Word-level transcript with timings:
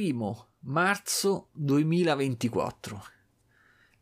primo 0.00 0.52
marzo 0.60 1.50
2024. 1.52 3.04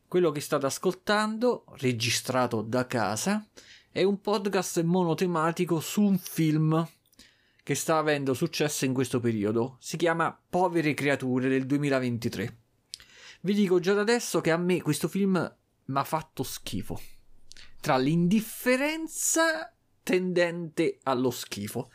Quello 0.06 0.30
che 0.30 0.40
state 0.40 0.64
ascoltando, 0.64 1.64
registrato 1.78 2.62
da 2.62 2.86
casa, 2.86 3.44
è 3.90 4.04
un 4.04 4.20
podcast 4.20 4.80
monotematico 4.82 5.80
su 5.80 6.02
un 6.02 6.16
film 6.16 6.88
che 7.64 7.74
sta 7.74 7.98
avendo 7.98 8.32
successo 8.32 8.84
in 8.84 8.92
questo 8.92 9.18
periodo. 9.18 9.76
Si 9.80 9.96
chiama 9.96 10.40
Povere 10.48 10.94
creature 10.94 11.48
del 11.48 11.66
2023. 11.66 12.58
Vi 13.40 13.54
dico 13.54 13.80
già 13.80 13.94
da 13.94 14.02
adesso 14.02 14.40
che 14.40 14.52
a 14.52 14.56
me 14.56 14.80
questo 14.80 15.08
film 15.08 15.56
mi 15.86 15.98
ha 15.98 16.04
fatto 16.04 16.44
schifo. 16.44 17.00
Tra 17.80 17.96
l'indifferenza 17.96 19.74
tendente 20.04 21.00
allo 21.02 21.32
schifo. 21.32 21.90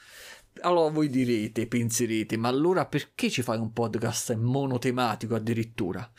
Allora 0.61 0.91
voi 0.91 1.09
direte, 1.09 1.67
penserete, 1.67 2.37
ma 2.37 2.47
allora 2.47 2.85
perché 2.85 3.29
ci 3.29 3.41
fai 3.41 3.57
un 3.57 3.73
podcast 3.73 4.35
monotematico 4.35 5.35
addirittura? 5.35 6.09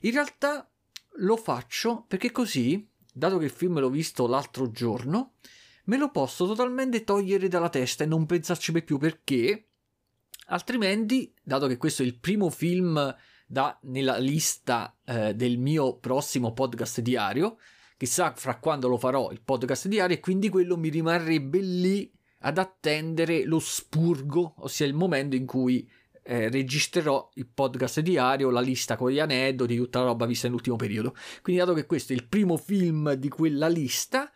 In 0.00 0.12
realtà 0.12 0.70
lo 1.16 1.36
faccio 1.36 2.04
perché 2.06 2.30
così, 2.30 2.88
dato 3.12 3.38
che 3.38 3.46
il 3.46 3.50
film 3.50 3.78
l'ho 3.80 3.90
visto 3.90 4.26
l'altro 4.26 4.70
giorno, 4.70 5.34
me 5.84 5.96
lo 5.96 6.10
posso 6.10 6.46
totalmente 6.46 7.02
togliere 7.02 7.48
dalla 7.48 7.68
testa 7.68 8.04
e 8.04 8.06
non 8.06 8.26
pensarci 8.26 8.72
più 8.82 8.98
perché 8.98 9.68
altrimenti, 10.46 11.32
dato 11.42 11.66
che 11.66 11.76
questo 11.76 12.02
è 12.02 12.06
il 12.06 12.18
primo 12.18 12.50
film 12.50 13.14
da, 13.46 13.78
nella 13.82 14.18
lista 14.18 14.96
eh, 15.04 15.34
del 15.34 15.58
mio 15.58 15.96
prossimo 15.96 16.52
podcast 16.52 17.00
diario, 17.00 17.58
chissà 17.96 18.32
fra 18.34 18.58
quando 18.58 18.88
lo 18.88 18.98
farò 18.98 19.30
il 19.30 19.40
podcast 19.42 19.88
diario 19.88 20.16
e 20.16 20.20
quindi 20.20 20.48
quello 20.48 20.76
mi 20.76 20.88
rimarrebbe 20.88 21.58
lì 21.58 22.12
ad 22.42 22.58
attendere 22.58 23.44
lo 23.44 23.58
spurgo, 23.58 24.54
ossia 24.58 24.86
il 24.86 24.94
momento 24.94 25.36
in 25.36 25.46
cui 25.46 25.88
eh, 26.24 26.48
registrerò 26.48 27.30
il 27.34 27.46
podcast 27.46 28.00
diario, 28.00 28.50
la 28.50 28.60
lista 28.60 28.96
con 28.96 29.10
gli 29.10 29.18
aneddoti, 29.18 29.76
tutta 29.76 30.00
la 30.00 30.06
roba 30.06 30.26
vista 30.26 30.46
nell'ultimo 30.46 30.76
periodo. 30.76 31.14
Quindi, 31.42 31.62
dato 31.62 31.74
che 31.74 31.86
questo 31.86 32.12
è 32.12 32.16
il 32.16 32.26
primo 32.26 32.56
film 32.56 33.12
di 33.14 33.28
quella 33.28 33.68
lista 33.68 34.30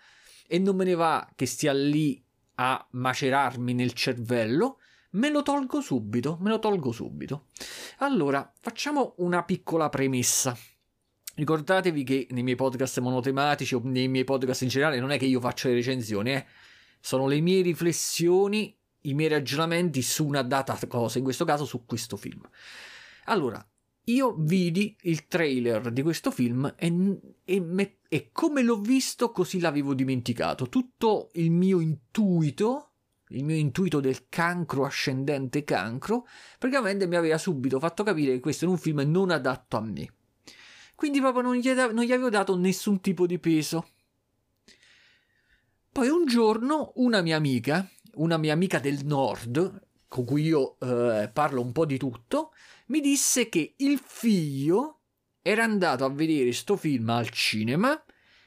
e 0.46 0.58
non 0.58 0.76
me 0.76 0.84
ne 0.84 0.94
va 0.94 1.28
che 1.34 1.46
stia 1.46 1.72
lì 1.72 2.22
a 2.56 2.86
macerarmi 2.90 3.74
nel 3.74 3.92
cervello, 3.92 4.78
me 5.10 5.30
lo 5.30 5.42
tolgo 5.42 5.80
subito, 5.80 6.38
me 6.40 6.50
lo 6.50 6.58
tolgo 6.58 6.92
subito. 6.92 7.46
Allora, 7.98 8.52
facciamo 8.60 9.14
una 9.18 9.42
piccola 9.42 9.88
premessa. 9.88 10.56
Ricordatevi 11.34 12.02
che 12.02 12.26
nei 12.30 12.42
miei 12.42 12.56
podcast 12.56 12.98
monotematici 13.00 13.74
o 13.74 13.80
nei 13.84 14.08
miei 14.08 14.24
podcast 14.24 14.62
in 14.62 14.68
generale 14.68 15.00
non 15.00 15.10
è 15.10 15.18
che 15.18 15.26
io 15.26 15.40
faccio 15.40 15.68
le 15.68 15.74
recensioni, 15.74 16.32
eh 16.32 16.46
sono 17.06 17.28
le 17.28 17.38
mie 17.38 17.62
riflessioni, 17.62 18.76
i 19.02 19.14
miei 19.14 19.28
ragionamenti 19.28 20.02
su 20.02 20.26
una 20.26 20.42
data 20.42 20.76
cosa, 20.88 21.18
in 21.18 21.24
questo 21.24 21.44
caso 21.44 21.64
su 21.64 21.84
questo 21.86 22.16
film. 22.16 22.40
Allora, 23.26 23.64
io 24.06 24.34
vidi 24.36 24.96
il 25.02 25.28
trailer 25.28 25.92
di 25.92 26.02
questo 26.02 26.32
film 26.32 26.74
e, 26.76 27.20
e, 27.44 27.60
me, 27.60 27.98
e 28.08 28.30
come 28.32 28.62
l'ho 28.62 28.80
visto 28.80 29.30
così 29.30 29.60
l'avevo 29.60 29.94
dimenticato. 29.94 30.68
Tutto 30.68 31.30
il 31.34 31.52
mio 31.52 31.78
intuito, 31.78 32.90
il 33.28 33.44
mio 33.44 33.54
intuito 33.54 34.00
del 34.00 34.28
cancro 34.28 34.84
ascendente 34.84 35.62
cancro, 35.62 36.26
praticamente 36.58 37.06
mi 37.06 37.14
aveva 37.14 37.38
subito 37.38 37.78
fatto 37.78 38.02
capire 38.02 38.32
che 38.32 38.40
questo 38.40 38.64
è 38.64 38.68
un 38.68 38.78
film 38.78 39.02
non 39.06 39.30
adatto 39.30 39.76
a 39.76 39.80
me. 39.80 40.12
Quindi 40.96 41.20
proprio 41.20 41.42
non 41.42 41.54
gli, 41.54 41.68
non 41.70 42.02
gli 42.02 42.10
avevo 42.10 42.30
dato 42.30 42.56
nessun 42.56 43.00
tipo 43.00 43.26
di 43.26 43.38
peso. 43.38 43.90
Poi 45.96 46.08
un 46.08 46.26
giorno 46.26 46.92
una 46.96 47.22
mia 47.22 47.38
amica, 47.38 47.88
una 48.16 48.36
mia 48.36 48.52
amica 48.52 48.78
del 48.78 49.06
nord, 49.06 49.86
con 50.08 50.26
cui 50.26 50.42
io 50.42 50.76
eh, 50.78 51.30
parlo 51.32 51.62
un 51.62 51.72
po' 51.72 51.86
di 51.86 51.96
tutto, 51.96 52.52
mi 52.88 53.00
disse 53.00 53.48
che 53.48 53.76
il 53.78 53.98
figlio 54.04 55.00
era 55.40 55.64
andato 55.64 56.04
a 56.04 56.10
vedere 56.10 56.52
sto 56.52 56.76
film 56.76 57.08
al 57.08 57.30
cinema 57.30 57.98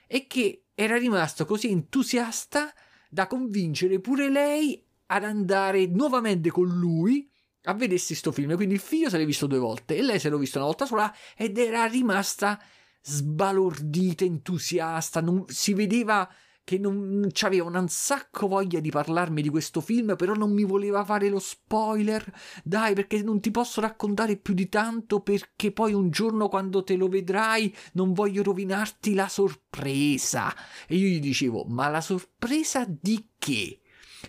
e 0.06 0.28
che 0.28 0.66
era 0.76 0.96
rimasto 0.98 1.48
così 1.48 1.72
entusiasta 1.72 2.72
da 3.10 3.26
convincere 3.26 4.00
pure 4.00 4.30
lei 4.30 4.86
ad 5.08 5.24
andare 5.24 5.88
nuovamente 5.88 6.52
con 6.52 6.68
lui 6.68 7.28
a 7.64 7.74
vedersi 7.74 8.14
sto 8.14 8.32
film. 8.32 8.56
Quindi 8.58 8.76
il 8.76 8.80
figlio 8.80 9.10
se 9.10 9.18
l'è 9.18 9.26
visto 9.26 9.48
due 9.48 9.58
volte 9.58 9.98
e 9.98 10.04
lei 10.04 10.20
se 10.20 10.30
l'ha 10.30 10.38
visto 10.38 10.60
una 10.60 10.68
volta 10.68 10.86
sola 10.86 11.12
ed 11.36 11.58
era 11.58 11.86
rimasta 11.86 12.62
sbalordita, 13.02 14.24
entusiasta, 14.24 15.20
non, 15.20 15.46
si 15.48 15.74
vedeva 15.74 16.30
che 16.70 16.78
non 16.78 17.28
aveva 17.42 17.66
un 17.66 17.88
sacco 17.88 18.48
voglia 18.48 18.80
di 18.80 18.92
parlarmi 18.92 19.42
di 19.42 19.50
questo 19.50 19.82
film, 19.82 20.16
però 20.16 20.36
non 20.36 20.54
mi 20.54 20.66
voleva 20.66 21.04
fare 21.04 21.28
lo 21.28 21.40
spoiler. 21.40 22.24
Dai, 22.64 22.94
perché 22.94 23.24
non 23.24 23.40
ti 23.40 23.50
posso 23.50 23.82
raccontare 23.82 24.38
più 24.38 24.54
di 24.54 24.70
tanto, 24.70 25.22
perché 25.22 25.72
poi 25.72 25.94
un 25.94 26.12
giorno 26.12 26.48
quando 26.48 26.84
te 26.84 26.96
lo 26.96 27.08
vedrai 27.08 27.76
non 27.94 28.14
voglio 28.14 28.44
rovinarti 28.44 29.16
la 29.16 29.28
sorpresa. 29.28 30.56
E 30.88 30.96
io 30.96 31.08
gli 31.08 31.20
dicevo, 31.20 31.64
ma 31.64 31.88
la 31.88 32.02
sorpresa 32.02 32.86
di 32.88 33.30
che? 33.40 33.80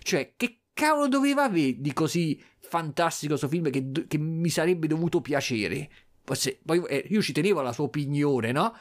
Cioè, 0.01 0.33
che 0.35 0.61
cavolo 0.73 1.07
doveva 1.07 1.43
avere 1.43 1.79
di 1.79 1.93
così 1.93 2.41
fantastico 2.57 3.37
questo 3.37 3.49
film 3.49 3.69
che, 3.69 4.07
che, 4.07 4.17
mi 4.17 4.49
sarebbe 4.49 4.87
dovuto 4.87 5.21
piacere? 5.21 5.91
Poi 6.23 6.83
eh, 6.87 7.05
io 7.07 7.21
ci 7.21 7.33
tenevo 7.33 7.59
alla 7.59 7.71
sua 7.71 7.83
opinione, 7.83 8.51
no? 8.51 8.75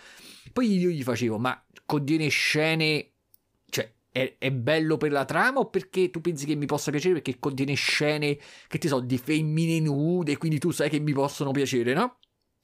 Poi 0.51 0.79
io 0.79 0.89
gli 0.89 1.03
facevo, 1.03 1.39
ma 1.39 1.63
contiene 1.85 2.29
scene 2.29 3.10
è, 4.13 4.37
è, 4.39 4.51
bello 4.51 4.97
per 4.97 5.13
la 5.13 5.25
trama 5.25 5.61
o 5.61 5.69
perché 5.69 6.11
tu 6.11 6.21
pensi 6.21 6.47
che 6.47 6.55
mi 6.55 6.67
possa 6.67 6.91
piacere 6.91 7.15
perché 7.15 7.39
contiene 7.39 7.75
scene 7.75 8.39
che 8.67 8.79
ti 8.79 8.89
so 8.89 9.01
di 9.01 9.19
femmine 9.19 9.79
nude 9.81 10.37
quindi 10.37 10.59
tu 10.59 10.71
sai 10.71 10.91
che 10.91 10.99
mi 10.99 11.13
possono 11.13 11.53
piacere 11.53 11.95
no? 11.95 12.19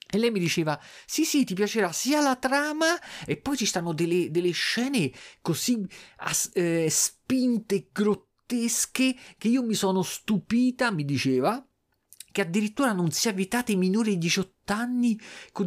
E 0.08 0.18
lei 0.18 0.30
mi 0.30 0.38
diceva: 0.38 0.80
Sì, 1.04 1.24
sì, 1.24 1.44
ti 1.44 1.54
piacerà 1.54 1.90
sia 1.90 2.20
la 2.20 2.36
trama, 2.36 2.96
e 3.24 3.36
poi 3.36 3.56
ci 3.56 3.66
stanno 3.66 3.92
delle, 3.92 4.30
delle 4.30 4.52
scene 4.52 5.10
così 5.42 5.84
as, 6.18 6.50
eh, 6.54 6.86
spinte, 6.88 7.88
grottesche, 7.92 9.16
che 9.36 9.48
io 9.48 9.64
mi 9.64 9.74
sono 9.74 10.02
stupita, 10.02 10.92
mi 10.92 11.04
diceva, 11.04 11.64
che 12.30 12.40
addirittura 12.40 12.92
non 12.92 13.10
sia 13.10 13.32
vietato 13.32 13.72
ai 13.72 13.78
minori 13.78 14.10
di 14.12 14.18
18 14.18 14.72
anni. 14.72 15.18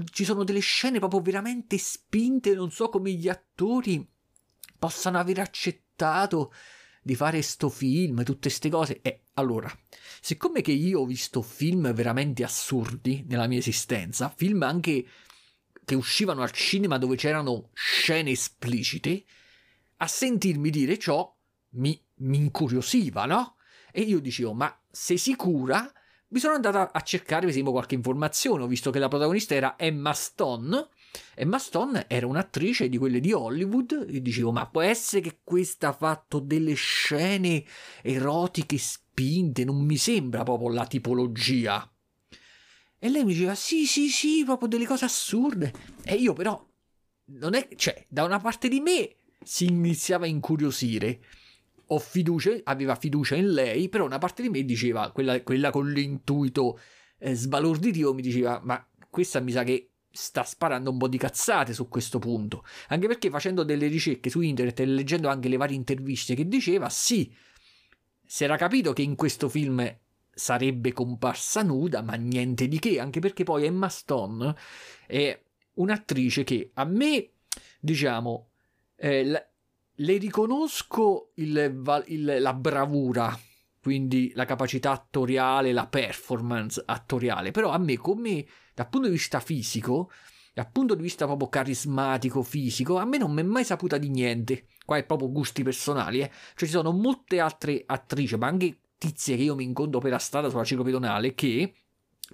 Ci 0.09 0.23
sono 0.23 0.45
delle 0.45 0.59
scene 0.59 0.99
proprio 0.99 1.19
veramente 1.19 1.77
spinte, 1.77 2.53
non 2.53 2.71
so 2.71 2.87
come 2.87 3.11
gli 3.11 3.27
attori 3.27 4.07
possano 4.79 5.19
aver 5.19 5.39
accettato 5.39 6.51
di 7.01 7.15
fare 7.15 7.41
sto 7.41 7.69
film, 7.69 8.23
tutte 8.23 8.47
queste 8.49 8.69
cose. 8.69 9.01
E 9.01 9.25
allora, 9.33 9.71
siccome 10.21 10.61
che 10.61 10.71
io 10.71 11.01
ho 11.01 11.05
visto 11.05 11.41
film 11.41 11.93
veramente 11.93 12.43
assurdi 12.43 13.23
nella 13.27 13.47
mia 13.47 13.59
esistenza, 13.59 14.33
film 14.35 14.63
anche 14.63 15.05
che 15.85 15.95
uscivano 15.95 16.41
al 16.41 16.51
cinema 16.51 16.97
dove 16.97 17.15
c'erano 17.15 17.69
scene 17.73 18.31
esplicite, 18.31 19.25
a 19.97 20.07
sentirmi 20.07 20.69
dire 20.69 20.97
ciò 20.97 21.35
mi, 21.71 21.99
mi 22.17 22.37
incuriosiva, 22.37 23.25
no? 23.25 23.55
E 23.91 24.01
io 24.01 24.19
dicevo, 24.19 24.53
ma 24.53 24.79
sei 24.89 25.17
sicura? 25.17 25.91
Mi 26.27 26.39
sono 26.39 26.53
andata 26.53 26.91
a 26.91 27.01
cercare, 27.01 27.41
per 27.41 27.49
esempio, 27.49 27.71
qualche 27.71 27.95
informazione. 27.95 28.63
Ho 28.63 28.67
visto 28.67 28.91
che 28.91 28.99
la 28.99 29.07
protagonista 29.07 29.55
era 29.55 29.75
Emma 29.77 30.13
Stone, 30.13 30.89
Emma 31.35 31.57
Stone 31.57 32.05
era 32.07 32.27
un'attrice 32.27 32.89
di 32.89 32.97
quelle 32.97 33.19
di 33.19 33.31
Hollywood 33.31 34.07
e 34.09 34.21
dicevo 34.21 34.51
ma 34.51 34.67
può 34.67 34.81
essere 34.81 35.21
che 35.21 35.39
questa 35.43 35.89
ha 35.89 35.93
fatto 35.93 36.39
delle 36.39 36.73
scene 36.73 37.63
erotiche 38.01 38.77
spinte, 38.77 39.63
non 39.63 39.83
mi 39.83 39.97
sembra 39.97 40.43
proprio 40.43 40.69
la 40.69 40.85
tipologia. 40.85 41.89
E 43.01 43.09
lei 43.09 43.23
mi 43.23 43.33
diceva 43.33 43.55
sì 43.55 43.85
sì 43.85 44.09
sì, 44.09 44.43
proprio 44.43 44.67
delle 44.67 44.85
cose 44.85 45.05
assurde. 45.05 45.73
E 46.03 46.15
io 46.15 46.33
però, 46.33 46.61
non 47.37 47.53
è, 47.53 47.69
cioè, 47.75 48.05
da 48.09 48.25
una 48.25 48.39
parte 48.39 48.67
di 48.67 48.81
me 48.81 49.15
si 49.41 49.65
iniziava 49.65 50.25
a 50.25 50.27
incuriosire. 50.27 51.23
Ho 51.91 51.99
fiducia, 51.99 52.51
aveva 52.65 52.95
fiducia 52.95 53.35
in 53.35 53.53
lei, 53.53 53.87
però 53.87 54.05
una 54.05 54.17
parte 54.17 54.41
di 54.41 54.49
me 54.49 54.63
diceva, 54.65 55.11
quella, 55.11 55.41
quella 55.41 55.71
con 55.71 55.89
l'intuito 55.89 56.77
eh, 57.17 57.33
sbalorditivo, 57.33 58.13
mi 58.13 58.21
diceva 58.21 58.59
ma 58.63 58.85
questa 59.09 59.39
mi 59.39 59.51
sa 59.51 59.63
che 59.63 59.88
sta 60.11 60.43
sparando 60.43 60.89
un 60.91 60.97
po' 60.97 61.07
di 61.07 61.17
cazzate 61.17 61.73
su 61.73 61.87
questo 61.87 62.19
punto. 62.19 62.63
Anche 62.89 63.07
perché 63.07 63.29
facendo 63.29 63.63
delle 63.63 63.87
ricerche 63.87 64.29
su 64.29 64.41
internet 64.41 64.79
e 64.79 64.85
leggendo 64.85 65.29
anche 65.29 65.49
le 65.49 65.57
varie 65.57 65.75
interviste 65.75 66.35
che 66.35 66.47
diceva, 66.47 66.89
sì, 66.89 67.33
si 68.25 68.43
era 68.43 68.57
capito 68.57 68.93
che 68.93 69.01
in 69.01 69.15
questo 69.15 69.49
film 69.49 69.97
sarebbe 70.31 70.93
comparsa 70.93 71.63
nuda, 71.63 72.01
ma 72.01 72.13
niente 72.13 72.67
di 72.67 72.79
che, 72.79 72.99
anche 72.99 73.19
perché 73.19 73.43
poi 73.43 73.65
Emma 73.65 73.89
Stone 73.89 74.55
è 75.05 75.39
un'attrice 75.73 76.43
che 76.43 76.71
a 76.73 76.85
me, 76.85 77.31
diciamo, 77.79 78.49
eh, 78.95 79.47
le 79.93 80.17
riconosco 80.17 81.31
il, 81.35 82.03
il, 82.07 82.37
la 82.39 82.53
bravura, 82.53 83.37
quindi 83.81 84.31
la 84.35 84.45
capacità 84.45 84.91
attoriale, 84.91 85.73
la 85.73 85.87
performance 85.87 86.81
attoriale, 86.85 87.51
però 87.51 87.71
a 87.71 87.77
me 87.77 87.97
come 87.97 88.45
dal 88.79 88.87
punto 88.87 89.07
di 89.07 89.13
vista 89.13 89.41
fisico, 89.41 90.09
dal 90.53 90.71
punto 90.71 90.95
di 90.95 91.01
vista 91.01 91.25
proprio 91.25 91.49
carismatico, 91.49 92.43
fisico, 92.43 92.95
a 92.95 93.03
me 93.03 93.17
non 93.17 93.33
mi 93.33 93.41
è 93.41 93.43
mai 93.43 93.65
saputa 93.65 93.97
di 93.97 94.07
niente. 94.07 94.67
Qua 94.85 94.95
è 94.95 95.05
proprio 95.05 95.29
gusti 95.29 95.63
personali, 95.63 96.21
eh. 96.21 96.31
Cioè 96.55 96.65
ci 96.65 96.75
sono 96.75 96.93
molte 96.93 97.41
altre 97.41 97.83
attrici, 97.85 98.37
ma 98.37 98.47
anche 98.47 98.79
tizie 98.97 99.35
che 99.35 99.43
io 99.43 99.55
mi 99.55 99.65
incontro 99.65 99.99
per 99.99 100.11
la 100.11 100.17
strada 100.17 100.47
sulla 100.47 100.63
ciclopedonale 100.63 101.35
che 101.35 101.73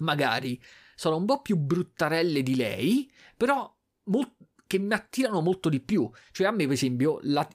magari 0.02 0.62
sono 0.94 1.16
un 1.16 1.26
po' 1.26 1.42
più 1.42 1.58
bruttarelle 1.58 2.44
di 2.44 2.56
lei, 2.56 3.12
però 3.36 3.76
molt- 4.04 4.36
che 4.68 4.78
mi 4.78 4.94
attirano 4.94 5.42
molto 5.42 5.70
di 5.70 5.80
più. 5.80 6.08
Cioè 6.32 6.46
a 6.46 6.52
me, 6.52 6.66
per 6.66 6.74
esempio, 6.74 7.18
la... 7.24 7.48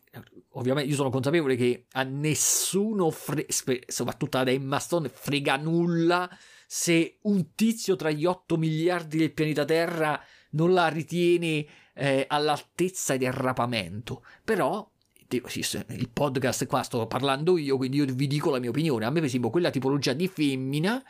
ovviamente 0.54 0.90
io 0.90 0.96
sono 0.96 1.10
consapevole 1.10 1.54
che 1.54 1.86
a 1.92 2.02
nessuno, 2.02 3.08
fre... 3.12 3.46
soprattutto 3.86 4.36
ad 4.36 4.48
Emma 4.48 4.80
Stone, 4.80 5.08
frega 5.08 5.58
nulla 5.58 6.28
se 6.72 7.18
un 7.22 7.56
tizio 7.56 7.96
tra 7.96 8.12
gli 8.12 8.24
8 8.24 8.56
miliardi 8.56 9.18
del 9.18 9.32
pianeta 9.32 9.64
Terra 9.64 10.22
non 10.50 10.72
la 10.72 10.86
ritiene 10.86 11.66
eh, 11.94 12.26
all'altezza 12.28 13.16
del 13.16 13.32
rapamento. 13.32 14.24
Però 14.44 14.88
il 15.28 16.10
podcast 16.12 16.66
qua 16.66 16.84
sto 16.84 17.08
parlando 17.08 17.58
io, 17.58 17.76
quindi 17.76 17.96
io 17.96 18.04
vi 18.04 18.28
dico 18.28 18.50
la 18.50 18.60
mia 18.60 18.70
opinione. 18.70 19.04
A 19.04 19.10
me, 19.10 19.18
per 19.18 19.24
esempio, 19.24 19.50
quella 19.50 19.70
tipologia 19.70 20.12
di 20.12 20.28
femmina 20.28 21.02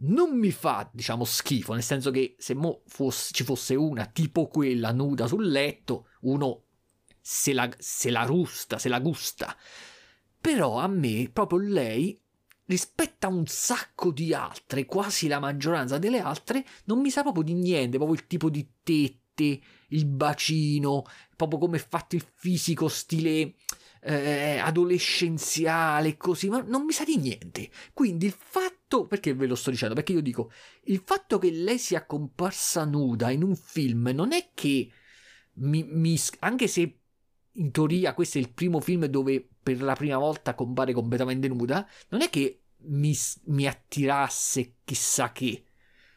non 0.00 0.36
mi 0.36 0.50
fa, 0.50 0.90
diciamo, 0.92 1.24
schifo, 1.24 1.74
nel 1.74 1.84
senso 1.84 2.10
che 2.10 2.34
se 2.36 2.56
fosse, 2.84 3.32
ci 3.32 3.44
fosse 3.44 3.76
una 3.76 4.06
tipo 4.06 4.48
quella 4.48 4.90
nuda 4.90 5.28
sul 5.28 5.48
letto, 5.48 6.08
uno 6.22 6.64
se 7.20 7.52
la, 7.52 7.70
se 7.78 8.10
la 8.10 8.24
rusta, 8.24 8.76
se 8.78 8.88
la 8.88 8.98
gusta. 8.98 9.56
Però 10.40 10.80
a 10.80 10.88
me, 10.88 11.30
proprio 11.32 11.60
lei, 11.60 12.20
rispetto 12.68 13.26
a 13.26 13.30
un 13.30 13.46
sacco 13.46 14.10
di 14.10 14.32
altre, 14.34 14.84
quasi 14.84 15.26
la 15.26 15.40
maggioranza 15.40 15.98
delle 15.98 16.20
altre, 16.20 16.64
non 16.84 17.00
mi 17.00 17.10
sa 17.10 17.22
proprio 17.22 17.42
di 17.42 17.54
niente, 17.54 17.96
proprio 17.96 18.18
il 18.18 18.26
tipo 18.26 18.50
di 18.50 18.66
tette, 18.82 19.60
il 19.88 20.04
bacino, 20.04 21.04
proprio 21.34 21.58
come 21.58 21.78
è 21.78 21.86
fatto 21.86 22.14
il 22.14 22.24
fisico 22.34 22.88
stile 22.88 23.54
eh, 24.02 24.58
adolescenziale, 24.58 26.16
così, 26.16 26.48
ma 26.48 26.60
non 26.60 26.84
mi 26.84 26.92
sa 26.92 27.04
di 27.04 27.16
niente. 27.16 27.70
Quindi 27.94 28.26
il 28.26 28.36
fatto, 28.36 29.06
perché 29.06 29.34
ve 29.34 29.46
lo 29.46 29.54
sto 29.54 29.70
dicendo? 29.70 29.94
Perché 29.94 30.12
io 30.12 30.20
dico, 30.20 30.50
il 30.84 31.02
fatto 31.04 31.38
che 31.38 31.50
lei 31.50 31.78
sia 31.78 32.04
comparsa 32.04 32.84
nuda 32.84 33.30
in 33.30 33.42
un 33.42 33.56
film 33.56 34.10
non 34.12 34.32
è 34.32 34.50
che 34.52 34.90
mi, 35.54 35.84
mi 35.84 36.18
anche 36.40 36.68
se 36.68 36.98
in 37.58 37.70
teoria 37.70 38.14
questo 38.14 38.38
è 38.38 38.40
il 38.40 38.50
primo 38.50 38.80
film 38.80 39.04
dove 39.06 39.46
per 39.62 39.82
la 39.82 39.94
prima 39.94 40.16
volta 40.16 40.54
compare 40.54 40.92
completamente 40.92 41.48
nuda, 41.48 41.86
non 42.08 42.22
è 42.22 42.30
che 42.30 42.62
mi, 42.84 43.14
mi 43.44 43.66
attirasse 43.66 44.76
chissà 44.84 45.32
che. 45.32 45.64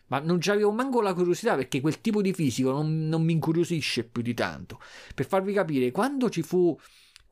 Ma 0.07 0.19
non 0.19 0.39
c'avevo 0.39 0.71
manco 0.71 1.01
la 1.01 1.13
curiosità 1.13 1.55
perché 1.55 1.79
quel 1.79 2.01
tipo 2.01 2.21
di 2.21 2.33
fisico 2.33 2.71
non, 2.71 3.07
non 3.07 3.23
mi 3.23 3.33
incuriosisce 3.33 4.03
più 4.03 4.21
di 4.21 4.33
tanto. 4.33 4.79
Per 5.15 5.25
farvi 5.25 5.53
capire, 5.53 5.91
quando 5.91 6.29
ci 6.29 6.41
fu 6.41 6.77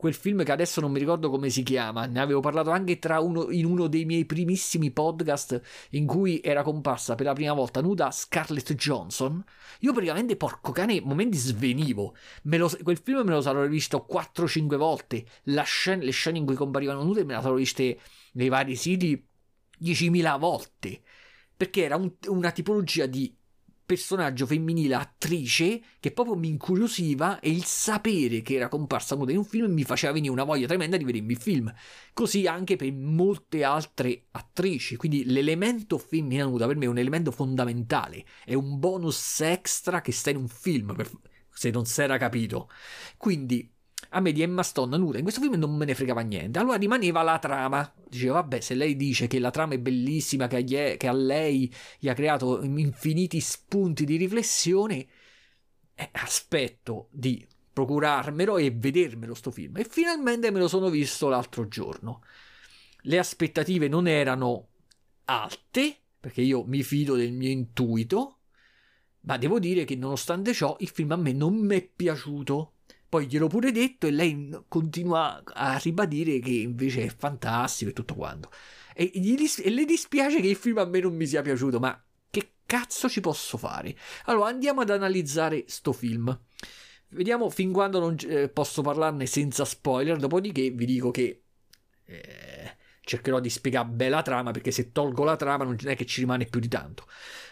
quel 0.00 0.14
film 0.14 0.42
che 0.44 0.52
adesso 0.52 0.80
non 0.80 0.92
mi 0.92 0.98
ricordo 0.98 1.28
come 1.28 1.50
si 1.50 1.62
chiama, 1.62 2.06
ne 2.06 2.20
avevo 2.20 2.40
parlato 2.40 2.70
anche 2.70 2.98
uno, 3.18 3.50
in 3.50 3.66
uno 3.66 3.86
dei 3.86 4.06
miei 4.06 4.24
primissimi 4.24 4.90
podcast 4.92 5.60
in 5.90 6.06
cui 6.06 6.40
era 6.42 6.62
comparsa 6.62 7.16
per 7.16 7.26
la 7.26 7.34
prima 7.34 7.52
volta 7.52 7.82
nuda 7.82 8.10
Scarlett 8.10 8.72
Johnson. 8.72 9.44
Io 9.80 9.92
praticamente, 9.92 10.36
porco 10.36 10.72
cane, 10.72 11.02
momenti 11.02 11.36
svenivo. 11.36 12.14
Lo, 12.44 12.70
quel 12.82 12.96
film 12.96 13.26
me 13.26 13.32
lo 13.32 13.42
sarò 13.42 13.60
rivisto 13.60 14.06
4-5 14.10 14.76
volte. 14.76 15.26
Scena, 15.64 16.02
le 16.02 16.12
scene 16.12 16.38
in 16.38 16.46
cui 16.46 16.54
comparivano 16.54 17.02
nude 17.02 17.22
me 17.24 17.34
le 17.34 17.42
sarò 17.42 17.56
viste 17.56 18.00
nei 18.32 18.48
vari 18.48 18.76
siti 18.76 19.22
10.000 19.82 20.38
volte. 20.38 21.02
Perché 21.54 21.84
era 21.84 21.96
un, 21.96 22.10
una 22.28 22.52
tipologia 22.52 23.04
di 23.04 23.36
personaggio 23.90 24.46
femminile 24.46 24.94
attrice 24.94 25.82
che 25.98 26.12
proprio 26.12 26.36
mi 26.36 26.46
incuriosiva 26.46 27.40
e 27.40 27.50
il 27.50 27.64
sapere 27.64 28.40
che 28.40 28.54
era 28.54 28.68
comparsa 28.68 29.16
nuda 29.16 29.32
in 29.32 29.38
un 29.38 29.44
film 29.44 29.72
mi 29.72 29.82
faceva 29.82 30.12
venire 30.12 30.30
una 30.30 30.44
voglia 30.44 30.68
tremenda 30.68 30.96
di 30.96 31.02
vedermi 31.02 31.32
il 31.32 31.40
film. 31.40 31.74
Così 32.12 32.46
anche 32.46 32.76
per 32.76 32.92
molte 32.92 33.64
altre 33.64 34.26
attrici. 34.30 34.94
Quindi 34.94 35.24
l'elemento 35.24 35.98
femmina 35.98 36.44
nuda 36.44 36.68
per 36.68 36.76
me 36.76 36.84
è 36.84 36.88
un 36.88 36.98
elemento 36.98 37.32
fondamentale, 37.32 38.24
è 38.44 38.54
un 38.54 38.78
bonus 38.78 39.40
extra 39.40 40.00
che 40.02 40.12
sta 40.12 40.30
in 40.30 40.36
un 40.36 40.46
film, 40.46 40.94
per... 40.94 41.10
se 41.52 41.70
non 41.70 41.84
si 41.84 42.00
era 42.00 42.16
capito. 42.16 42.70
Quindi 43.16 43.68
a 44.12 44.20
me 44.20 44.32
di 44.32 44.42
Emma 44.42 44.62
Stone 44.62 44.96
nuda 44.96 45.18
in 45.18 45.22
questo 45.22 45.40
film 45.40 45.54
non 45.54 45.76
me 45.76 45.84
ne 45.84 45.94
fregava 45.94 46.22
niente. 46.22 46.58
Allora 46.58 46.76
rimaneva 46.76 47.22
la 47.22 47.38
trama. 47.38 47.92
Dicevo, 48.08 48.34
vabbè, 48.34 48.60
se 48.60 48.74
lei 48.74 48.96
dice 48.96 49.26
che 49.26 49.38
la 49.38 49.50
trama 49.50 49.74
è 49.74 49.78
bellissima, 49.78 50.48
che 50.48 50.56
a, 50.56 50.96
che 50.96 51.06
a 51.06 51.12
lei 51.12 51.72
gli 51.98 52.08
ha 52.08 52.14
creato 52.14 52.62
infiniti 52.62 53.38
spunti 53.40 54.04
di 54.04 54.16
riflessione, 54.16 55.06
eh, 55.94 56.08
aspetto 56.12 57.08
di 57.12 57.46
procurarmelo 57.72 58.56
e 58.56 58.72
vedermelo 58.72 59.34
sto 59.34 59.52
film. 59.52 59.76
E 59.76 59.84
finalmente 59.84 60.50
me 60.50 60.58
lo 60.58 60.68
sono 60.68 60.90
visto 60.90 61.28
l'altro 61.28 61.68
giorno. 61.68 62.22
Le 63.02 63.18
aspettative 63.18 63.86
non 63.86 64.08
erano 64.08 64.68
alte, 65.26 65.96
perché 66.18 66.40
io 66.40 66.64
mi 66.64 66.82
fido 66.82 67.14
del 67.14 67.32
mio 67.32 67.48
intuito, 67.48 68.38
ma 69.20 69.36
devo 69.36 69.60
dire 69.60 69.84
che 69.84 69.94
nonostante 69.94 70.52
ciò 70.52 70.76
il 70.80 70.88
film 70.88 71.12
a 71.12 71.16
me 71.16 71.32
non 71.32 71.54
mi 71.54 71.76
è 71.76 71.82
piaciuto 71.82 72.72
poi 73.10 73.26
gliel'ho 73.26 73.48
pure 73.48 73.72
detto 73.72 74.06
e 74.06 74.12
lei 74.12 74.56
continua 74.68 75.42
a 75.44 75.76
ribadire 75.78 76.38
che 76.38 76.52
invece 76.52 77.06
è 77.06 77.08
fantastico 77.14 77.90
e 77.90 77.92
tutto 77.92 78.14
quanto. 78.14 78.50
E, 78.94 79.10
dis- 79.12 79.60
e 79.64 79.68
le 79.68 79.84
dispiace 79.84 80.40
che 80.40 80.46
il 80.46 80.54
film 80.54 80.78
a 80.78 80.84
me 80.84 81.00
non 81.00 81.16
mi 81.16 81.26
sia 81.26 81.42
piaciuto, 81.42 81.80
ma 81.80 82.00
che 82.30 82.52
cazzo 82.64 83.08
ci 83.08 83.20
posso 83.20 83.58
fare? 83.58 83.96
Allora 84.26 84.48
andiamo 84.48 84.82
ad 84.82 84.90
analizzare 84.90 85.64
sto 85.66 85.92
film. 85.92 86.38
Vediamo 87.08 87.50
fin 87.50 87.72
quando 87.72 87.98
non 87.98 88.16
eh, 88.28 88.48
posso 88.48 88.80
parlarne 88.80 89.26
senza 89.26 89.64
spoiler, 89.64 90.16
dopodiché 90.16 90.70
vi 90.70 90.86
dico 90.86 91.10
che 91.10 91.42
eh, 92.04 92.76
cercherò 93.00 93.40
di 93.40 93.50
spiegare 93.50 93.88
bene 93.88 94.10
la 94.10 94.22
trama 94.22 94.52
perché 94.52 94.70
se 94.70 94.92
tolgo 94.92 95.24
la 95.24 95.34
trama 95.34 95.64
non 95.64 95.76
è 95.82 95.96
che 95.96 96.06
ci 96.06 96.20
rimane 96.20 96.44
più 96.44 96.60
di 96.60 96.68
tanto. 96.68 97.08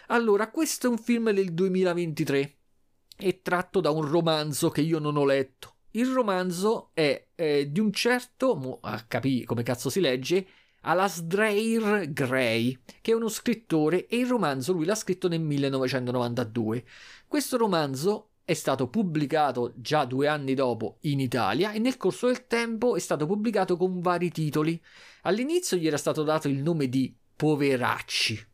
Allora, 0.07 0.49
questo 0.51 0.87
è 0.87 0.89
un 0.89 0.97
film 0.97 1.31
del 1.31 1.53
2023 1.53 2.58
è 3.19 3.41
tratto 3.41 3.81
da 3.81 3.89
un 3.89 4.07
romanzo 4.09 4.69
che 4.69 4.79
io 4.79 4.97
non 4.97 5.17
ho 5.17 5.25
letto. 5.25 5.75
Il 5.91 6.07
romanzo 6.07 6.91
è 6.93 7.27
eh, 7.35 7.69
di 7.69 7.79
un 7.81 7.91
certo, 7.91 8.79
a 8.81 9.03
capire 9.07 9.43
come 9.43 9.63
cazzo 9.63 9.89
si 9.89 9.99
legge, 9.99 10.47
Alasdair 10.81 12.13
Gray, 12.13 12.79
che 13.01 13.11
è 13.11 13.15
uno 13.15 13.27
scrittore 13.27 14.07
e 14.07 14.17
il 14.17 14.27
romanzo 14.27 14.71
lui 14.71 14.85
l'ha 14.85 14.95
scritto 14.95 15.27
nel 15.27 15.41
1992. 15.41 16.85
Questo 17.27 17.57
romanzo 17.57 18.29
è 18.45 18.53
stato 18.53 18.87
pubblicato 18.87 19.73
già 19.75 20.05
due 20.05 20.27
anni 20.27 20.53
dopo 20.53 20.97
in 21.01 21.19
Italia 21.19 21.73
e 21.73 21.79
nel 21.79 21.97
corso 21.97 22.27
del 22.27 22.47
tempo 22.47 22.95
è 22.95 22.99
stato 22.99 23.25
pubblicato 23.25 23.75
con 23.75 23.99
vari 23.99 24.31
titoli. 24.31 24.81
All'inizio 25.23 25.75
gli 25.75 25.87
era 25.87 25.97
stato 25.97 26.23
dato 26.23 26.47
il 26.47 26.61
nome 26.61 26.87
di 26.87 27.13
Poveracci, 27.35 28.47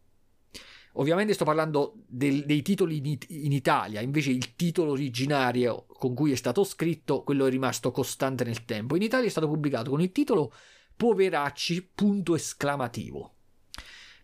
Ovviamente 0.97 1.33
sto 1.33 1.43
parlando 1.43 1.95
del, 2.07 2.45
dei 2.45 2.61
titoli 2.61 2.97
in, 2.97 3.17
in, 3.27 3.51
Italia, 3.51 3.99
invece 3.99 4.31
il 4.31 4.55
titolo 4.55 4.91
originario 4.91 5.85
con 5.87 6.13
cui 6.13 6.31
è 6.31 6.35
stato 6.35 6.63
scritto, 6.63 7.23
quello 7.23 7.45
è 7.45 7.49
rimasto 7.49 7.91
costante 7.91 8.43
nel 8.43 8.63
tempo. 8.63 8.95
In 8.95 9.01
Italia 9.01 9.27
è 9.27 9.31
stato 9.31 9.47
pubblicato 9.47 9.89
con 9.89 10.01
il 10.01 10.11
titolo 10.11 10.53
Poveracci, 10.95 11.91
punto 11.93 12.35
esclamativo. 12.35 13.33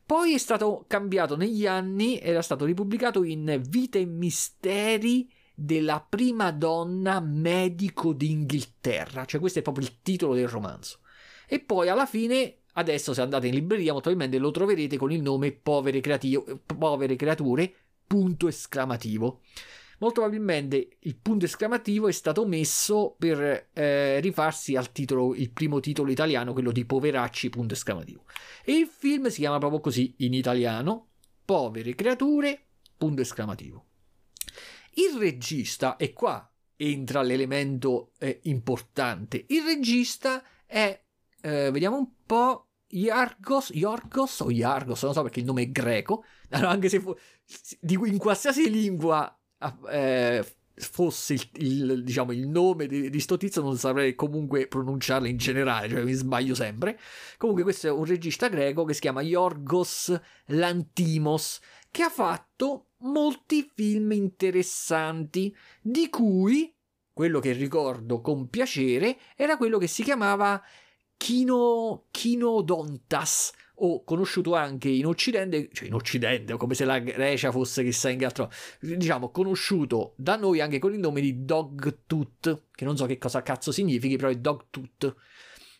Poi 0.06 0.34
è 0.34 0.38
stato 0.38 0.86
cambiato 0.88 1.36
negli 1.36 1.66
anni, 1.66 2.20
era 2.20 2.42
stato 2.42 2.66
ripubblicato 2.66 3.24
in 3.24 3.62
Vita 3.68 3.98
e 3.98 4.06
Misteri 4.06 5.30
della 5.54 6.06
prima 6.08 6.52
donna 6.52 7.20
medico 7.20 8.14
d'Inghilterra, 8.14 9.26
cioè 9.26 9.40
questo 9.40 9.60
è 9.60 9.62
proprio 9.62 9.86
il 9.86 10.02
titolo 10.02 10.34
del 10.34 10.48
romanzo. 10.48 11.00
E 11.48 11.60
poi 11.60 11.90
alla 11.90 12.06
fine 12.06 12.61
Adesso 12.74 13.14
se 13.14 13.22
andate 13.22 13.48
in 13.48 13.54
libreria 13.54 13.92
molto 13.92 14.10
probabilmente 14.10 14.38
lo 14.38 14.52
troverete 14.52 14.98
con 14.98 15.12
il 15.12 15.22
nome 15.22 15.52
Povere, 15.52 16.00
creatio- 16.00 16.62
povere 16.66 17.16
creature, 17.16 17.74
punto 18.08 18.48
esclamativo. 18.48 19.42
Molto 20.00 20.22
probabilmente 20.22 20.98
il 21.02 21.16
punto 21.16 21.46
esclamativo 21.46 22.08
è 22.08 22.12
stato 22.12 22.48
messo 22.48 23.16
per 23.20 23.70
eh, 23.72 24.20
rifarsi 24.20 24.76
al 24.76 24.92
titolo, 24.92 25.36
il 25.36 25.52
primo 25.52 25.80
titolo 25.80 26.10
italiano, 26.10 26.54
quello 26.54 26.72
di 26.72 26.86
Poveracci, 26.86 27.50
punto 27.50 27.76
esclamativo. 27.76 28.26
E 28.66 28.74
il 28.74 28.88
film 28.88 29.28
si 29.28 29.42
chiama 29.42 29.60
proprio 29.60 29.80
così 29.80 30.16
in 30.18 30.34
italiano, 30.34 31.10
Povere 31.46 31.94
creature, 31.94 32.66
punto 32.98 33.22
esclamativo. 33.22 33.86
Il 34.94 35.20
regista, 35.20 35.98
e 35.98 36.14
qua 36.14 36.52
entra 36.76 37.22
l'elemento 37.22 38.14
eh, 38.18 38.40
importante, 38.44 39.46
il 39.50 39.62
regista 39.64 40.44
è 40.66 41.01
eh, 41.42 41.72
vediamo 41.72 41.98
un 41.98 42.08
po'. 42.26 42.68
Iargos, 42.94 43.70
Iorgos 43.74 44.42
o 44.42 44.52
Iargos, 44.52 45.04
non 45.04 45.14
so 45.14 45.22
perché 45.22 45.40
il 45.40 45.46
nome 45.46 45.62
è 45.62 45.70
greco, 45.70 46.26
allora, 46.52 46.72
anche 46.72 46.90
se 46.90 47.00
fu, 47.00 47.16
in 47.88 48.18
qualsiasi 48.18 48.70
lingua 48.70 49.34
eh, 49.90 50.46
fosse 50.76 51.34
il, 51.34 51.50
il, 51.54 52.04
diciamo, 52.04 52.32
il 52.32 52.48
nome 52.48 52.88
di, 52.88 53.10
di 53.10 53.20
sto 53.20 53.38
tizio 53.38 53.62
non 53.62 53.78
saprei 53.78 54.16
comunque 54.16 54.68
pronunciarlo 54.68 55.28
in 55.28 55.38
generale, 55.38 55.90
cioè 55.90 56.04
mi 56.04 56.14
sbaglio 56.14 56.56
sempre. 56.56 57.00
Comunque 57.38 57.64
questo 57.64 57.88
è 57.88 57.92
un 57.92 58.06
regista 58.06 58.48
greco 58.48 58.84
che 58.84 58.94
si 58.94 59.02
chiama 59.02 59.22
Iorgos 59.22 60.20
Lantimos, 60.48 61.60
che 61.90 62.04
ha 62.04 62.10
fatto 62.10 62.88
molti 63.00 63.70
film 63.74 64.12
interessanti, 64.12 65.56
di 65.82 66.10
cui 66.10 66.74
quello 67.14 67.40
che 67.40 67.52
ricordo 67.52 68.22
con 68.22 68.50
piacere 68.50 69.18
era 69.36 69.58
quello 69.58 69.78
che 69.78 69.88
si 69.88 70.04
chiamava 70.04 70.62
Kino, 71.22 72.06
Kinodontas, 72.10 73.52
o 73.76 74.04
conosciuto 74.04 74.56
anche 74.56 74.90
in 74.90 75.06
Occidente, 75.06 75.70
cioè 75.72 75.88
in 75.88 75.94
Occidente, 75.94 76.58
come 76.58 76.74
se 76.74 76.84
la 76.84 76.98
Grecia 76.98 77.52
fosse 77.52 77.84
chissà 77.84 78.10
in 78.10 78.18
che 78.18 78.26
altro, 78.26 78.52
diciamo 78.80 79.30
conosciuto 79.30 80.16
da 80.18 80.36
noi 80.36 80.62
anche 80.62 80.80
con 80.80 80.96
il 80.96 81.00
nome 81.00 81.22
di 81.22 81.46
Dogtooth, 81.46 82.70
che 82.72 82.86
non 82.86 82.98
so 82.98 83.06
che 83.06 83.20
cosa 83.20 83.44
cazzo 83.44 83.72
significhi, 83.72 84.16
però 84.16 84.30
è 84.30 84.36
Dogtooth. 84.36 85.16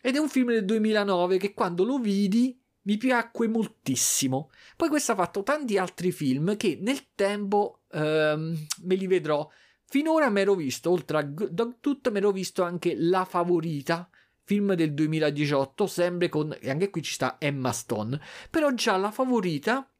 Ed 0.00 0.14
è 0.14 0.18
un 0.20 0.28
film 0.28 0.52
del 0.52 0.64
2009 0.64 1.38
che 1.38 1.54
quando 1.54 1.82
lo 1.82 1.98
vidi 1.98 2.56
mi 2.82 2.96
piacque 2.96 3.48
moltissimo. 3.48 4.50
Poi 4.76 4.88
questo 4.88 5.10
ha 5.10 5.16
fatto 5.16 5.42
tanti 5.42 5.76
altri 5.76 6.12
film 6.12 6.56
che 6.56 6.78
nel 6.80 7.14
tempo 7.16 7.80
ehm, 7.90 8.66
me 8.84 8.94
li 8.94 9.08
vedrò. 9.08 9.48
Finora 9.86 10.30
mi 10.30 10.40
ero 10.40 10.54
visto, 10.54 10.88
oltre 10.88 11.18
a 11.18 11.22
Dogtooth, 11.24 12.10
mi 12.12 12.18
ero 12.18 12.30
visto 12.30 12.62
anche 12.62 12.94
La 12.96 13.24
Favorita, 13.24 14.08
film 14.52 14.74
del 14.74 14.92
2018, 14.92 15.86
sempre 15.86 16.28
con, 16.28 16.54
e 16.60 16.68
anche 16.68 16.90
qui 16.90 17.00
ci 17.00 17.14
sta 17.14 17.36
Emma 17.38 17.72
Stone, 17.72 18.20
però 18.50 18.70
già 18.74 18.98
la 18.98 19.10
favorita 19.10 19.90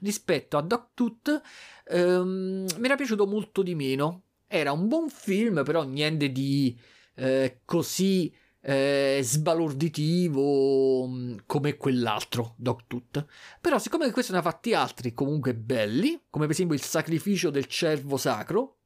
rispetto 0.00 0.56
a 0.56 0.62
Dogtooth 0.62 1.42
ehm, 1.88 2.66
mi 2.78 2.84
era 2.84 2.94
piaciuto 2.94 3.26
molto 3.26 3.62
di 3.62 3.74
meno. 3.74 4.22
Era 4.46 4.70
un 4.70 4.86
buon 4.86 5.08
film, 5.08 5.64
però 5.64 5.82
niente 5.82 6.30
di 6.30 6.78
eh, 7.16 7.62
così 7.64 8.32
eh, 8.60 9.18
sbalorditivo 9.22 11.08
mm, 11.08 11.36
come 11.46 11.76
quell'altro, 11.76 12.54
Dogtooth. 12.56 13.26
Però 13.60 13.80
siccome 13.80 14.12
questo 14.12 14.32
ne 14.32 14.38
ha 14.38 14.42
fatti 14.42 14.72
altri 14.72 15.14
comunque 15.14 15.52
belli, 15.56 16.26
come 16.30 16.44
per 16.44 16.54
esempio 16.54 16.76
il 16.76 16.82
sacrificio 16.82 17.50
del 17.50 17.66
cervo 17.66 18.16
sacro, 18.16 18.76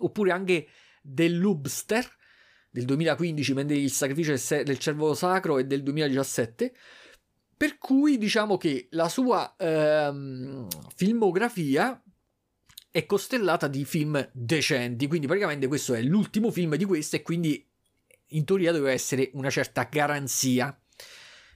oppure 0.00 0.32
anche 0.32 0.66
del 1.00 1.40
Lobster, 1.40 2.18
del 2.70 2.84
2015, 2.84 3.54
mentre 3.54 3.76
il 3.76 3.90
sacrificio 3.90 4.62
del 4.62 4.78
cervo 4.78 5.14
sacro 5.14 5.58
è 5.58 5.64
del 5.64 5.82
2017. 5.82 6.72
Per 7.56 7.76
cui 7.76 8.16
diciamo 8.16 8.56
che 8.56 8.88
la 8.92 9.08
sua 9.08 9.54
ehm, 9.58 10.66
filmografia 10.94 12.02
è 12.90 13.04
costellata 13.06 13.68
di 13.68 13.84
film 13.84 14.30
decenti, 14.32 15.06
quindi 15.06 15.26
praticamente 15.26 15.66
questo 15.66 15.94
è 15.94 16.00
l'ultimo 16.00 16.50
film 16.50 16.76
di 16.76 16.84
questo 16.84 17.16
e 17.16 17.22
quindi 17.22 17.64
in 18.28 18.44
teoria 18.44 18.72
doveva 18.72 18.92
essere 18.92 19.30
una 19.34 19.50
certa 19.50 19.88
garanzia. 19.90 20.76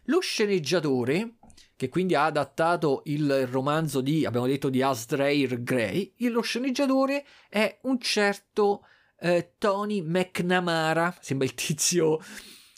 Lo 0.04 0.20
sceneggiatore, 0.20 1.36
che 1.74 1.88
quindi 1.88 2.14
ha 2.14 2.26
adattato 2.26 3.02
il 3.06 3.46
romanzo 3.46 4.00
di, 4.00 4.26
abbiamo 4.26 4.46
detto, 4.46 4.68
di 4.68 4.82
Asdreir 4.82 5.62
Gray, 5.62 6.12
lo 6.18 6.42
sceneggiatore 6.42 7.24
è 7.48 7.78
un 7.82 7.98
certo 7.98 8.86
eh, 9.18 9.54
Tony 9.58 10.00
McNamara, 10.00 11.16
sembra 11.20 11.46
il 11.46 11.54
tizio 11.54 12.18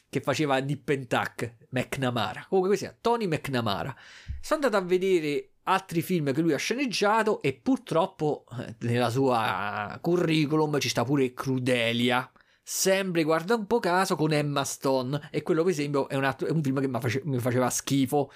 che 0.09 0.21
faceva 0.21 0.57
Nip 0.59 0.89
and 0.89 1.07
Tuck, 1.07 1.57
McNamara. 1.71 2.47
Comunque 2.49 2.77
questo 2.77 2.87
è 2.87 2.97
Tony 3.01 3.27
McNamara. 3.27 3.95
Sono 4.41 4.65
andato 4.65 4.83
a 4.83 4.87
vedere 4.87 5.51
altri 5.65 6.03
film 6.03 6.33
che 6.33 6.41
lui 6.41 6.53
ha 6.53 6.59
sceneggiato 6.59 7.43
e 7.43 7.55
purtroppo 7.55 8.45
eh, 8.59 8.77
nella 8.81 9.11
sua 9.11 9.99
curriculum 10.01 10.79
ci 10.79 10.89
sta 10.89 11.05
pure 11.05 11.33
Crudelia. 11.35 12.31
Sempre 12.63 13.23
guarda 13.23 13.55
un 13.55 13.67
po' 13.67 13.79
caso 13.79 14.17
con 14.17 14.33
Emma 14.33 14.65
Stone 14.65 15.29
e 15.31 15.43
quello 15.43 15.63
per 15.63 15.73
esempio 15.73 16.09
è 16.09 16.17
un, 16.17 16.25
altro, 16.25 16.47
è 16.47 16.51
un 16.51 16.63
film 16.63 16.81
che 16.81 16.89
mi, 16.89 16.99
face, 17.01 17.23
mi 17.25 17.39
faceva 17.39 17.71
schifo. 17.71 18.33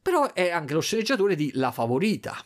Però 0.00 0.32
è 0.32 0.50
anche 0.50 0.74
lo 0.74 0.80
sceneggiatore 0.80 1.34
di 1.34 1.50
La 1.54 1.70
Favorita. 1.70 2.36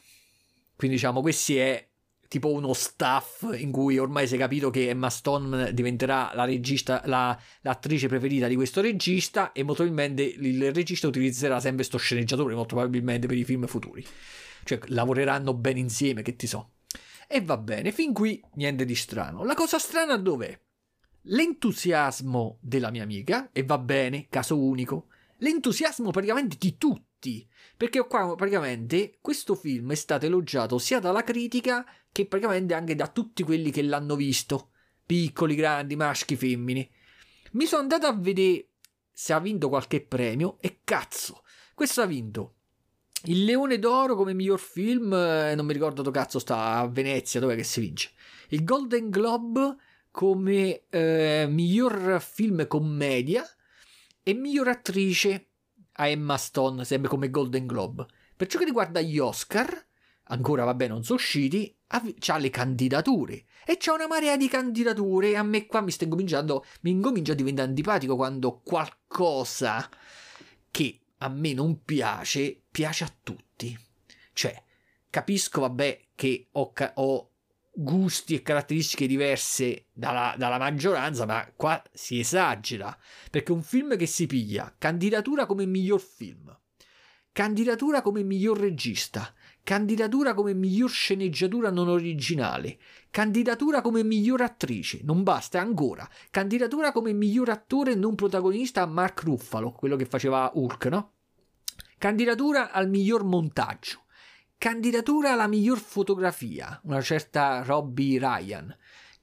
Quindi 0.74 0.96
diciamo 0.96 1.20
questi 1.20 1.58
è 1.58 1.91
tipo 2.32 2.50
uno 2.50 2.72
staff 2.72 3.46
in 3.58 3.70
cui 3.70 3.98
ormai 3.98 4.26
si 4.26 4.36
è 4.36 4.38
capito 4.38 4.70
che 4.70 4.88
Emma 4.88 5.10
Stone 5.10 5.74
diventerà 5.74 6.32
la 6.34 6.46
regista, 6.46 7.02
la, 7.04 7.38
l'attrice 7.60 8.08
preferita 8.08 8.46
di 8.46 8.54
questo 8.54 8.80
regista 8.80 9.52
e 9.52 9.62
molto 9.62 9.82
probabilmente 9.82 10.22
il 10.22 10.72
regista 10.72 11.06
utilizzerà 11.06 11.60
sempre 11.60 11.84
sto 11.84 11.98
sceneggiatore 11.98 12.54
molto 12.54 12.74
probabilmente 12.74 13.26
per 13.26 13.36
i 13.36 13.44
film 13.44 13.66
futuri. 13.66 14.02
Cioè 14.64 14.80
lavoreranno 14.86 15.52
bene 15.52 15.80
insieme, 15.80 16.22
che 16.22 16.34
ti 16.34 16.46
so. 16.46 16.70
E 17.28 17.42
va 17.42 17.58
bene, 17.58 17.92
fin 17.92 18.14
qui 18.14 18.42
niente 18.54 18.86
di 18.86 18.94
strano. 18.94 19.44
La 19.44 19.54
cosa 19.54 19.78
strana 19.78 20.16
dov'è? 20.16 20.58
L'entusiasmo 21.24 22.56
della 22.62 22.90
mia 22.90 23.02
amica, 23.02 23.50
e 23.52 23.62
va 23.62 23.76
bene, 23.76 24.28
caso 24.30 24.58
unico, 24.58 25.08
l'entusiasmo 25.36 26.10
praticamente 26.10 26.56
di 26.58 26.78
tutti 26.78 27.46
perché 27.76 28.04
qua 28.06 28.34
praticamente 28.36 29.18
questo 29.20 29.54
film 29.54 29.92
è 29.92 29.96
stato 29.96 30.26
elogiato 30.26 30.78
sia 30.78 30.98
dalla 30.98 31.22
critica 31.22 31.84
che 32.12 32.26
praticamente 32.26 32.74
anche 32.74 32.94
da 32.94 33.08
tutti 33.08 33.42
quelli 33.42 33.70
che 33.70 33.82
l'hanno 33.82 34.14
visto, 34.14 34.70
piccoli, 35.04 35.54
grandi, 35.54 35.96
maschi, 35.96 36.36
femmine. 36.36 36.88
Mi 37.52 37.66
sono 37.66 37.82
andato 37.82 38.06
a 38.06 38.14
vedere 38.14 38.68
se 39.12 39.32
ha 39.32 39.40
vinto 39.40 39.68
qualche 39.68 40.02
premio 40.02 40.58
e 40.60 40.80
cazzo, 40.84 41.42
questo 41.74 42.02
ha 42.02 42.06
vinto 42.06 42.54
il 43.26 43.44
Leone 43.44 43.78
d'Oro 43.78 44.16
come 44.16 44.34
miglior 44.34 44.58
film, 44.58 45.12
eh, 45.12 45.54
non 45.54 45.64
mi 45.66 45.72
ricordo 45.72 46.02
dove 46.02 46.18
cazzo 46.18 46.38
sta, 46.38 46.76
a 46.78 46.88
Venezia, 46.88 47.38
dove 47.38 47.54
che 47.54 47.62
si 47.62 47.80
vince. 47.80 48.10
Il 48.48 48.64
Golden 48.64 49.10
Globe 49.10 49.76
come 50.10 50.84
eh, 50.90 51.46
miglior 51.48 52.20
film 52.20 52.66
commedia 52.66 53.46
e 54.22 54.34
miglior 54.34 54.68
attrice 54.68 55.48
a 55.92 56.08
Emma 56.08 56.36
Stone, 56.36 56.84
sempre 56.84 57.08
come 57.08 57.30
Golden 57.30 57.66
Globe. 57.66 58.06
Per 58.36 58.48
ciò 58.48 58.58
che 58.58 58.64
riguarda 58.64 59.00
gli 59.00 59.18
Oscar, 59.18 59.86
ancora 60.24 60.64
vabbè 60.64 60.88
non 60.88 61.04
sono 61.04 61.18
usciti, 61.18 61.74
c'ha 62.18 62.38
le 62.38 62.50
candidature. 62.50 63.44
E 63.64 63.76
c'è 63.76 63.92
una 63.92 64.06
marea 64.06 64.36
di 64.36 64.48
candidature. 64.48 65.30
E 65.30 65.36
a 65.36 65.42
me 65.42 65.66
qua 65.66 65.80
mi 65.80 65.90
sta 65.90 66.04
incominciando 66.04 66.64
mi 66.80 66.90
incomincia 66.90 67.32
a 67.32 67.36
diventare 67.36 67.68
antipatico 67.68 68.16
quando 68.16 68.60
qualcosa 68.64 69.88
che 70.70 71.00
a 71.18 71.28
me 71.28 71.52
non 71.52 71.82
piace 71.84 72.62
piace 72.70 73.04
a 73.04 73.12
tutti. 73.22 73.78
Cioè 74.32 74.62
capisco 75.10 75.60
vabbè 75.60 76.00
che 76.14 76.48
ho, 76.52 76.72
ho 76.94 77.30
gusti 77.74 78.34
e 78.34 78.42
caratteristiche 78.42 79.06
diverse 79.06 79.86
dalla, 79.92 80.34
dalla, 80.36 80.58
maggioranza, 80.58 81.26
ma 81.26 81.50
qua 81.54 81.82
si 81.92 82.18
esagera. 82.18 82.96
Perché 83.30 83.52
un 83.52 83.62
film 83.62 83.96
che 83.96 84.06
si 84.06 84.26
piglia 84.26 84.74
candidatura 84.76 85.46
come 85.46 85.66
miglior 85.66 86.00
film, 86.00 86.56
candidatura 87.32 88.02
come 88.02 88.22
miglior 88.22 88.58
regista, 88.58 89.32
candidatura 89.62 90.34
come 90.34 90.54
miglior 90.54 90.90
sceneggiatura 90.90 91.70
non 91.70 91.88
originale, 91.88 92.78
candidatura 93.10 93.80
come 93.80 94.02
miglior 94.02 94.40
attrice, 94.40 95.00
non 95.04 95.22
basta 95.22 95.60
ancora, 95.60 96.08
candidatura 96.30 96.92
come 96.92 97.12
miglior 97.12 97.48
attore 97.48 97.94
non 97.94 98.14
protagonista 98.14 98.82
a 98.82 98.86
Mark 98.86 99.22
Ruffalo, 99.22 99.72
quello 99.72 99.96
che 99.96 100.06
faceva 100.06 100.50
Hulk, 100.54 100.86
no? 100.86 101.12
Candidatura 101.98 102.72
al 102.72 102.88
miglior 102.88 103.24
montaggio 103.24 104.02
Candidatura 104.62 105.32
alla 105.32 105.48
miglior 105.48 105.78
fotografia, 105.78 106.80
una 106.84 107.00
certa 107.00 107.64
Robbie 107.64 108.20
Ryan. 108.20 108.72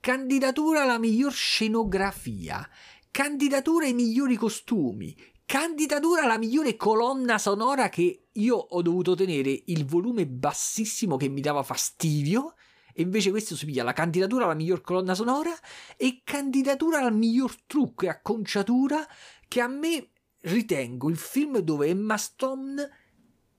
Candidatura 0.02 0.84
alla 0.84 1.00
miglior 1.00 1.32
scenografia. 1.32 2.70
Candidatura 3.10 3.86
ai 3.86 3.94
migliori 3.94 4.36
costumi. 4.36 5.16
Candidatura 5.50 6.26
alla 6.26 6.38
migliore 6.38 6.76
colonna 6.76 7.40
sonora 7.40 7.90
che 7.90 8.28
io 8.32 8.56
ho 8.56 8.84
dovuto 8.84 9.16
tenere 9.16 9.64
il 9.66 9.84
volume 9.84 10.28
bassissimo 10.28 11.18
che 11.18 11.28
mi 11.28 11.42
dava 11.42 11.64
fastidio. 11.64 12.54
E 12.94 13.02
invece 13.02 13.32
questo 13.32 13.56
si 13.56 13.66
piglia 13.66 13.84
la 13.84 13.94
candidatura 13.94 14.44
alla 14.44 14.54
miglior 14.54 14.82
colonna 14.82 15.16
sonora 15.16 15.50
e 15.98 16.22
candidatura 16.24 17.00
al 17.00 17.16
miglior 17.16 17.64
trucco 17.66 18.06
e 18.06 18.10
acconciatura 18.10 19.04
che 19.48 19.60
a 19.60 19.68
me 19.68 20.12
ritengo 20.42 21.10
il 21.10 21.18
film 21.18 21.58
dove 21.58 21.88
Emma 21.88 22.18
Stone 22.18 22.88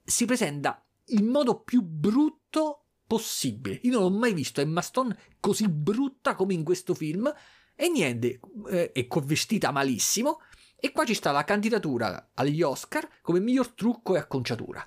si 0.05 0.27
presenta 0.27 0.87
il 1.07 1.25
modo 1.25 1.59
più 1.63 1.83
brutto 1.83 2.85
possibile. 3.05 3.81
Io 3.83 3.99
non 3.99 4.05
ho 4.05 4.17
mai 4.17 4.33
visto 4.33 4.61
Emma 4.61 4.81
Stone 4.81 5.19
così 5.41 5.69
brutta 5.69 6.37
come 6.37 6.55
in 6.55 6.63
questo 6.63 6.95
film. 6.95 7.35
E 7.75 7.89
niente, 7.89 8.39
eh, 8.69 8.93
è 8.93 9.09
vestita 9.25 9.73
malissimo. 9.73 10.39
E 10.81 10.93
qua 10.93 11.05
ci 11.05 11.15
sta 11.15 11.31
la 11.31 11.45
candidatura 11.45 12.31
agli 12.35 12.63
Oscar 12.63 13.07
come 13.21 13.39
miglior 13.39 13.69
trucco 13.69 14.17
e 14.17 14.19
acconciatura. 14.19 14.83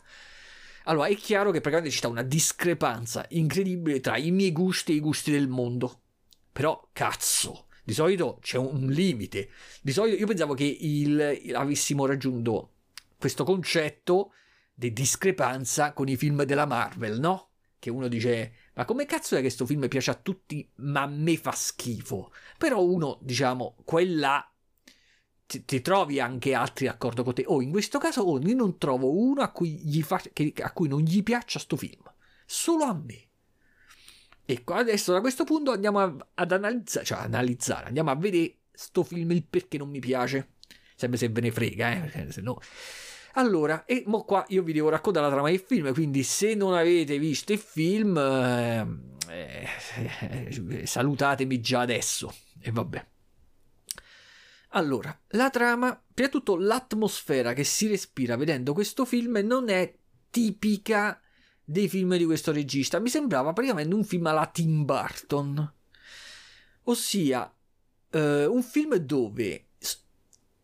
Allora, 0.85 1.07
è 1.07 1.15
chiaro 1.15 1.51
che 1.51 1.61
praticamente 1.61 1.91
ci 1.91 1.99
sta 1.99 2.07
una 2.07 2.23
discrepanza 2.23 3.25
incredibile 3.29 3.99
tra 3.99 4.17
i 4.17 4.31
miei 4.31 4.51
gusti 4.51 4.91
e 4.91 4.95
i 4.95 4.99
gusti 4.99 5.31
del 5.31 5.47
mondo. 5.47 6.01
Però, 6.51 6.89
cazzo, 6.91 7.67
di 7.83 7.93
solito 7.93 8.39
c'è 8.41 8.57
un 8.57 8.87
limite. 8.87 9.49
Di 9.81 9.91
solito 9.91 10.17
io 10.17 10.25
pensavo 10.25 10.55
che 10.55 10.65
il, 10.65 11.51
avessimo 11.53 12.05
raggiunto 12.05 12.71
questo 13.17 13.43
concetto 13.43 14.33
di 14.73 14.91
discrepanza 14.91 15.93
con 15.93 16.07
i 16.07 16.17
film 16.17 16.43
della 16.43 16.65
Marvel, 16.65 17.19
no? 17.19 17.49
Che 17.77 17.89
uno 17.89 18.07
dice, 18.07 18.53
ma 18.73 18.85
come 18.85 19.05
cazzo 19.05 19.35
è 19.35 19.37
che 19.37 19.43
questo 19.43 19.65
film 19.65 19.87
piace 19.87 20.09
a 20.09 20.15
tutti, 20.15 20.67
ma 20.77 21.03
a 21.03 21.07
me 21.07 21.37
fa 21.37 21.51
schifo? 21.51 22.31
Però 22.57 22.81
uno, 22.81 23.19
diciamo, 23.21 23.75
quella 23.83 24.52
ti, 25.45 25.65
ti, 25.65 25.81
trovi 25.81 26.19
anche 26.19 26.53
altri 26.53 26.85
d'accordo 26.85 27.23
con 27.23 27.33
te. 27.33 27.43
Oh, 27.47 27.61
in 27.61 27.71
questo 27.71 27.99
caso 27.99 28.21
oh, 28.21 28.39
io 28.39 28.55
non 28.55 28.77
trovo 28.77 29.11
uno 29.11 29.41
a 29.41 29.49
cui, 29.49 30.01
fa, 30.01 30.21
che, 30.31 30.53
a 30.61 30.71
cui 30.71 30.87
non 30.87 31.01
gli 31.01 31.23
piaccia 31.23 31.59
sto 31.59 31.75
film. 31.75 32.11
Solo 32.45 32.83
a 32.85 32.93
me. 32.93 33.27
Ecco, 34.45 34.73
adesso 34.73 35.13
da 35.13 35.21
questo 35.21 35.45
punto 35.45 35.71
andiamo 35.71 35.99
a, 35.99 36.15
ad 36.33 36.51
analizzare, 36.51 37.05
cioè 37.05 37.19
analizzare, 37.19 37.87
andiamo 37.87 38.11
a 38.11 38.15
vedere 38.15 38.55
sto 38.73 39.03
film 39.03 39.31
il 39.31 39.43
perché 39.43 39.77
non 39.77 39.89
mi 39.89 39.99
piace. 39.99 40.55
sempre 40.95 41.17
se 41.17 41.29
ve 41.29 41.41
ne 41.41 41.51
frega, 41.51 42.11
eh, 42.11 42.31
se 42.31 42.41
no... 42.41 42.59
Allora, 43.35 43.85
e 43.85 44.03
mo 44.05 44.23
qua 44.25 44.45
io 44.49 44.61
vi 44.61 44.73
devo 44.73 44.89
raccontare 44.89 45.25
la 45.25 45.31
trama 45.31 45.49
del 45.49 45.59
film, 45.59 45.91
quindi 45.93 46.21
se 46.21 46.53
non 46.53 46.73
avete 46.75 47.17
visto 47.17 47.51
il 47.51 47.57
film, 47.57 48.15
eh, 48.15 48.85
eh, 49.29 50.85
salutatemi 50.85 51.59
già 51.59 51.79
adesso. 51.79 52.31
E 52.59 52.71
vabbè. 52.71 53.05
Allora, 54.75 55.15
la 55.29 55.49
trama, 55.51 56.01
prima 56.13 56.29
di 56.29 56.35
tutto 56.35 56.55
l'atmosfera 56.57 57.53
che 57.53 57.63
si 57.63 57.87
respira 57.87 58.35
vedendo 58.35 58.73
questo 58.73 59.05
film 59.05 59.37
non 59.43 59.69
è 59.69 59.93
tipica 60.31 61.21
dei 61.63 61.87
film 61.87 62.17
di 62.17 62.25
questo 62.25 62.51
regista. 62.51 62.99
Mi 62.99 63.09
sembrava 63.09 63.53
praticamente 63.53 63.93
un 63.93 64.03
film 64.03 64.25
alla 64.25 64.47
Tim 64.47 64.83
Burton. 64.83 65.73
Ossia, 66.83 67.53
eh, 68.09 68.45
un 68.45 68.63
film 68.63 68.95
dove 68.95 69.67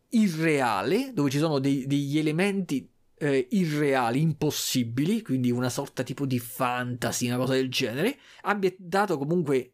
irreale, 0.09 1.11
dove 1.13 1.29
ci 1.29 1.37
sono 1.37 1.59
dei, 1.59 1.85
degli 1.85 2.17
elementi 2.17 2.89
eh, 3.15 3.47
irreali, 3.51 4.21
impossibili, 4.21 5.21
quindi 5.21 5.51
una 5.51 5.69
sorta 5.69 6.01
tipo 6.01 6.25
di 6.25 6.39
fantasy, 6.39 7.27
una 7.27 7.37
cosa 7.37 7.53
del 7.53 7.69
genere, 7.69 8.17
abbia 8.41 8.73
dato 8.75 9.19
comunque 9.19 9.73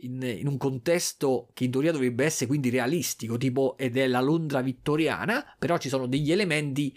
in, 0.00 0.22
in, 0.22 0.46
un 0.46 0.56
contesto 0.56 1.48
che 1.54 1.64
in 1.64 1.70
teoria 1.70 1.92
dovrebbe 1.92 2.24
essere 2.24 2.46
quindi 2.46 2.70
realistico, 2.70 3.36
tipo 3.36 3.76
ed 3.76 3.96
è 3.96 4.06
la 4.06 4.20
Londra 4.20 4.60
vittoriana, 4.60 5.54
però 5.58 5.78
ci 5.78 5.88
sono 5.88 6.06
degli 6.06 6.32
elementi 6.32 6.96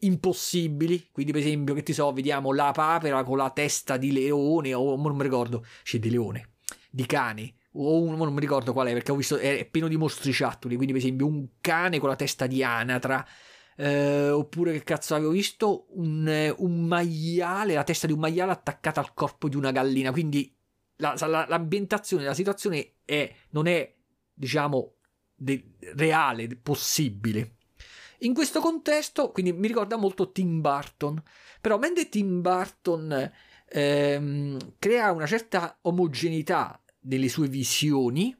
impossibili, 0.00 1.08
quindi 1.10 1.32
per 1.32 1.40
esempio 1.40 1.74
che 1.74 1.82
ti 1.82 1.92
so, 1.92 2.12
vediamo 2.12 2.52
la 2.52 2.70
papera 2.72 3.22
con 3.24 3.38
la 3.38 3.50
testa 3.50 3.96
di 3.96 4.12
leone 4.12 4.74
o 4.74 4.96
non 4.96 5.16
mi 5.16 5.22
ricordo, 5.22 5.64
c'è 5.82 5.98
di 5.98 6.10
leone, 6.10 6.54
di 6.90 7.06
cane 7.06 7.54
o 7.78 8.00
uno 8.00 8.16
non 8.16 8.32
mi 8.32 8.40
ricordo 8.40 8.72
qual 8.72 8.88
è 8.88 8.92
perché 8.92 9.12
ho 9.12 9.16
visto 9.16 9.36
è 9.36 9.66
pieno 9.70 9.88
di 9.88 9.96
mostriciattoli, 9.96 10.76
quindi 10.76 10.92
per 10.92 11.02
esempio 11.02 11.26
un 11.26 11.46
cane 11.60 11.98
con 11.98 12.08
la 12.08 12.16
testa 12.16 12.46
di 12.46 12.62
anatra 12.62 13.26
eh, 13.76 14.30
oppure 14.30 14.72
che 14.72 14.82
cazzo 14.82 15.14
avevo 15.14 15.30
visto 15.30 15.86
un, 15.90 16.54
un 16.56 16.86
maiale, 16.86 17.74
la 17.74 17.84
testa 17.84 18.06
di 18.06 18.12
un 18.12 18.20
maiale 18.20 18.52
attaccata 18.52 19.00
al 19.00 19.12
corpo 19.12 19.48
di 19.48 19.56
una 19.56 19.70
gallina, 19.70 20.10
quindi 20.10 20.55
la, 20.96 21.16
la, 21.18 21.46
l'ambientazione, 21.48 22.24
la 22.24 22.34
situazione 22.34 22.94
è, 23.04 23.32
non 23.50 23.66
è, 23.66 23.94
diciamo, 24.32 24.94
de, 25.34 25.72
reale, 25.94 26.48
possibile. 26.56 27.56
In 28.20 28.32
questo 28.32 28.60
contesto, 28.60 29.30
quindi 29.30 29.52
mi 29.52 29.66
ricorda 29.66 29.96
molto 29.96 30.32
Tim 30.32 30.60
Burton, 30.60 31.22
però 31.60 31.78
mentre 31.78 32.08
Tim 32.08 32.40
Burton 32.40 33.32
ehm, 33.68 34.74
crea 34.78 35.12
una 35.12 35.26
certa 35.26 35.78
omogeneità 35.82 36.80
delle 36.98 37.28
sue 37.28 37.48
visioni 37.48 38.34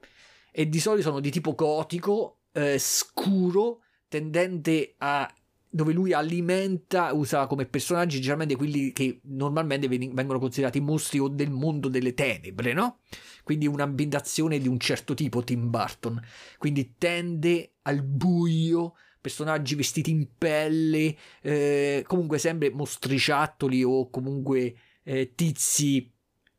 e 0.50 0.68
di 0.68 0.80
solito 0.80 1.08
sono 1.08 1.20
di 1.20 1.30
tipo 1.30 1.54
gotico, 1.54 2.40
eh, 2.52 2.78
scuro, 2.78 3.82
tendente 4.08 4.94
a 4.98 5.30
dove 5.76 5.92
lui 5.92 6.12
alimenta, 6.12 7.12
usa 7.12 7.47
come 7.47 7.66
personaggi 7.66 8.16
generalmente 8.16 8.56
quelli 8.56 8.92
che 8.92 9.21
normalmente 9.25 9.87
vengono 9.87 10.38
considerati 10.38 10.80
mostri 10.80 11.18
o 11.21 11.28
del 11.28 11.50
mondo 11.50 11.88
delle 11.88 12.14
tenebre, 12.14 12.73
no? 12.73 13.00
Quindi 13.45 13.66
un'ambientazione 13.66 14.59
di 14.59 14.66
un 14.66 14.80
certo 14.80 15.14
tipo, 15.14 15.45
Tim 15.45 15.71
Burton. 15.71 16.21
Quindi 16.59 16.95
tende 16.99 17.75
al 17.83 18.02
buio, 18.02 18.95
personaggi 19.21 19.75
vestiti 19.75 20.11
in 20.11 20.26
pelle, 20.37 21.16
eh, 21.42 22.02
comunque 22.06 22.38
sempre 22.38 22.71
mostriciattoli 22.71 23.85
o 23.85 24.11
comunque 24.11 24.75
eh, 25.04 25.35
tizi 25.35 26.11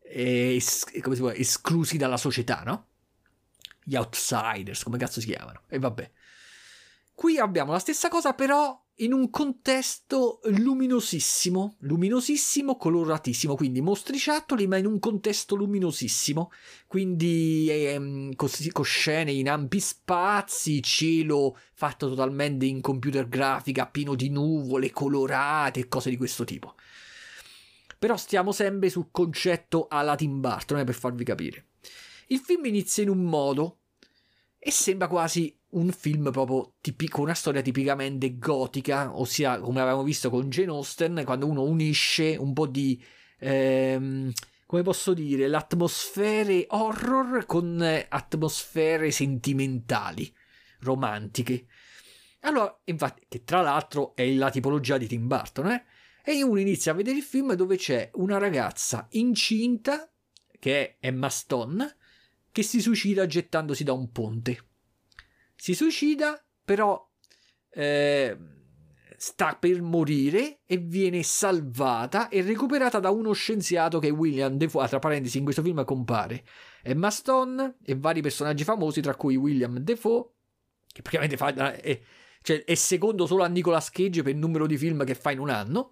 eh, 0.04 0.56
es- 0.56 0.86
come 1.02 1.16
si 1.16 1.22
può, 1.22 1.32
esclusi 1.32 1.98
dalla 1.98 2.18
società, 2.18 2.62
no? 2.64 2.88
Gli 3.84 3.96
outsiders, 3.96 4.84
come 4.84 4.98
cazzo 4.98 5.20
si 5.20 5.28
chiamano? 5.28 5.64
E 5.68 5.80
vabbè. 5.80 6.12
Qui 7.14 7.40
abbiamo 7.40 7.72
la 7.72 7.80
stessa 7.80 8.10
cosa, 8.10 8.34
però 8.34 8.80
in 9.00 9.14
un 9.14 9.30
contesto 9.30 10.40
luminosissimo, 10.46 11.76
luminosissimo, 11.80 12.78
coloratissimo, 12.78 13.56
quindi 13.56 13.82
mostriciattoli, 13.82 14.66
ma 14.66 14.78
in 14.78 14.88
un 14.88 14.98
contesto 14.98 15.56
luminosissimo, 15.56 16.52
quindi 16.88 17.68
ehm, 17.70 18.36
con, 18.36 18.50
scene 18.84 19.32
in 19.32 19.50
ampi 19.50 19.80
spazi, 19.80 20.82
cielo 20.82 21.58
fatto 21.74 22.10
totalmente 22.10 22.66
in 22.66 22.82
computer 22.82 23.28
grafica, 23.28 23.86
pieno 23.86 24.16
di 24.16 24.30
nuvole 24.30 24.90
colorate 24.90 25.82
e 25.82 25.88
cose 25.88 26.10
di 26.10 26.18
questo 26.18 26.44
tipo. 26.44 26.74
Però 28.00 28.18
stiamo 28.18 28.52
sempre 28.52 28.90
sul 28.90 29.10
concetto 29.12 29.88
alla 29.90 30.16
Tim 30.16 30.40
Burton, 30.40 30.84
per 30.84 30.96
farvi 30.96 31.24
capire. 31.24 31.66
Il 32.28 32.40
film 32.40 32.66
inizia 32.66 33.04
in 33.04 33.10
un 33.10 33.24
modo 33.24 33.82
e 34.58 34.72
sembra 34.72 35.08
quasi 35.08 35.57
un 35.70 35.92
film 35.92 36.32
proprio 36.32 36.76
tipico, 36.80 37.22
una 37.22 37.34
storia 37.34 37.62
tipicamente 37.62 38.38
gotica, 38.38 39.18
ossia 39.18 39.60
come 39.60 39.82
avevamo 39.82 40.04
visto 40.04 40.30
con 40.30 40.50
Jane 40.50 40.72
Austen, 40.72 41.24
quando 41.26 41.48
uno 41.48 41.64
unisce 41.64 42.36
un 42.38 42.54
po' 42.54 42.68
di... 42.68 43.04
Ehm, 43.40 44.32
come 44.66 44.82
posso 44.82 45.14
dire, 45.14 45.48
l'atmosfere 45.48 46.66
horror 46.70 47.46
con 47.46 47.82
atmosfere 48.10 49.12
sentimentali, 49.12 50.32
romantiche. 50.82 51.68
Allora, 52.42 52.78
infatti, 52.84 53.26
che 53.30 53.44
tra 53.46 53.62
l'altro 53.62 54.14
è 54.14 54.30
la 54.34 54.50
tipologia 54.50 54.98
di 54.98 55.08
Tim 55.08 55.26
Burton, 55.26 55.72
eh? 55.72 55.86
E 56.22 56.44
uno 56.44 56.60
inizia 56.60 56.92
a 56.92 56.96
vedere 56.96 57.16
il 57.16 57.24
film 57.24 57.54
dove 57.54 57.78
c'è 57.78 58.10
una 58.16 58.38
ragazza 58.38 59.08
incinta, 59.12 60.12
che 60.60 60.82
è 60.82 61.08
Emma 61.08 61.30
Stone, 61.30 61.96
che 62.52 62.62
si 62.64 62.82
suicida 62.82 63.26
gettandosi 63.26 63.86
da 63.86 63.94
un 63.94 64.12
ponte. 64.12 64.66
Si 65.60 65.74
suicida, 65.74 66.42
però 66.64 67.04
eh, 67.72 68.38
sta 69.18 69.58
per 69.60 69.82
morire 69.82 70.60
e 70.66 70.78
viene 70.78 71.24
salvata 71.24 72.30
e 72.30 72.42
recuperata 72.44 73.00
da 73.00 73.10
uno 73.10 73.34
scienziato 73.34 73.98
che 74.00 74.10
è 74.10 74.12
William 74.12 74.56
Defoe. 74.56 74.88
Tra 74.88 75.00
parentesi, 75.00 75.40
in 75.40 75.44
questo 75.44 75.64
film 75.64 75.84
compare 75.84 76.46
Emma 76.84 77.10
Stone 77.10 77.78
e 77.84 77.96
vari 77.96 78.22
personaggi 78.22 78.64
famosi, 78.64 79.02
tra 79.02 79.16
cui 79.16 79.36
William 79.36 79.80
Defoe, 79.80 80.30
che 80.94 81.02
praticamente 81.02 81.36
fa, 81.36 81.74
è, 81.74 82.00
cioè, 82.44 82.64
è 82.64 82.76
secondo 82.76 83.26
solo 83.26 83.44
a 83.44 83.48
Nicolas 83.48 83.90
Cage 83.90 84.22
per 84.22 84.34
il 84.34 84.38
numero 84.38 84.68
di 84.68 84.78
film 84.78 85.04
che 85.04 85.16
fa 85.16 85.32
in 85.32 85.40
un 85.40 85.50
anno. 85.50 85.92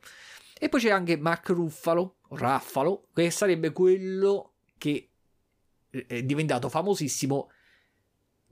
E 0.57 0.69
poi 0.69 0.79
c'è 0.79 0.91
anche 0.91 1.17
Mark 1.17 1.49
Ruffalo, 1.49 2.17
Raffalo, 2.29 3.07
che 3.13 3.29
sarebbe 3.31 3.71
quello 3.71 4.53
che 4.77 5.09
è 5.89 6.23
diventato 6.23 6.69
famosissimo 6.69 7.49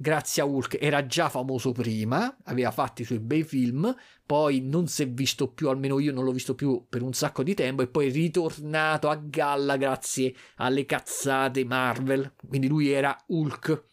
grazie 0.03 0.41
a 0.41 0.45
Hulk. 0.45 0.77
Era 0.81 1.05
già 1.05 1.29
famoso 1.29 1.71
prima, 1.71 2.37
aveva 2.43 2.71
fatto 2.71 3.01
i 3.01 3.05
suoi 3.05 3.19
bei 3.19 3.43
film, 3.43 3.95
poi 4.25 4.59
non 4.59 4.87
si 4.87 5.03
è 5.03 5.09
visto 5.09 5.47
più, 5.47 5.69
almeno 5.69 5.97
io 5.97 6.11
non 6.11 6.25
l'ho 6.25 6.33
visto 6.33 6.55
più 6.55 6.85
per 6.89 7.01
un 7.01 7.13
sacco 7.13 7.41
di 7.41 7.53
tempo, 7.53 7.81
e 7.81 7.87
poi 7.87 8.09
è 8.09 8.11
ritornato 8.11 9.09
a 9.09 9.15
galla 9.15 9.77
grazie 9.77 10.35
alle 10.57 10.85
cazzate 10.85 11.63
Marvel. 11.63 12.33
Quindi 12.45 12.67
lui 12.67 12.91
era 12.91 13.17
Hulk, 13.27 13.85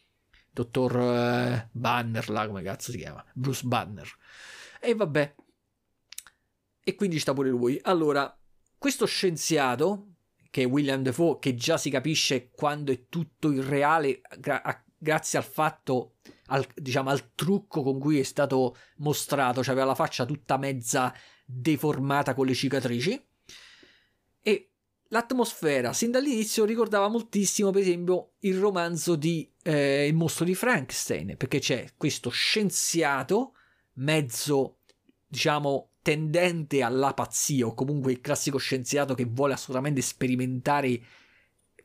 dottor 0.51 0.97
uh, 0.97 1.69
Banner, 1.71 2.29
là 2.29 2.47
come 2.49 2.63
cazzo 2.63 2.91
si 2.91 2.99
chiama, 2.99 3.25
Bruce 3.33 3.65
Banner. 3.65 4.09
E 4.81 4.95
vabbè, 4.95 5.35
e 6.83 6.95
quindi 6.97 7.21
sta 7.21 7.33
pure 7.33 7.51
lui. 7.51 7.79
Allora, 7.83 8.37
questo 8.77 9.07
scienziato, 9.07 10.15
che 10.51 10.63
è 10.63 10.67
William 10.67 11.03
Defoe, 11.03 11.39
che 11.39 11.55
già 11.55 11.79
si 11.79 11.89
capisce 11.89 12.51
quando 12.51 12.91
è 12.91 13.05
tutto 13.09 13.53
irreale, 13.53 14.21
a- 14.45 14.85
grazie 15.03 15.39
al 15.39 15.45
fatto, 15.45 16.17
al, 16.47 16.67
diciamo, 16.75 17.09
al 17.09 17.35
trucco 17.35 17.83
con 17.83 17.99
cui 17.99 18.19
è 18.19 18.23
stato 18.23 18.77
mostrato, 18.97 19.63
cioè 19.63 19.73
aveva 19.73 19.87
la 19.87 19.95
faccia 19.95 20.27
tutta 20.27 20.59
mezza 20.59 21.13
deformata 21.47 22.35
con 22.35 22.47
le 22.47 22.55
cicatrici. 22.55 23.27
E 24.43 24.71
l'atmosfera, 25.09 25.95
sin 25.95 26.11
dall'inizio, 26.11 26.67
ricordava 26.67 27.09
moltissimo, 27.09 27.71
per 27.71 27.81
esempio, 27.81 28.33
il 28.41 28.59
romanzo 28.59 29.17
di 29.17 29.51
eh, 29.63 30.07
Il 30.07 30.15
mostro 30.15 30.45
di 30.45 30.55
Frankenstein, 30.55 31.37
perché 31.37 31.59
c'è 31.59 31.93
questo 31.97 32.29
scienziato 32.29 33.55
mezzo, 33.95 34.81
diciamo, 35.27 35.93
tendente 36.03 36.83
alla 36.83 37.15
pazzia 37.15 37.67
o 37.67 37.75
comunque 37.75 38.13
il 38.13 38.21
classico 38.21 38.59
scienziato 38.59 39.15
che 39.15 39.25
vuole 39.25 39.55
assolutamente 39.55 40.03
sperimentare, 40.03 41.01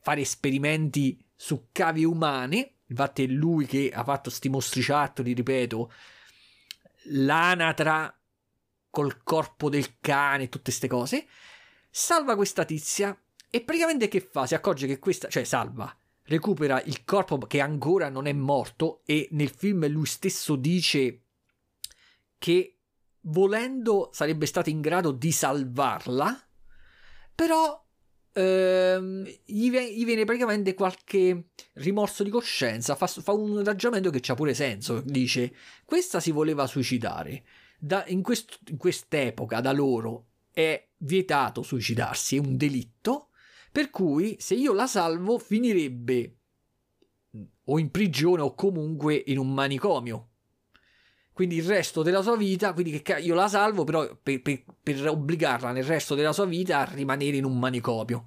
fare 0.00 0.20
esperimenti 0.20 1.18
su 1.34 1.68
cavi 1.72 2.04
umane. 2.04 2.75
Infatti 2.88 3.24
è 3.24 3.26
lui 3.26 3.66
che 3.66 3.90
ha 3.92 4.04
fatto 4.04 4.30
sti 4.30 4.48
mostriciattoli, 4.48 5.32
ripeto, 5.32 5.92
l'anatra 7.10 8.16
col 8.90 9.22
corpo 9.22 9.68
del 9.68 9.98
cane, 10.00 10.48
tutte 10.48 10.64
queste 10.64 10.88
cose. 10.88 11.26
Salva 11.90 12.36
questa 12.36 12.64
tizia 12.64 13.18
e 13.50 13.62
praticamente 13.62 14.08
che 14.08 14.20
fa? 14.20 14.46
Si 14.46 14.54
accorge 14.54 14.86
che 14.86 14.98
questa, 14.98 15.28
cioè 15.28 15.44
salva, 15.44 15.94
recupera 16.24 16.82
il 16.82 17.04
corpo 17.04 17.38
che 17.38 17.60
ancora 17.60 18.08
non 18.08 18.26
è 18.26 18.32
morto 18.32 19.02
e 19.04 19.28
nel 19.32 19.50
film 19.50 19.86
lui 19.88 20.06
stesso 20.06 20.56
dice 20.56 21.22
che 22.38 22.78
volendo 23.22 24.10
sarebbe 24.12 24.46
stato 24.46 24.70
in 24.70 24.80
grado 24.80 25.10
di 25.12 25.32
salvarla, 25.32 26.48
però 27.34 27.85
ehm, 28.36 29.24
gli, 29.44 29.70
gli, 29.70 30.04
viene 30.04 30.24
praticamente 30.24 30.74
qualche 30.74 31.48
rimorso 31.74 32.22
di 32.22 32.30
coscienza, 32.30 32.94
fa, 32.94 33.06
fa 33.06 33.32
un 33.32 33.64
ragionamento 33.64 34.10
che 34.10 34.30
ha 34.30 34.34
pure 34.34 34.54
senso, 34.54 35.00
dice 35.04 35.54
questa 35.84 36.20
si 36.20 36.30
voleva 36.30 36.66
suicidare, 36.66 37.44
da, 37.78 38.04
in, 38.08 38.22
quest, 38.22 38.58
in 38.68 38.76
quest'epoca 38.76 39.60
da 39.60 39.72
loro 39.72 40.26
è 40.52 40.86
vietato 40.98 41.62
suicidarsi, 41.62 42.36
è 42.36 42.40
un 42.40 42.56
delitto, 42.56 43.28
per 43.72 43.90
cui 43.90 44.36
se 44.38 44.54
io 44.54 44.72
la 44.72 44.86
salvo 44.86 45.38
finirebbe 45.38 46.36
o 47.64 47.78
in 47.78 47.90
prigione 47.90 48.42
o 48.42 48.54
comunque 48.54 49.22
in 49.26 49.38
un 49.38 49.52
manicomio. 49.52 50.28
Quindi 51.36 51.56
il 51.56 51.64
resto 51.64 52.02
della 52.02 52.22
sua 52.22 52.34
vita, 52.34 52.72
quindi 52.72 53.02
che 53.02 53.18
io 53.18 53.34
la 53.34 53.46
salvo 53.46 53.84
però 53.84 54.08
per, 54.22 54.40
per, 54.40 54.64
per 54.82 55.06
obbligarla 55.06 55.70
nel 55.70 55.84
resto 55.84 56.14
della 56.14 56.32
sua 56.32 56.46
vita 56.46 56.78
a 56.78 56.90
rimanere 56.90 57.36
in 57.36 57.44
un 57.44 57.58
manicomio. 57.58 58.24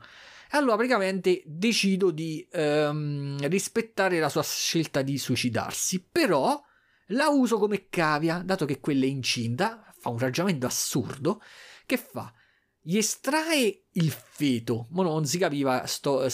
Allora 0.52 0.76
praticamente 0.76 1.42
decido 1.44 2.12
di 2.12 2.48
ehm, 2.52 3.48
rispettare 3.48 4.20
la 4.20 4.30
sua 4.30 4.44
scelta 4.44 5.02
di 5.02 5.18
suicidarsi, 5.18 6.06
però 6.12 6.62
la 7.08 7.30
uso 7.30 7.58
come 7.58 7.88
cavia, 7.90 8.44
dato 8.46 8.66
che 8.66 8.80
quella 8.80 9.06
è 9.06 9.10
incinta, 9.10 9.92
fa 9.98 10.10
un 10.10 10.20
ragionamento 10.20 10.68
assurdo, 10.68 11.42
che 11.88 11.98
fa? 11.98 12.32
Gli 12.80 12.98
estrae 12.98 13.86
il 13.94 14.12
feto, 14.12 14.86
ma 14.92 15.02
non 15.02 15.26
si 15.26 15.40
capiva 15.40 15.88
sto, 15.88 16.28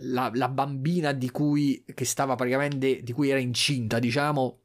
la, 0.00 0.28
la, 0.34 0.48
bambina 0.48 1.12
di 1.12 1.30
cui, 1.30 1.84
che 1.94 2.04
stava 2.04 2.34
praticamente, 2.34 3.00
di 3.00 3.12
cui 3.12 3.30
era 3.30 3.38
incinta, 3.38 4.00
diciamo, 4.00 4.59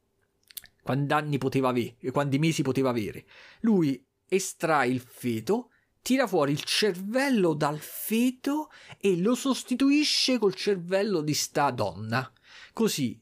quanti 0.86 1.13
anni 1.13 1.39
poteva 1.39 1.69
avere, 1.69 1.95
quanti 2.12 2.38
mesi 2.38 2.62
poteva 2.62 2.91
avere. 2.91 3.26
Lui 3.62 4.06
estrae 4.28 4.88
il 4.88 5.00
feto, 5.00 5.71
tira 6.00 6.28
fuori 6.28 6.52
il 6.52 6.62
cervello 6.62 7.56
dal 7.56 7.80
feto 7.80 8.69
e 9.00 9.17
lo 9.17 9.34
sostituisce 9.34 10.38
col 10.38 10.54
cervello 10.54 11.21
di 11.21 11.34
sta 11.34 11.71
donna. 11.71 12.32
Così 12.71 13.19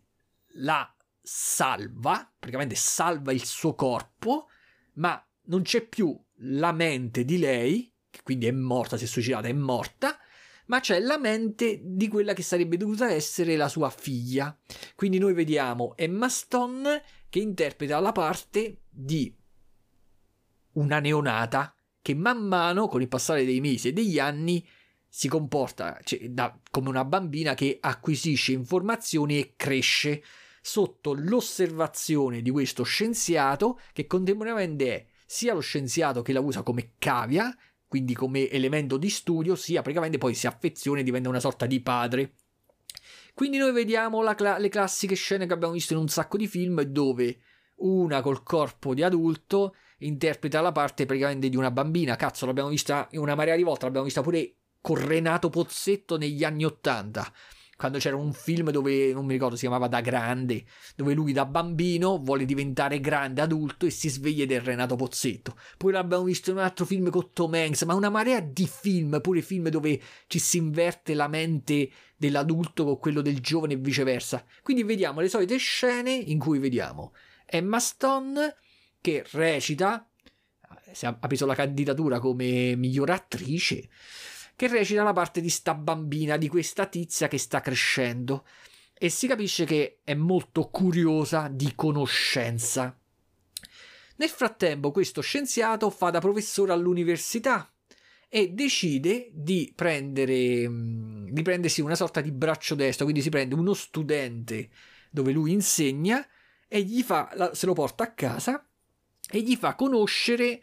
la 0.55 0.93
salva, 1.21 2.29
praticamente 2.37 2.75
salva 2.75 3.31
il 3.31 3.45
suo 3.45 3.75
corpo, 3.75 4.49
ma 4.95 5.25
non 5.43 5.61
c'è 5.61 5.87
più 5.87 6.21
la 6.39 6.73
mente 6.73 7.23
di 7.23 7.37
lei, 7.37 7.89
che 8.09 8.19
quindi 8.23 8.45
è 8.45 8.51
morta, 8.51 8.97
si 8.97 9.05
è 9.05 9.07
suicidata, 9.07 9.47
è 9.47 9.53
morta, 9.53 10.17
ma 10.65 10.81
c'è 10.81 10.99
la 10.99 11.17
mente 11.17 11.79
di 11.81 12.09
quella 12.09 12.33
che 12.33 12.43
sarebbe 12.43 12.75
dovuta 12.75 13.09
essere 13.09 13.55
la 13.55 13.69
sua 13.69 13.89
figlia. 13.89 14.53
Quindi 14.95 15.17
noi 15.17 15.33
vediamo 15.33 15.93
Emma 15.95 16.27
Stone 16.27 17.01
che 17.33 17.39
interpreta 17.39 17.99
la 17.99 18.11
parte 18.11 18.81
di 18.91 19.35
una 20.73 20.99
neonata 20.99 21.73
che 21.99 22.13
man 22.13 22.45
mano, 22.45 22.87
con 22.87 23.01
il 23.01 23.07
passare 23.07 23.43
dei 23.43 23.59
mesi 23.59 23.87
e 23.87 23.91
degli 23.91 24.19
anni, 24.19 24.63
si 25.09 25.27
comporta 25.27 25.99
cioè, 26.03 26.29
da, 26.29 26.55
come 26.69 26.89
una 26.89 27.03
bambina 27.03 27.55
che 27.55 27.79
acquisisce 27.81 28.51
informazioni 28.51 29.39
e 29.39 29.53
cresce 29.55 30.23
sotto 30.61 31.13
l'osservazione 31.13 32.43
di 32.43 32.51
questo 32.51 32.83
scienziato 32.83 33.79
che 33.93 34.05
contemporaneamente 34.05 34.95
è 34.95 35.07
sia 35.25 35.55
lo 35.55 35.59
scienziato 35.59 36.21
che 36.21 36.33
la 36.33 36.39
usa 36.39 36.61
come 36.61 36.93
cavia, 36.99 37.51
quindi 37.87 38.13
come 38.13 38.47
elemento 38.47 38.97
di 38.97 39.09
studio, 39.09 39.55
sia 39.55 39.81
praticamente 39.81 40.19
poi 40.19 40.35
si 40.35 40.45
affeziona 40.45 40.99
e 40.99 41.03
diventa 41.03 41.29
una 41.29 41.39
sorta 41.39 41.65
di 41.65 41.81
padre. 41.81 42.35
Quindi 43.33 43.57
noi 43.57 43.71
vediamo 43.71 44.21
cla- 44.35 44.57
le 44.57 44.69
classiche 44.69 45.15
scene 45.15 45.45
che 45.45 45.53
abbiamo 45.53 45.73
visto 45.73 45.93
in 45.93 45.99
un 45.99 46.07
sacco 46.07 46.37
di 46.37 46.47
film 46.47 46.81
dove 46.81 47.39
una 47.77 48.21
col 48.21 48.43
corpo 48.43 48.93
di 48.93 49.03
adulto 49.03 49.75
interpreta 49.99 50.61
la 50.61 50.71
parte 50.71 51.05
praticamente 51.05 51.49
di 51.49 51.55
una 51.55 51.71
bambina. 51.71 52.15
Cazzo, 52.15 52.45
l'abbiamo 52.45 52.69
vista 52.69 53.07
una 53.13 53.35
marea 53.35 53.55
di 53.55 53.63
volte, 53.63 53.85
l'abbiamo 53.85 54.05
vista 54.05 54.21
pure 54.21 54.55
con 54.81 55.03
Renato 55.03 55.49
Pozzetto 55.49 56.17
negli 56.17 56.43
anni 56.43 56.65
Ottanta 56.65 57.31
quando 57.75 57.97
c'era 57.97 58.15
un 58.15 58.33
film 58.33 58.69
dove 58.69 59.13
non 59.13 59.25
mi 59.25 59.33
ricordo 59.33 59.55
si 59.55 59.61
chiamava 59.61 59.87
Da 59.87 60.01
Grande, 60.01 60.63
dove 60.95 61.13
lui 61.13 61.33
da 61.33 61.45
bambino 61.45 62.19
vuole 62.19 62.45
diventare 62.45 62.99
grande 62.99 63.41
adulto 63.41 63.85
e 63.85 63.89
si 63.89 64.09
sveglia 64.09 64.45
del 64.45 64.61
Renato 64.61 64.95
Pozzetto. 64.95 65.57
Poi 65.77 65.91
l'abbiamo 65.91 66.23
visto 66.23 66.51
in 66.51 66.57
un 66.57 66.63
altro 66.63 66.85
film 66.85 67.09
con 67.09 67.29
Tom 67.33 67.53
Hanks, 67.53 67.83
ma 67.83 67.95
una 67.95 68.09
marea 68.09 68.39
di 68.39 68.67
film, 68.67 69.19
pure 69.21 69.41
film 69.41 69.69
dove 69.69 69.99
ci 70.27 70.39
si 70.39 70.57
inverte 70.57 71.13
la 71.13 71.27
mente 71.27 71.89
dell'adulto 72.15 72.85
con 72.85 72.99
quello 72.99 73.21
del 73.21 73.39
giovane 73.39 73.73
e 73.73 73.77
viceversa. 73.77 74.45
Quindi 74.61 74.83
vediamo 74.83 75.19
le 75.19 75.29
solite 75.29 75.57
scene 75.57 76.11
in 76.11 76.39
cui 76.39 76.59
vediamo 76.59 77.13
Emma 77.45 77.79
Stone 77.79 78.55
che 79.01 79.25
recita, 79.31 80.07
ha 81.01 81.13
preso 81.15 81.45
la 81.45 81.55
candidatura 81.55 82.19
come 82.19 82.75
miglior 82.75 83.09
attrice 83.09 83.89
che 84.55 84.67
recita 84.67 85.03
la 85.03 85.13
parte 85.13 85.41
di 85.41 85.49
sta 85.49 85.73
bambina, 85.73 86.37
di 86.37 86.47
questa 86.47 86.85
tizia 86.85 87.27
che 87.27 87.37
sta 87.37 87.59
crescendo 87.61 88.45
e 88.93 89.09
si 89.09 89.27
capisce 89.27 89.65
che 89.65 89.99
è 90.03 90.13
molto 90.13 90.69
curiosa 90.69 91.47
di 91.49 91.73
conoscenza. 91.75 92.97
Nel 94.15 94.29
frattempo 94.29 94.91
questo 94.91 95.21
scienziato 95.21 95.89
fa 95.89 96.11
da 96.11 96.19
professore 96.19 96.71
all'università 96.71 97.67
e 98.29 98.49
decide 98.49 99.29
di, 99.33 99.73
prendere, 99.75 100.67
di 100.67 101.41
prendersi 101.43 101.81
una 101.81 101.95
sorta 101.95 102.21
di 102.21 102.31
braccio 102.31 102.75
destro, 102.75 103.05
quindi 103.05 103.21
si 103.21 103.29
prende 103.29 103.55
uno 103.55 103.73
studente 103.73 104.69
dove 105.09 105.31
lui 105.31 105.51
insegna 105.51 106.25
e 106.67 106.81
gli 106.81 107.03
fa, 107.03 107.51
se 107.53 107.65
lo 107.65 107.73
porta 107.73 108.03
a 108.03 108.13
casa 108.13 108.67
e 109.29 109.41
gli 109.41 109.55
fa 109.55 109.75
conoscere 109.75 110.61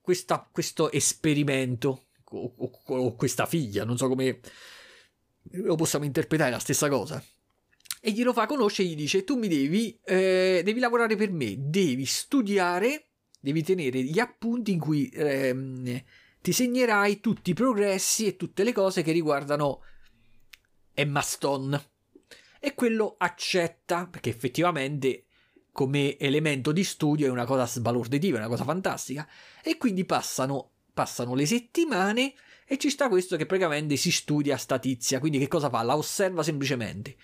questa, 0.00 0.48
questo 0.50 0.92
esperimento 0.92 2.09
o, 2.30 2.54
o, 2.56 2.70
o 2.86 3.14
questa 3.14 3.46
figlia, 3.46 3.84
non 3.84 3.96
so 3.96 4.08
come 4.08 4.40
lo 5.52 5.74
possiamo 5.74 6.04
interpretare 6.04 6.50
la 6.50 6.58
stessa 6.58 6.88
cosa. 6.88 7.22
E 8.02 8.12
glielo 8.12 8.32
fa 8.32 8.46
conoscere 8.46 8.88
e 8.88 8.92
gli 8.92 8.96
dice: 8.96 9.24
Tu 9.24 9.36
mi 9.36 9.48
devi, 9.48 9.98
eh, 10.04 10.62
devi 10.64 10.80
lavorare 10.80 11.16
per 11.16 11.30
me, 11.30 11.54
devi 11.58 12.06
studiare, 12.06 13.08
devi 13.38 13.62
tenere 13.62 14.02
gli 14.02 14.18
appunti 14.18 14.72
in 14.72 14.78
cui 14.78 15.08
eh, 15.08 16.04
ti 16.40 16.52
segnerai 16.52 17.20
tutti 17.20 17.50
i 17.50 17.54
progressi 17.54 18.26
e 18.26 18.36
tutte 18.36 18.64
le 18.64 18.72
cose 18.72 19.02
che 19.02 19.12
riguardano 19.12 19.82
Emma 20.94 21.20
Stone. 21.20 21.88
E 22.58 22.74
quello 22.74 23.16
accetta 23.18 24.06
perché 24.06 24.30
effettivamente 24.30 25.24
come 25.72 26.18
elemento 26.18 26.72
di 26.72 26.84
studio 26.84 27.26
è 27.26 27.30
una 27.30 27.46
cosa 27.46 27.66
sbalorditiva, 27.66 28.36
è 28.36 28.40
una 28.40 28.48
cosa 28.48 28.64
fantastica. 28.64 29.28
E 29.62 29.76
quindi 29.76 30.04
passano 30.04 30.69
passano 30.92 31.34
le 31.34 31.46
settimane 31.46 32.34
e 32.66 32.78
ci 32.78 32.90
sta 32.90 33.08
questo 33.08 33.36
che 33.36 33.46
praticamente 33.46 33.96
si 33.96 34.10
studia 34.10 34.56
sta 34.56 34.78
tizia. 34.78 35.18
Quindi 35.18 35.38
che 35.38 35.48
cosa 35.48 35.68
fa? 35.68 35.82
La 35.82 35.96
osserva 35.96 36.42
semplicemente. 36.42 37.16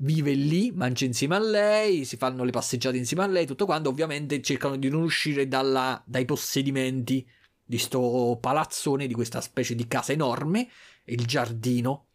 Vive 0.00 0.32
lì, 0.32 0.72
mangia 0.72 1.04
insieme 1.04 1.36
a 1.36 1.40
lei, 1.40 2.04
si 2.04 2.16
fanno 2.16 2.44
le 2.44 2.50
passeggiate 2.50 2.96
insieme 2.96 3.22
a 3.22 3.26
lei, 3.26 3.46
tutto 3.46 3.64
quanto. 3.64 3.88
Ovviamente 3.88 4.42
cercano 4.42 4.76
di 4.76 4.88
non 4.88 5.02
uscire 5.02 5.46
dalla, 5.46 6.02
dai 6.06 6.24
possedimenti 6.24 7.28
di 7.64 7.78
sto 7.78 8.38
palazzone, 8.40 9.06
di 9.06 9.14
questa 9.14 9.40
specie 9.40 9.74
di 9.74 9.86
casa 9.86 10.12
enorme, 10.12 10.68
il 11.04 11.26
giardino. 11.26 12.08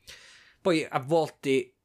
Poi 0.59 0.85
a 0.89 0.99
volte, 0.99 1.75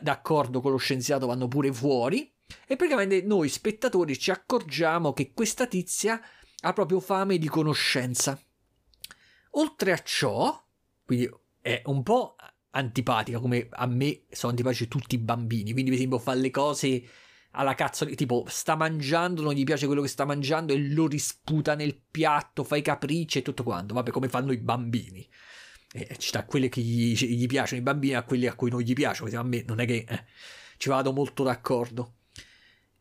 d'accordo 0.00 0.60
con 0.60 0.70
lo 0.70 0.78
scienziato, 0.78 1.26
vanno 1.26 1.48
pure 1.48 1.72
fuori. 1.72 2.32
E 2.66 2.76
praticamente 2.76 3.22
noi 3.22 3.48
spettatori 3.48 4.18
ci 4.18 4.30
accorgiamo 4.30 5.12
che 5.12 5.32
questa 5.32 5.66
tizia 5.66 6.20
ha 6.60 6.72
proprio 6.72 7.00
fame 7.00 7.38
di 7.38 7.48
conoscenza. 7.48 8.40
Oltre 9.52 9.92
a 9.92 10.02
ciò, 10.02 10.62
quindi 11.04 11.30
è 11.60 11.82
un 11.86 12.02
po' 12.02 12.36
antipatica, 12.70 13.38
come 13.38 13.68
a 13.70 13.86
me 13.86 14.24
sono 14.30 14.52
antipatici 14.52 14.88
tutti 14.88 15.14
i 15.14 15.18
bambini, 15.18 15.72
quindi 15.72 15.90
per 15.90 15.94
esempio 15.94 16.18
fa 16.18 16.34
le 16.34 16.50
cose 16.50 17.08
alla 17.52 17.74
cazzo, 17.74 18.06
tipo 18.06 18.44
sta 18.48 18.76
mangiando, 18.76 19.42
non 19.42 19.52
gli 19.52 19.64
piace 19.64 19.86
quello 19.86 20.02
che 20.02 20.08
sta 20.08 20.24
mangiando 20.24 20.72
e 20.72 20.88
lo 20.90 21.06
risputa 21.06 21.74
nel 21.74 21.98
piatto, 21.98 22.62
fa 22.62 22.76
i 22.76 22.82
capricci 22.82 23.38
e 23.38 23.42
tutto 23.42 23.62
quanto, 23.62 23.94
vabbè 23.94 24.10
come 24.10 24.28
fanno 24.28 24.52
i 24.52 24.58
bambini. 24.58 25.26
E 25.90 26.16
ci 26.18 26.28
sta 26.28 26.44
quelle 26.44 26.68
che 26.68 26.82
gli, 26.82 27.14
gli, 27.16 27.46
piacciono 27.46 27.80
i 27.80 27.84
bambini 27.84 28.14
a 28.14 28.22
quelli 28.22 28.46
a 28.46 28.54
cui 28.54 28.70
non 28.70 28.80
gli 28.80 28.92
piacciono, 28.92 29.38
a 29.38 29.42
me 29.42 29.64
non 29.66 29.80
è 29.80 29.86
che 29.86 30.04
eh, 30.06 30.24
ci 30.76 30.90
vado 30.90 31.12
molto 31.12 31.42
d'accordo. 31.42 32.17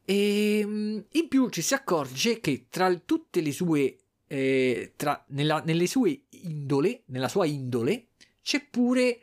E 0.10 0.60
ehm, 0.60 1.06
in 1.12 1.28
più 1.28 1.50
ci 1.50 1.62
si 1.62 1.74
accorge 1.74 2.40
che 2.40 2.68
tra 2.70 2.96
tutte 2.96 3.42
le 3.42 3.52
sue, 3.52 3.98
eh, 4.26 4.94
tra, 4.96 5.26
nella, 5.32 5.62
nelle 5.66 5.86
sue 5.86 6.28
indole, 6.30 7.04
nella 7.08 7.28
sua 7.28 7.46
indole, 7.46 8.12
c'è 8.42 8.66
pure 8.70 9.20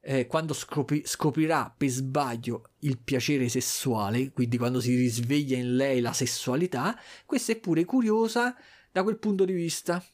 eh, 0.00 0.26
quando 0.26 0.52
scopri, 0.52 1.02
scoprirà 1.06 1.72
per 1.76 1.88
sbaglio 1.88 2.70
il 2.80 2.98
piacere 2.98 3.48
sessuale, 3.48 4.32
quindi 4.32 4.58
quando 4.58 4.80
si 4.80 4.96
risveglia 4.96 5.56
in 5.56 5.76
lei 5.76 6.00
la 6.00 6.12
sessualità, 6.12 6.98
questa 7.24 7.52
è 7.52 7.56
pure 7.56 7.84
curiosa 7.84 8.56
da 8.90 9.04
quel 9.04 9.18
punto 9.18 9.44
di 9.44 9.52
vista. 9.52 10.04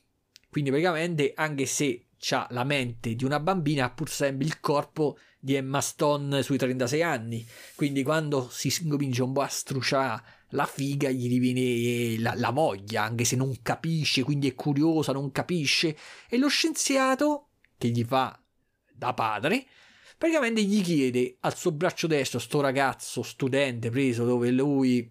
Quindi 0.51 0.69
praticamente 0.69 1.33
anche 1.35 1.65
se 1.65 2.09
ha 2.31 2.47
la 2.51 2.65
mente 2.65 3.15
di 3.15 3.25
una 3.25 3.41
bambina, 3.41 3.87
ha 3.87 3.91
pur 3.91 4.11
sempre 4.11 4.47
il 4.47 4.61
corpo 4.61 5.19
di 5.39 5.55
Emma 5.55 5.81
Stone 5.81 6.43
sui 6.43 6.59
36 6.59 7.03
anni. 7.03 7.47
Quindi 7.75 8.03
quando 8.03 8.49
si 8.51 8.87
comincia 8.89 9.25
un 9.25 9.33
po' 9.33 9.41
a 9.41 9.49
struciare 9.49 10.23
la 10.51 10.67
figa, 10.67 11.11
gli 11.11 11.29
diviene 11.29 12.21
la, 12.21 12.35
la 12.37 12.51
voglia, 12.51 13.03
anche 13.03 13.25
se 13.25 13.37
non 13.37 13.63
capisce, 13.63 14.23
quindi 14.23 14.49
è 14.49 14.55
curiosa, 14.55 15.13
non 15.13 15.33
capisce. 15.33 15.97
E 16.29 16.37
lo 16.37 16.49
scienziato 16.49 17.49
che 17.79 17.89
gli 17.89 18.05
fa 18.05 18.39
da 18.93 19.15
padre, 19.15 19.67
praticamente 20.19 20.63
gli 20.63 20.83
chiede 20.83 21.37
al 21.41 21.57
suo 21.57 21.73
braccio 21.73 22.07
destro, 22.07 22.39
sto 22.39 22.61
ragazzo 22.61 23.23
studente 23.23 23.91
preso 23.91 24.25
dove 24.25 24.51
lui 24.51 25.11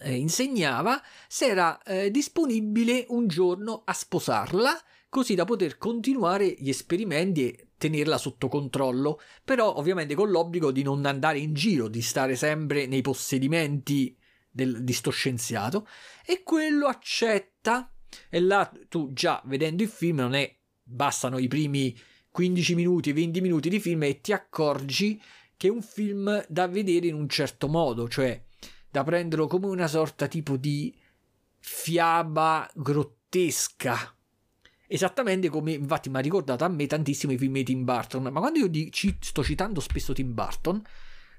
eh, 0.00 0.14
insegnava, 0.14 1.00
se 1.28 1.46
era 1.46 1.80
eh, 1.82 2.10
disponibile 2.10 3.04
un 3.08 3.28
giorno 3.28 3.82
a 3.84 3.92
sposarla 3.92 4.82
così 5.08 5.34
da 5.34 5.44
poter 5.44 5.78
continuare 5.78 6.54
gli 6.58 6.68
esperimenti 6.68 7.48
e 7.48 7.68
tenerla 7.78 8.18
sotto 8.18 8.48
controllo, 8.48 9.20
però 9.44 9.74
ovviamente 9.76 10.14
con 10.14 10.30
l'obbligo 10.30 10.70
di 10.70 10.82
non 10.82 11.04
andare 11.06 11.38
in 11.38 11.54
giro, 11.54 11.88
di 11.88 12.02
stare 12.02 12.36
sempre 12.36 12.86
nei 12.86 13.02
possedimenti 13.02 14.16
del, 14.50 14.82
di 14.82 14.92
sto 14.92 15.10
scienziato 15.10 15.86
e 16.24 16.42
quello 16.42 16.86
accetta 16.86 17.92
e 18.30 18.40
là 18.40 18.70
tu 18.88 19.12
già 19.12 19.42
vedendo 19.44 19.82
il 19.82 19.88
film 19.88 20.16
non 20.16 20.34
è 20.34 20.56
bastano 20.82 21.38
i 21.38 21.48
primi 21.48 21.96
15 22.30 22.74
minuti, 22.74 23.12
20 23.12 23.40
minuti 23.40 23.68
di 23.68 23.80
film 23.80 24.04
e 24.04 24.20
ti 24.20 24.32
accorgi 24.32 25.20
che 25.56 25.68
è 25.68 25.70
un 25.70 25.82
film 25.82 26.44
da 26.48 26.66
vedere 26.68 27.06
in 27.06 27.14
un 27.14 27.28
certo 27.28 27.68
modo, 27.68 28.08
cioè 28.08 28.42
da 28.90 29.04
prenderlo 29.04 29.46
come 29.46 29.66
una 29.66 29.88
sorta 29.88 30.26
tipo 30.26 30.56
di 30.56 30.94
fiaba 31.58 32.70
grottesca. 32.74 34.15
Esattamente 34.88 35.48
come 35.48 35.72
infatti 35.72 36.08
mi 36.08 36.16
ha 36.16 36.20
ricordato 36.20 36.64
a 36.64 36.68
me 36.68 36.86
tantissimo 36.86 37.32
i 37.32 37.38
film 37.38 37.54
di 37.54 37.64
Tim 37.64 37.84
Burton, 37.84 38.22
ma 38.24 38.40
quando 38.40 38.58
io 38.58 38.68
di, 38.68 38.90
sto 38.92 39.42
citando 39.42 39.80
spesso 39.80 40.12
Tim 40.12 40.32
Burton, 40.32 40.82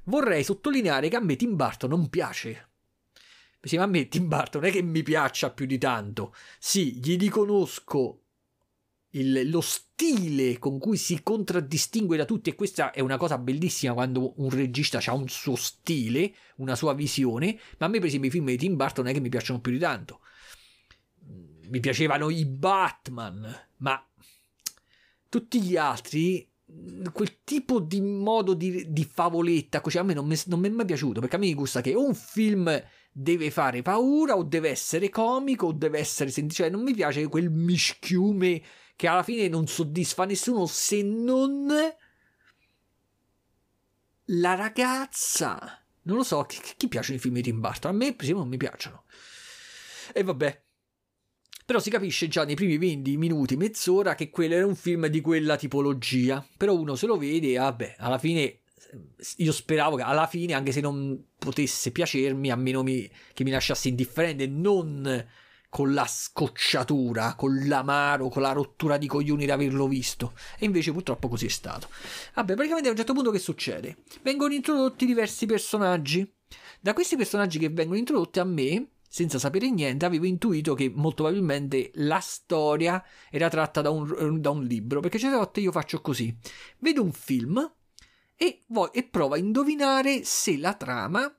vorrei 0.06 0.44
sottolineare 0.44 1.10
che 1.10 1.16
a 1.16 1.22
me 1.22 1.36
Tim 1.36 1.56
Burton 1.56 1.90
non 1.90 2.10
piace. 2.10 2.70
Sì, 3.62 3.78
ma 3.78 3.84
a 3.84 3.88
me 3.88 4.08
Tim 4.08 4.28
Burton 4.28 4.62
non 4.62 4.70
è 4.70 4.74
che 4.74 4.82
mi 4.82 5.04
piaccia 5.04 5.52
più 5.52 5.66
di 5.66 5.78
tanto. 5.78 6.34
Sì, 6.60 6.96
gli 6.96 7.18
riconosco 7.18 8.22
il, 9.12 9.50
lo 9.50 9.62
stile 9.62 10.60
con 10.60 10.80
cui 10.80 10.98
si 10.98 11.22
contraddistingue 11.24 12.18
da 12.18 12.26
tutti 12.26 12.50
e 12.50 12.56
questa 12.56 12.92
è 12.92 13.00
una 13.00 13.18
cosa 13.18 13.38
bellissima 13.38 13.94
quando 13.94 14.34
un 14.38 14.50
regista 14.50 15.00
ha 15.04 15.14
un 15.14 15.28
suo 15.28 15.56
stile, 15.56 16.34
una 16.58 16.76
sua 16.76 16.94
visione, 16.94 17.60
ma 17.80 17.88
a 17.88 17.90
me 17.90 17.98
per 17.98 18.08
esempio 18.08 18.30
i 18.30 18.32
film 18.32 18.46
di 18.46 18.58
Tim 18.58 18.76
Burton 18.76 19.04
non 19.04 19.12
è 19.12 19.16
che 19.16 19.22
mi 19.22 19.30
piacciono 19.30 19.60
più 19.60 19.72
di 19.72 19.80
tanto. 19.80 20.22
Mi 21.70 21.80
piacevano 21.80 22.30
i 22.30 22.46
Batman, 22.46 23.68
ma 23.78 24.06
tutti 25.30 25.62
gli 25.62 25.76
altri 25.76 26.50
quel 27.14 27.44
tipo 27.46 27.80
di 27.80 28.02
modo 28.02 28.54
di, 28.54 28.92
di 28.92 29.06
favoletta 29.06 29.80
così 29.80 29.98
a 29.98 30.04
me 30.04 30.14
non 30.14 30.28
mi, 30.28 30.36
non 30.48 30.60
mi 30.60 30.68
è 30.68 30.72
mai 30.72 30.86
piaciuto 30.86 31.22
perché 31.22 31.38
a 31.38 31.40
me 31.40 31.46
mi 31.46 31.54
gusta 31.54 31.80
che 31.80 31.94
un 31.94 32.14
film 32.14 32.70
deve 33.10 33.52
fare 33.52 33.82
paura 33.82 34.36
o 34.36 34.44
deve 34.44 34.70
essere 34.70 35.08
comico 35.08 35.68
o 35.68 35.72
deve 35.72 36.00
essere 36.00 36.30
semplice 36.30 36.64
cioè 36.64 36.72
non 36.72 36.84
mi 36.84 36.94
piace 36.94 37.26
quel 37.30 37.50
mischiume 37.50 38.62
che 38.98 39.08
alla 39.08 39.24
fine 39.24 39.48
non 39.48 39.66
soddisfa 39.66 40.26
nessuno 40.26 40.66
se 40.66 41.02
non 41.04 41.68
la 44.28 44.56
ragazza. 44.56 45.86
Non 46.04 46.18
lo 46.18 46.24
so, 46.24 46.44
chi, 46.44 46.60
chi 46.78 46.88
piacciono 46.88 47.18
i 47.18 47.20
film 47.20 47.36
di 47.36 47.44
Tim 47.44 47.60
Burton? 47.60 47.92
A 47.92 47.94
me, 47.94 48.14
per 48.14 48.24
esempio, 48.24 48.44
non 48.44 48.50
mi 48.50 48.58
piacciono. 48.58 49.04
E 50.14 50.24
vabbè. 50.24 50.64
Però 51.68 51.80
si 51.80 51.90
capisce 51.90 52.30
già 52.30 52.46
nei 52.46 52.56
primi 52.56 52.78
20 52.78 53.18
minuti, 53.18 53.58
mezz'ora, 53.58 54.16
che 54.16 54.30
quello 54.30 54.56
era 54.56 54.66
un 54.66 54.78
film 54.78 55.08
di 55.08 55.20
quella 55.20 55.58
tipologia. 55.58 56.48
Però 56.56 56.74
uno 56.74 56.96
se 56.96 57.08
lo 57.08 57.18
vede 57.18 57.58
vabbè, 57.58 57.96
alla 57.98 58.18
fine 58.18 58.60
io 59.36 59.52
speravo 59.52 59.98
che 59.98 60.04
alla 60.04 60.28
fine, 60.28 60.54
anche 60.54 60.72
se 60.72 60.80
non 60.80 61.22
potesse 61.38 61.92
piacermi, 61.92 62.50
almeno 62.50 62.84
mi, 62.84 63.12
che 63.34 63.44
mi 63.44 63.52
lasciasse 63.52 63.90
indifferente, 63.90 64.48
non 64.48 65.26
con 65.68 65.94
la 65.94 66.06
scocciatura, 66.08 67.36
con 67.36 67.68
l'amaro, 67.68 68.30
con 68.30 68.44
la 68.44 68.54
rottura 68.54 68.96
di 68.96 69.08
coglioni 69.08 69.44
di 69.44 69.52
averlo 69.52 69.90
visto. 69.90 70.36
E 70.58 70.64
invece 70.64 70.94
purtroppo 70.94 71.28
così 71.28 71.48
è 71.48 71.50
stato. 71.50 71.90
Vabbè, 72.36 72.54
praticamente 72.54 72.88
a 72.88 72.92
un 72.92 72.98
certo 72.98 73.14
punto 73.14 73.30
che 73.30 73.40
succede? 73.40 73.98
Vengono 74.22 74.54
introdotti 74.54 75.06
diversi 75.06 75.46
personaggi. 75.46 76.34
Da 76.80 76.94
questi 76.94 77.18
personaggi 77.18 77.60
che 77.60 77.68
vengono 77.68 78.00
introdotti 78.00 78.40
a 78.40 78.46
me, 78.46 78.88
senza 79.08 79.40
sapere 79.40 79.70
niente, 79.70 80.06
avevo 80.06 80.26
intuito 80.26 80.74
che 80.74 80.92
molto 80.94 81.24
probabilmente 81.24 81.92
la 81.96 82.20
storia 82.20 83.04
era 83.30 83.50
tratta 83.50 83.82
da 83.82 83.90
un, 83.90 84.40
da 84.42 84.50
un 84.50 84.64
libro, 84.64 85.00
perché 85.00 85.18
certe 85.18 85.38
volte 85.38 85.62
io 85.62 85.72
faccio 85.72 86.02
così. 86.02 86.36
Vedo 86.80 87.04
un 87.04 87.12
film 87.12 87.74
e, 88.36 88.66
e 88.92 89.04
provo 89.04 89.34
a 89.34 89.38
indovinare 89.38 90.24
se 90.24 90.58
la 90.58 90.74
trama 90.74 91.36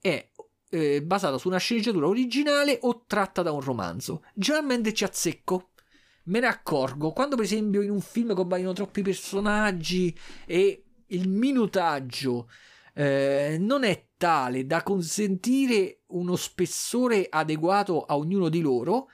è 0.00 0.30
eh, 0.68 1.02
basata 1.02 1.38
su 1.38 1.48
una 1.48 1.58
sceneggiatura 1.58 2.06
originale 2.06 2.78
o 2.82 3.04
tratta 3.06 3.42
da 3.42 3.52
un 3.52 3.60
romanzo. 3.60 4.24
Generalmente 4.34 4.92
ci 4.92 5.04
azzecco. 5.04 5.70
Me 6.24 6.40
ne 6.40 6.46
accorgo 6.46 7.12
quando, 7.12 7.36
per 7.36 7.44
esempio, 7.44 7.82
in 7.82 7.90
un 7.90 8.00
film 8.00 8.34
compaiono 8.34 8.72
troppi 8.72 9.02
personaggi 9.02 10.16
e 10.44 10.84
il 11.08 11.28
minutaggio 11.28 12.48
eh, 12.98 13.58
non 13.60 13.84
è 13.84 14.06
tale 14.16 14.64
da 14.66 14.82
consentire 14.82 16.00
uno 16.08 16.34
spessore 16.34 17.26
adeguato 17.28 18.04
a 18.04 18.16
ognuno 18.16 18.48
di 18.48 18.62
loro. 18.62 19.10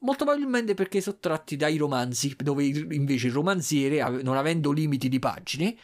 Molto 0.00 0.24
probabilmente 0.24 0.74
perché 0.74 1.00
sono 1.00 1.16
tratti 1.18 1.56
dai 1.56 1.78
romanzi, 1.78 2.34
dove 2.36 2.64
invece 2.64 3.28
il 3.28 3.32
romanziere, 3.32 4.22
non 4.22 4.36
avendo 4.36 4.70
limiti 4.70 5.08
di 5.08 5.18
pagine, 5.18 5.74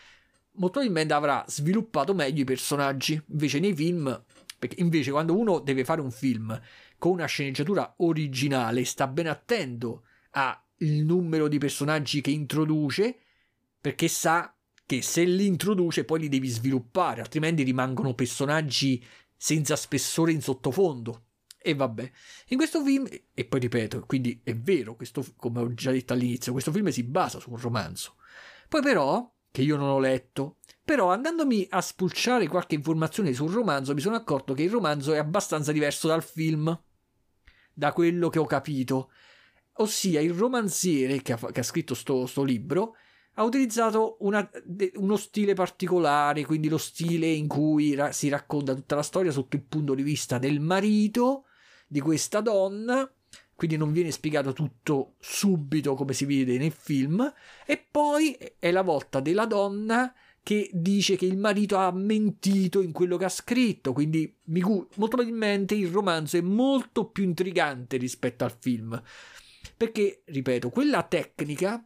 molto 0.52 0.80
probabilmente 0.80 1.14
avrà 1.14 1.44
sviluppato 1.46 2.14
meglio 2.14 2.42
i 2.42 2.44
personaggi. 2.44 3.20
Invece 3.28 3.60
nei 3.60 3.74
film 3.74 4.24
perché 4.58 4.80
invece 4.80 5.12
quando 5.12 5.38
uno 5.38 5.60
deve 5.60 5.84
fare 5.84 6.00
un 6.00 6.10
film 6.10 6.60
con 6.98 7.12
una 7.12 7.26
sceneggiatura 7.26 7.94
originale, 7.98 8.84
sta 8.84 9.06
ben 9.06 9.28
attento 9.28 10.02
al 10.30 10.58
numero 10.78 11.46
di 11.46 11.58
personaggi 11.58 12.20
che 12.20 12.30
introduce, 12.30 13.20
perché 13.80 14.08
sa 14.08 14.52
che 14.88 15.02
se 15.02 15.22
li 15.22 15.44
introduce 15.44 16.06
poi 16.06 16.20
li 16.20 16.28
devi 16.30 16.48
sviluppare, 16.48 17.20
altrimenti 17.20 17.62
rimangono 17.62 18.14
personaggi 18.14 19.04
senza 19.36 19.76
spessore 19.76 20.32
in 20.32 20.40
sottofondo. 20.40 21.26
E 21.58 21.74
vabbè, 21.74 22.10
in 22.46 22.56
questo 22.56 22.82
film, 22.82 23.06
e 23.34 23.44
poi 23.44 23.60
ripeto, 23.60 24.06
quindi 24.06 24.40
è 24.42 24.56
vero, 24.56 24.96
questo, 24.96 25.22
come 25.36 25.60
ho 25.60 25.74
già 25.74 25.90
detto 25.90 26.14
all'inizio, 26.14 26.52
questo 26.52 26.72
film 26.72 26.88
si 26.88 27.02
basa 27.02 27.38
su 27.38 27.50
un 27.50 27.60
romanzo. 27.60 28.14
Poi 28.66 28.80
però, 28.80 29.30
che 29.50 29.60
io 29.60 29.76
non 29.76 29.90
ho 29.90 29.98
letto, 29.98 30.56
però 30.82 31.12
andandomi 31.12 31.66
a 31.68 31.82
spulciare 31.82 32.48
qualche 32.48 32.74
informazione 32.74 33.34
sul 33.34 33.50
romanzo 33.50 33.92
mi 33.92 34.00
sono 34.00 34.16
accorto 34.16 34.54
che 34.54 34.62
il 34.62 34.70
romanzo 34.70 35.12
è 35.12 35.18
abbastanza 35.18 35.70
diverso 35.70 36.08
dal 36.08 36.22
film, 36.22 36.82
da 37.74 37.92
quello 37.92 38.30
che 38.30 38.38
ho 38.38 38.46
capito. 38.46 39.10
Ossia, 39.80 40.22
il 40.22 40.32
romanziere 40.32 41.20
che 41.20 41.34
ha, 41.34 41.36
che 41.36 41.60
ha 41.60 41.62
scritto 41.62 41.92
sto, 41.92 42.24
sto, 42.24 42.42
libro 42.42 42.96
ha 43.38 43.44
utilizzato 43.44 44.16
una, 44.20 44.48
uno 44.96 45.16
stile 45.16 45.54
particolare, 45.54 46.44
quindi 46.44 46.68
lo 46.68 46.76
stile 46.76 47.28
in 47.28 47.46
cui 47.46 47.94
ra, 47.94 48.10
si 48.10 48.28
racconta 48.28 48.74
tutta 48.74 48.96
la 48.96 49.02
storia 49.02 49.30
sotto 49.30 49.54
il 49.54 49.62
punto 49.62 49.94
di 49.94 50.02
vista 50.02 50.38
del 50.38 50.58
marito 50.58 51.44
di 51.86 52.00
questa 52.00 52.40
donna 52.40 53.10
quindi 53.54 53.76
non 53.76 53.90
viene 53.90 54.12
spiegato 54.12 54.52
tutto 54.52 55.14
subito 55.18 55.94
come 55.94 56.12
si 56.12 56.26
vede 56.26 56.58
nel 56.58 56.70
film 56.70 57.32
e 57.66 57.84
poi 57.90 58.36
è 58.56 58.70
la 58.70 58.82
volta 58.82 59.18
della 59.18 59.46
donna 59.46 60.14
che 60.44 60.70
dice 60.72 61.16
che 61.16 61.26
il 61.26 61.36
marito 61.36 61.76
ha 61.76 61.90
mentito 61.92 62.80
in 62.80 62.92
quello 62.92 63.16
che 63.16 63.24
ha 63.24 63.28
scritto, 63.28 63.92
quindi 63.92 64.32
molto 64.44 65.08
probabilmente 65.08 65.74
il 65.74 65.88
romanzo 65.88 66.36
è 66.36 66.40
molto 66.40 67.10
più 67.10 67.24
intrigante 67.24 67.96
rispetto 67.96 68.44
al 68.44 68.56
film. 68.58 69.02
Perché, 69.76 70.22
ripeto, 70.24 70.70
quella 70.70 71.02
tecnica 71.02 71.84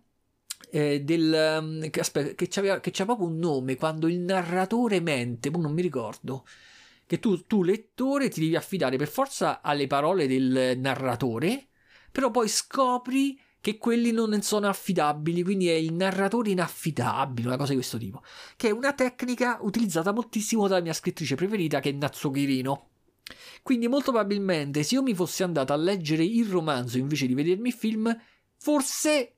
eh, 0.75 1.03
del, 1.03 1.59
um, 1.61 1.91
che, 1.91 2.01
aspetta, 2.01 2.33
che, 2.33 2.49
c'aveva, 2.49 2.81
che 2.81 2.91
c'ha 2.91 3.05
proprio 3.05 3.27
un 3.27 3.37
nome 3.37 3.77
quando 3.77 4.09
il 4.09 4.21
narratore 4.21 5.01
mente, 5.01 5.51
non 5.51 5.75
mi 5.75 5.83
ricordo, 5.83 6.47
che 7.05 7.19
tu, 7.19 7.47
tu 7.47 7.63
lettore 7.63 8.31
ti 8.31 8.41
devi 8.41 8.57
affidare 8.57 8.97
per 8.97 9.09
forza 9.09 9.61
alle 9.61 9.87
parole 9.87 10.27
del 10.27 10.79
narratore, 10.79 11.69
però 12.11 12.31
poi 12.31 12.49
scopri 12.49 13.39
che 13.61 13.77
quelli 13.77 14.13
non 14.13 14.41
sono 14.41 14.67
affidabili, 14.67 15.43
quindi 15.43 15.69
è 15.69 15.75
il 15.75 15.93
narratore 15.93 16.51
inaffidabile, 16.51 17.49
una 17.49 17.59
cosa 17.59 17.71
di 17.71 17.77
questo 17.77 17.99
tipo, 17.99 18.23
che 18.57 18.69
è 18.69 18.71
una 18.71 18.95
tecnica 18.95 19.59
utilizzata 19.61 20.11
moltissimo 20.11 20.67
dalla 20.69 20.81
mia 20.81 20.95
scrittrice 20.95 21.35
preferita 21.35 21.81
che 21.81 21.91
è 21.91 21.93
Nazzuchirino. 21.93 22.89
Quindi 23.63 23.89
molto 23.89 24.11
probabilmente 24.11 24.83
se 24.83 24.95
io 24.95 25.03
mi 25.03 25.15
fossi 25.15 25.43
andato 25.43 25.75
a 25.75 25.77
leggere 25.77 26.25
il 26.25 26.49
romanzo 26.49 26.97
invece 26.97 27.27
di 27.27 27.35
vedermi 27.35 27.69
il 27.69 27.75
film, 27.75 28.17
forse 28.57 29.37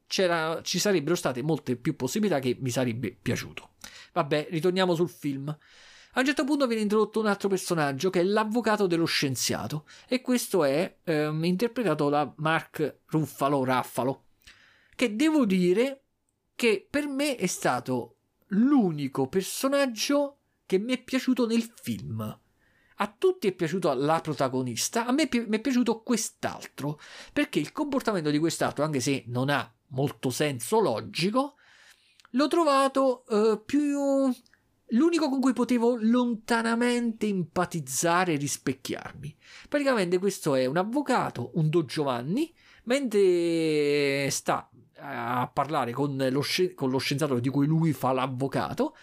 ci 0.63 0.79
sarebbero 0.79 1.15
state 1.15 1.43
molte 1.43 1.77
più 1.77 1.97
possibilità 1.97 2.39
che 2.39 2.57
mi 2.61 2.71
sarebbe 2.71 3.17
piaciuto. 3.21 3.71
Vabbè, 4.13 4.49
ritorniamo 4.51 4.95
sul 4.95 5.09
film. 5.09 5.49
A 6.17 6.21
un 6.21 6.27
certo 6.27 6.45
punto 6.45 6.69
viene 6.69 6.83
introdotto 6.83 7.19
un 7.19 7.27
altro 7.27 7.49
personaggio 7.49 8.11
che 8.11 8.21
è 8.21 8.23
l'avvocato 8.23 8.87
dello 8.87 9.05
scienziato 9.05 9.85
e 10.07 10.21
questo 10.21 10.63
è 10.63 10.99
ehm, 11.03 11.43
interpretato 11.45 12.09
da 12.09 12.33
Mark 12.37 13.01
Ruffalo 13.07 13.65
Raffalo, 13.65 14.27
che 14.95 15.17
devo 15.17 15.45
dire 15.45 16.03
che 16.55 16.87
per 16.89 17.09
me 17.09 17.35
è 17.35 17.47
stato 17.47 18.19
l'unico 18.49 19.27
personaggio 19.27 20.39
che 20.67 20.79
mi 20.79 20.93
è 20.93 21.03
piaciuto 21.03 21.47
nel 21.47 21.69
film. 21.83 22.41
A 22.99 23.15
tutti 23.19 23.49
è 23.49 23.53
piaciuta 23.53 23.93
la 23.95 24.21
protagonista, 24.21 25.07
a 25.07 25.11
me 25.11 25.29
mi 25.33 25.57
è 25.57 25.61
piaciuto 25.61 26.03
quest'altro, 26.03 27.01
perché 27.33 27.59
il 27.59 27.73
comportamento 27.73 28.31
di 28.31 28.39
quest'altro, 28.39 28.85
anche 28.85 29.01
se 29.01 29.25
non 29.27 29.49
ha 29.49 29.75
molto 29.89 30.31
senso 30.31 30.81
logico, 30.81 31.55
l'ho 32.31 32.49
trovato 32.49 33.25
uh, 33.29 33.65
più 33.65 34.33
l'unico 34.89 35.29
con 35.29 35.41
cui 35.41 35.53
potevo 35.53 35.97
lontanamente 35.99 37.27
empatizzare 37.27 38.35
e 38.35 38.37
rispecchiarmi. 38.37 39.37
Praticamente 39.69 40.19
questo 40.19 40.55
è 40.55 40.67
un 40.67 40.77
avvocato, 40.77 41.53
un 41.55 41.69
Do 41.69 41.85
Giovanni, 41.85 42.53
mentre 42.85 44.31
sta 44.31 44.69
a 44.97 45.51
parlare 45.53 45.93
con 45.93 46.17
lo, 46.31 46.41
sci- 46.41 46.75
con 46.75 46.91
lo 46.91 46.99
scienziato 46.99 47.39
di 47.39 47.49
cui 47.49 47.67
lui 47.67 47.93
fa 47.93 48.13
l'avvocato, 48.13 48.97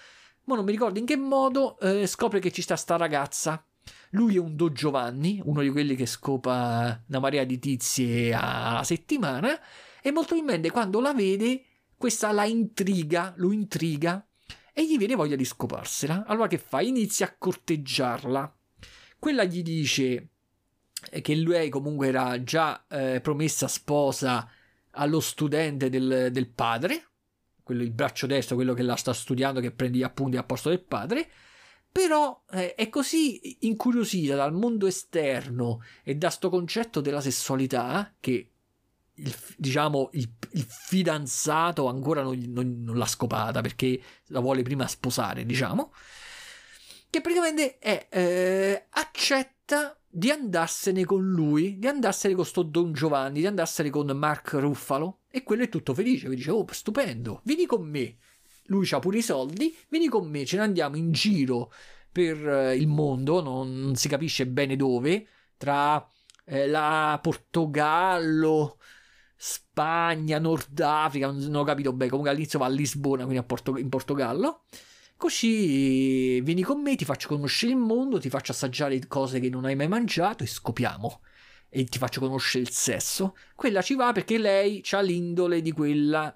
ma 0.46 0.56
non 0.56 0.66
mi 0.66 0.72
ricordo 0.72 1.00
in 1.00 1.06
che 1.06 1.18
modo 1.18 1.78
eh, 1.80 2.08
scopre 2.08 2.40
che 2.40 2.52
ci 2.52 2.62
sta 2.62 2.76
sta 2.76 2.96
ragazza. 2.98 3.64
Lui 4.12 4.36
è 4.36 4.40
un 4.40 4.56
Do 4.56 4.72
Giovanni, 4.72 5.42
uno 5.44 5.62
di 5.62 5.70
quelli 5.70 5.96
che 5.96 6.06
scopa 6.06 7.04
una 7.08 7.20
marea 7.20 7.44
di 7.44 7.60
tizie 7.60 8.34
a 8.34 8.84
settimana, 8.84 9.60
e 10.02 10.12
molto 10.12 10.36
probabilmente 10.36 10.72
quando 10.72 11.00
la 11.00 11.14
vede, 11.14 11.64
questa 11.96 12.32
la 12.32 12.46
intriga, 12.46 13.34
lo 13.38 13.52
intriga 13.52 14.26
e 14.74 14.86
gli 14.86 14.98
viene 14.98 15.16
voglia 15.16 15.36
di 15.36 15.46
scoparsela. 15.46 16.26
Allora 16.26 16.48
che 16.48 16.58
fa? 16.58 16.82
Inizia 16.82 17.28
a 17.28 17.36
corteggiarla. 17.38 18.56
Quella 19.20 19.44
gli 19.44 19.62
dice 19.62 20.30
che 21.22 21.36
lei 21.36 21.70
comunque 21.70 22.08
era 22.08 22.44
già 22.44 22.86
eh, 22.88 23.22
promessa 23.22 23.68
sposa 23.68 24.50
allo 24.92 25.20
studente 25.20 25.90
del, 25.90 26.30
del, 26.32 26.48
padre, 26.50 27.10
quello 27.64 27.84
il 27.84 27.92
braccio 27.92 28.28
destro, 28.28 28.56
quello 28.56 28.74
che 28.74 28.84
la 28.84 28.96
sta 28.96 29.14
studiando, 29.14 29.60
che 29.60 29.72
prende 29.72 30.00
gli 30.00 30.04
appunti 30.04 30.38
al 30.38 30.46
posto 30.46 30.70
del 30.70 30.82
padre. 30.82 31.30
Però 31.92 32.44
eh, 32.52 32.76
è 32.76 32.88
così 32.88 33.58
incuriosita 33.68 34.36
dal 34.36 34.54
mondo 34.54 34.88
esterno 34.88 35.84
e 36.04 36.16
da 36.16 36.30
sto 36.30 36.50
concetto 36.50 37.02
della 37.02 37.20
sessualità 37.20 38.16
che 38.20 38.51
il, 39.24 39.36
diciamo, 39.58 40.10
il, 40.14 40.30
il, 40.52 40.66
fidanzato 40.68 41.88
ancora 41.88 42.22
non, 42.22 42.38
non, 42.48 42.84
non, 42.84 42.98
l'ha 42.98 43.06
scopata 43.06 43.62
perché 43.62 44.02
la 44.28 44.40
vuole 44.40 44.64
prima 44.64 44.88
sposare, 44.88 45.46
diciamo, 45.46 45.94
che 47.10 47.22
praticamente 47.22 47.78
è, 47.78 48.08
eh, 48.10 48.86
accetta 48.90 49.96
di 50.08 50.30
andarsene 50.30 51.06
con 51.06 51.30
lui, 51.30 51.78
di 51.80 51.88
andarsene 51.88 52.36
con 52.36 52.46
sto 52.46 52.64
Don 52.64 52.94
Giovanni, 52.94 53.40
di 53.40 53.48
andarsene 53.48 53.90
con 53.90 54.08
Mark 54.08 54.54
Ruffalo 54.54 55.20
e 55.30 55.44
quello 55.44 55.64
è 55.64 55.70
tutto 55.70 55.94
felice, 55.94 56.28
mi 56.28 56.36
dice, 56.36 56.52
oh, 56.52 56.66
stupendo, 56.70 57.42
vieni 57.44 57.66
con 57.66 57.88
me. 57.88 58.18
Lui 58.66 58.88
ha 58.92 59.00
pure 59.00 59.18
i 59.18 59.22
soldi, 59.22 59.76
vieni 59.90 60.08
con 60.08 60.30
me, 60.30 60.46
ce 60.46 60.58
ne 60.58 60.64
andiamo 60.64 60.96
in 60.96 61.12
giro 61.12 61.72
per 62.12 62.48
eh, 62.48 62.76
il 62.76 62.88
mondo, 62.88 63.42
non, 63.42 63.96
si 63.96 64.08
capisce 64.08 64.48
bene 64.48 64.76
dove, 64.76 65.28
tra 65.58 66.06
eh, 66.46 66.68
la 66.68 67.20
Portogallo, 67.22 68.78
Spagna, 69.44 70.38
Nord 70.38 70.80
Africa, 70.82 71.32
non 71.32 71.56
ho 71.56 71.64
capito 71.64 71.92
bene, 71.94 72.12
comunque 72.12 72.32
all'inizio 72.32 72.60
va 72.60 72.68
a 72.68 72.70
Lisbona, 72.70 73.24
quindi 73.24 73.40
a 73.40 73.44
Porto, 73.44 73.76
in 73.76 73.90
Portogallo. 73.90 74.66
Così 75.18 76.40
vieni 76.42 76.62
con 76.62 76.80
me, 76.80 76.96
ti 76.96 77.06
faccio 77.06 77.28
conoscere 77.28 77.72
il 77.72 77.80
mondo, 77.80 78.20
ti 78.20 78.30
faccio 78.30 78.52
assaggiare 78.52 79.00
cose 79.08 79.40
che 79.40 79.50
non 79.50 79.66
hai 79.66 79.76
mai 79.76 79.88
mangiato 79.88 80.44
e 80.44 80.46
scopiamo. 80.46 81.22
E 81.70 81.86
ti 81.86 81.98
faccio 81.98 82.20
conoscere 82.20 82.66
il 82.66 82.70
sesso. 82.70 83.36
Quella 83.56 83.82
ci 83.82 83.96
va 83.96 84.12
perché 84.12 84.38
lei 84.38 84.84
ha 84.92 85.02
l'indole 85.02 85.64
di 85.64 85.72
quella 85.72 86.32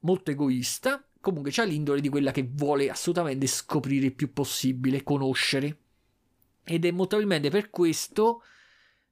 molto 0.00 0.30
egoista, 0.30 1.04
comunque 1.20 1.50
ha 1.56 1.64
l'indole 1.64 2.00
di 2.00 2.08
quella 2.08 2.30
che 2.30 2.48
vuole 2.48 2.88
assolutamente 2.88 3.48
scoprire 3.48 4.06
il 4.06 4.14
più 4.14 4.32
possibile, 4.32 5.02
conoscere. 5.02 5.78
Ed 6.62 6.84
è 6.84 6.92
molto 6.92 7.16
probabilmente 7.16 7.50
per 7.50 7.70
questo 7.70 8.42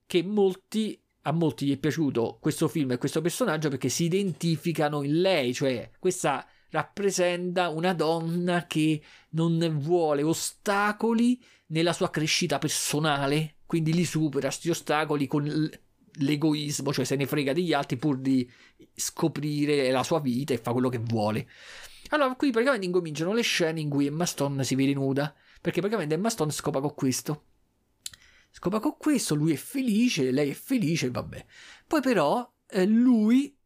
che 0.06 0.22
molti 0.22 1.03
a 1.26 1.32
molti 1.32 1.66
gli 1.66 1.72
è 1.72 1.78
piaciuto 1.78 2.38
questo 2.40 2.68
film 2.68 2.92
e 2.92 2.98
questo 2.98 3.20
personaggio 3.20 3.68
perché 3.68 3.88
si 3.88 4.04
identificano 4.04 5.02
in 5.02 5.20
lei, 5.20 5.54
cioè 5.54 5.90
questa 5.98 6.46
rappresenta 6.70 7.68
una 7.68 7.94
donna 7.94 8.66
che 8.66 9.00
non 9.30 9.78
vuole 9.78 10.22
ostacoli 10.22 11.42
nella 11.68 11.92
sua 11.92 12.10
crescita 12.10 12.58
personale, 12.58 13.56
quindi 13.64 13.94
li 13.94 14.04
supera 14.04 14.48
questi 14.48 14.68
ostacoli 14.70 15.26
con 15.26 15.70
l'egoismo, 16.16 16.92
cioè 16.92 17.04
se 17.04 17.16
ne 17.16 17.26
frega 17.26 17.52
degli 17.52 17.72
altri 17.72 17.96
pur 17.96 18.18
di 18.18 18.48
scoprire 18.94 19.90
la 19.90 20.02
sua 20.02 20.20
vita 20.20 20.52
e 20.52 20.58
fa 20.58 20.72
quello 20.72 20.88
che 20.88 20.98
vuole. 20.98 21.48
Allora, 22.08 22.34
qui 22.34 22.50
praticamente 22.50 22.86
incominciano 22.86 23.32
le 23.32 23.42
scene 23.42 23.80
in 23.80 23.88
cui 23.88 24.06
Emma 24.06 24.26
Stone 24.26 24.62
si 24.62 24.74
vede 24.74 24.92
nuda, 24.92 25.34
perché 25.60 25.80
praticamente 25.80 26.14
Emma 26.14 26.28
Stone 26.28 26.52
scopa 26.52 26.80
con 26.80 26.94
questo. 26.94 27.44
Scopa 28.56 28.78
con 28.78 28.96
questo, 28.96 29.34
lui 29.34 29.52
è 29.52 29.56
felice, 29.56 30.30
lei 30.30 30.50
è 30.50 30.54
felice, 30.54 31.10
vabbè. 31.10 31.44
Poi 31.88 32.00
però 32.00 32.48
eh, 32.68 32.86
lui, 32.86 33.58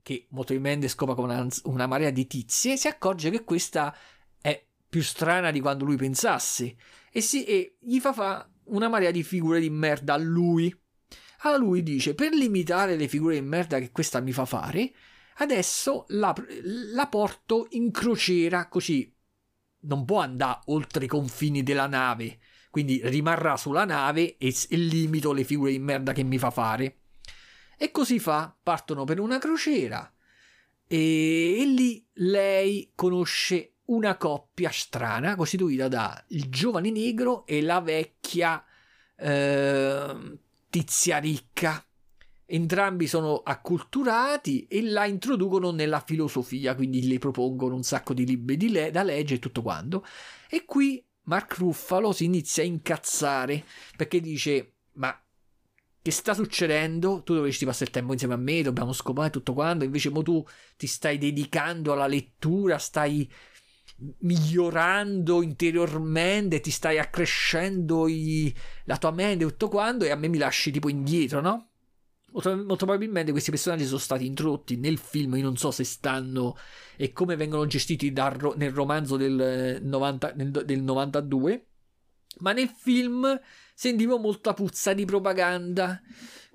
che 0.00 0.28
molto 0.30 0.52
probabilmente 0.54 0.86
scopa 0.86 1.14
con 1.14 1.24
una, 1.24 1.44
una 1.64 1.88
marea 1.88 2.10
di 2.10 2.28
tizie, 2.28 2.76
si 2.76 2.86
accorge 2.86 3.30
che 3.30 3.42
questa 3.42 3.92
è 4.40 4.64
più 4.88 5.02
strana 5.02 5.50
di 5.50 5.58
quando 5.58 5.84
lui 5.84 5.96
pensasse 5.96 6.76
e, 7.10 7.20
si, 7.20 7.42
e 7.42 7.78
gli 7.80 7.98
fa 7.98 8.12
fa 8.12 8.48
una 8.66 8.88
marea 8.88 9.10
di 9.10 9.24
figure 9.24 9.58
di 9.58 9.70
merda 9.70 10.14
a 10.14 10.18
lui. 10.18 10.72
Allora 11.38 11.60
lui 11.60 11.82
dice, 11.82 12.14
per 12.14 12.32
limitare 12.32 12.94
le 12.94 13.08
figure 13.08 13.34
di 13.34 13.44
merda 13.44 13.80
che 13.80 13.90
questa 13.90 14.20
mi 14.20 14.30
fa 14.30 14.44
fare, 14.44 14.94
adesso 15.38 16.04
la, 16.10 16.32
la 16.94 17.08
porto 17.08 17.66
in 17.70 17.90
crociera 17.90 18.68
così 18.68 19.12
non 19.80 20.04
può 20.04 20.20
andare 20.20 20.60
oltre 20.66 21.06
i 21.06 21.08
confini 21.08 21.64
della 21.64 21.88
nave 21.88 22.38
quindi 22.72 23.02
rimarrà 23.04 23.58
sulla 23.58 23.84
nave 23.84 24.38
e, 24.38 24.56
e 24.70 24.76
limito 24.78 25.32
le 25.32 25.44
figure 25.44 25.72
di 25.72 25.78
merda 25.78 26.14
che 26.14 26.22
mi 26.22 26.38
fa 26.38 26.50
fare. 26.50 27.00
E 27.76 27.90
così 27.90 28.18
fa, 28.18 28.56
partono 28.62 29.04
per 29.04 29.20
una 29.20 29.36
crociera 29.36 30.10
e, 30.92 31.60
e 31.60 31.66
lì 31.66 32.02
lei 32.14 32.92
conosce 32.94 33.74
una 33.86 34.16
coppia 34.16 34.70
strana 34.70 35.34
costituita 35.36 35.88
da 35.88 36.24
il 36.28 36.48
giovane 36.48 36.90
negro 36.90 37.44
e 37.46 37.60
la 37.60 37.80
vecchia 37.80 38.64
eh, 39.16 40.38
tizia 40.70 41.18
ricca. 41.18 41.84
Entrambi 42.46 43.06
sono 43.06 43.42
acculturati 43.42 44.66
e 44.66 44.82
la 44.82 45.04
introducono 45.04 45.70
nella 45.70 46.00
filosofia, 46.00 46.74
quindi 46.74 47.06
le 47.06 47.18
propongono 47.18 47.74
un 47.74 47.82
sacco 47.82 48.14
di 48.14 48.24
libri 48.24 48.70
le- 48.70 48.90
da 48.90 49.02
leggere 49.02 49.36
e 49.36 49.38
tutto 49.40 49.60
quanto. 49.60 50.06
E 50.48 50.64
qui 50.64 51.04
Mark 51.24 51.56
Ruffalo 51.56 52.12
si 52.12 52.24
inizia 52.24 52.62
a 52.62 52.66
incazzare 52.66 53.64
perché 53.96 54.20
dice: 54.20 54.72
Ma 54.94 55.16
che 56.00 56.10
sta 56.10 56.34
succedendo? 56.34 57.22
Tu 57.22 57.34
dovresti 57.34 57.64
passare 57.64 57.84
il 57.86 57.90
tempo 57.90 58.12
insieme 58.12 58.34
a 58.34 58.38
me, 58.38 58.62
dobbiamo 58.62 58.92
scopare 58.92 59.30
tutto 59.30 59.52
quanto. 59.54 59.84
Invece, 59.84 60.10
mo 60.10 60.22
tu 60.22 60.44
ti 60.76 60.86
stai 60.86 61.18
dedicando 61.18 61.92
alla 61.92 62.08
lettura, 62.08 62.78
stai 62.78 63.30
migliorando 64.20 65.42
interiormente, 65.42 66.60
ti 66.60 66.70
stai 66.70 66.98
accrescendo 66.98 68.08
i... 68.08 68.52
la 68.84 68.96
tua 68.96 69.12
mente, 69.12 69.44
tutto 69.46 69.68
quanto, 69.68 70.04
e 70.04 70.10
a 70.10 70.16
me 70.16 70.28
mi 70.28 70.38
lasci 70.38 70.72
tipo 70.72 70.88
indietro, 70.88 71.40
no? 71.40 71.71
Molto, 72.32 72.76
probabilmente 72.76 73.30
questi 73.30 73.50
personaggi 73.50 73.84
sono 73.84 73.98
stati 73.98 74.26
introdotti 74.26 74.76
nel 74.76 74.98
film, 74.98 75.36
io 75.36 75.44
non 75.44 75.56
so 75.56 75.70
se 75.70 75.84
stanno 75.84 76.56
e 76.96 77.12
come 77.12 77.36
vengono 77.36 77.66
gestiti 77.66 78.12
dal, 78.12 78.54
nel 78.56 78.72
romanzo 78.72 79.16
del, 79.16 79.80
90, 79.82 80.32
del 80.32 80.82
92, 80.82 81.66
ma 82.38 82.52
nel 82.52 82.70
film 82.74 83.38
sentivo 83.74 84.18
molta 84.18 84.54
puzza 84.54 84.94
di 84.94 85.04
propaganda 85.04 86.00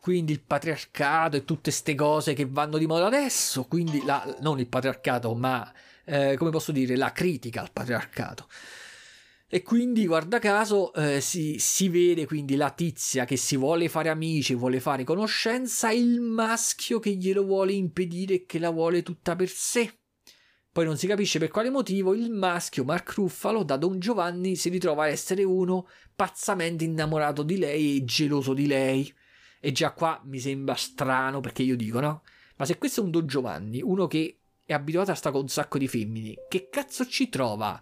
quindi 0.08 0.32
il 0.32 0.42
patriarcato 0.42 1.36
e 1.36 1.44
tutte 1.44 1.64
queste 1.64 1.94
cose 1.94 2.34
che 2.34 2.46
vanno 2.46 2.78
di 2.78 2.88
moda 2.88 3.08
adesso, 3.08 3.66
quindi 3.66 4.06
la, 4.06 4.38
non 4.40 4.58
il 4.58 4.70
patriarcato, 4.70 5.36
ma 5.36 5.70
eh, 6.06 6.36
come 6.38 6.50
posso 6.50 6.72
dire, 6.72 6.96
la 6.96 7.12
critica 7.12 7.60
al 7.60 7.74
patriarcato. 7.74 8.48
E 9.50 9.62
quindi, 9.62 10.06
guarda 10.06 10.40
caso, 10.40 10.94
eh, 10.94 11.22
si, 11.22 11.56
si, 11.58 11.88
vede 11.88 12.26
quindi 12.26 12.58
la 12.58 12.70
tizia 12.70 13.24
che 13.24 13.38
si 13.38 13.56
vuole 13.56 13.88
fare 13.88 14.10
amici, 14.10 14.54
vuole 14.54 14.82
fare 14.82 15.06
conoscenza, 15.06 15.90
il 15.90 16.20
maschio 16.20 17.00
che 17.00 17.12
glielo 17.12 17.46
vuole 17.46 17.72
impedire 17.72 18.34
e 18.34 18.46
che 18.46 18.60
la 18.60 18.72
vuole 18.72 19.04
tutta 19.04 19.38
per 19.38 19.48
sé. 19.48 20.00
Poi 20.70 20.84
non 20.84 20.98
si 20.98 21.08
capisce 21.08 21.40
per 21.40 21.48
quale 21.48 21.70
motivo 21.70 22.14
il 22.14 22.30
maschio 22.30 22.84
Mark 22.84 23.14
Ruffalo 23.14 23.64
da 23.64 23.78
Don 23.78 24.00
Giovanni 24.00 24.58
si 24.58 24.68
ritrova 24.68 25.04
a 25.04 25.08
essere 25.08 25.44
uno 25.44 25.88
pazzamente 26.14 26.84
innamorato 26.84 27.42
di 27.42 27.58
lei 27.58 27.98
e 27.98 28.04
geloso 28.04 28.54
di 28.54 28.68
lei. 28.68 29.12
E 29.62 29.72
già 29.72 29.94
qua 29.94 30.22
mi 30.26 30.40
sembra 30.40 30.76
strano 30.76 31.40
perché 31.40 31.64
io 31.64 31.78
dico, 31.78 32.02
no? 32.02 32.24
Ma 32.58 32.66
se 32.66 32.78
questo 32.78 33.00
è 33.00 33.04
un 33.06 33.12
Don 33.12 33.26
Giovanni, 33.26 33.82
uno 33.82 34.08
che 34.08 34.40
è 34.66 34.74
abituato 34.74 35.12
a 35.12 35.16
stare 35.16 35.36
con 35.36 35.44
un 35.44 35.50
sacco 35.50 35.78
di 35.78 35.88
femmine, 35.88 36.36
che 36.50 36.68
cazzo 36.70 37.08
ci 37.08 37.30
trova? 37.30 37.82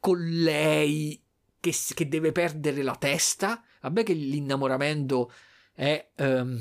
Con 0.00 0.18
lei 0.18 1.22
che, 1.58 1.74
che, 1.94 2.08
deve 2.08 2.32
perdere 2.32 2.82
la 2.82 2.96
testa. 2.96 3.62
Vabbè 3.80 4.02
che 4.02 4.12
l'innamoramento 4.12 5.32
è, 5.72 6.10
um, 6.18 6.60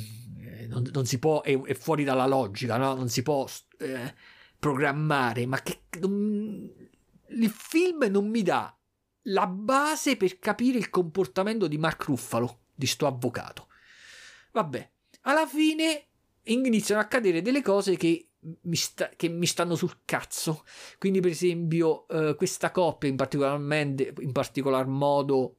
non, 0.68 0.90
non, 0.92 1.06
si 1.06 1.20
può, 1.20 1.42
è, 1.42 1.60
è, 1.62 1.74
fuori 1.74 2.04
dalla 2.04 2.28
logica, 2.28 2.78
no? 2.78 2.96
non 2.96 3.10
si 3.10 3.22
può 3.22 3.48
eh, 3.80 4.14
programmare, 4.58 5.46
ma 5.46 5.62
che 5.62 5.82
non, 6.00 6.70
il 7.28 7.50
film 7.50 8.06
non 8.10 8.30
mi 8.30 8.42
dà 8.42 8.76
la 9.26 9.48
base 9.48 10.18
per 10.18 10.40
capire 10.40 10.78
il 10.78 10.90
comportamento 10.90 11.68
di 11.68 11.78
Mark 11.78 12.04
Ruffalo, 12.04 12.62
di 12.74 12.88
sto 12.88 13.08
avvocato. 13.08 13.68
Vabbè, 14.52 14.92
alla 15.22 15.46
fine 15.48 16.08
iniziano 16.44 17.02
a 17.02 17.04
accadere 17.04 17.42
delle 17.42 17.62
cose 17.62 17.96
che 17.96 18.31
mi, 18.64 18.76
sta, 18.76 19.10
che 19.16 19.28
mi 19.30 19.46
stanno 19.46 19.76
sul 19.76 20.00
cazzo. 20.06 20.64
Quindi, 20.98 21.20
per 21.20 21.32
esempio, 21.32 22.08
eh, 22.08 22.36
questa 22.36 22.72
coppia, 22.72 23.10
in, 23.10 23.16
in 24.20 24.32
particolar 24.32 24.88
modo 24.88 25.56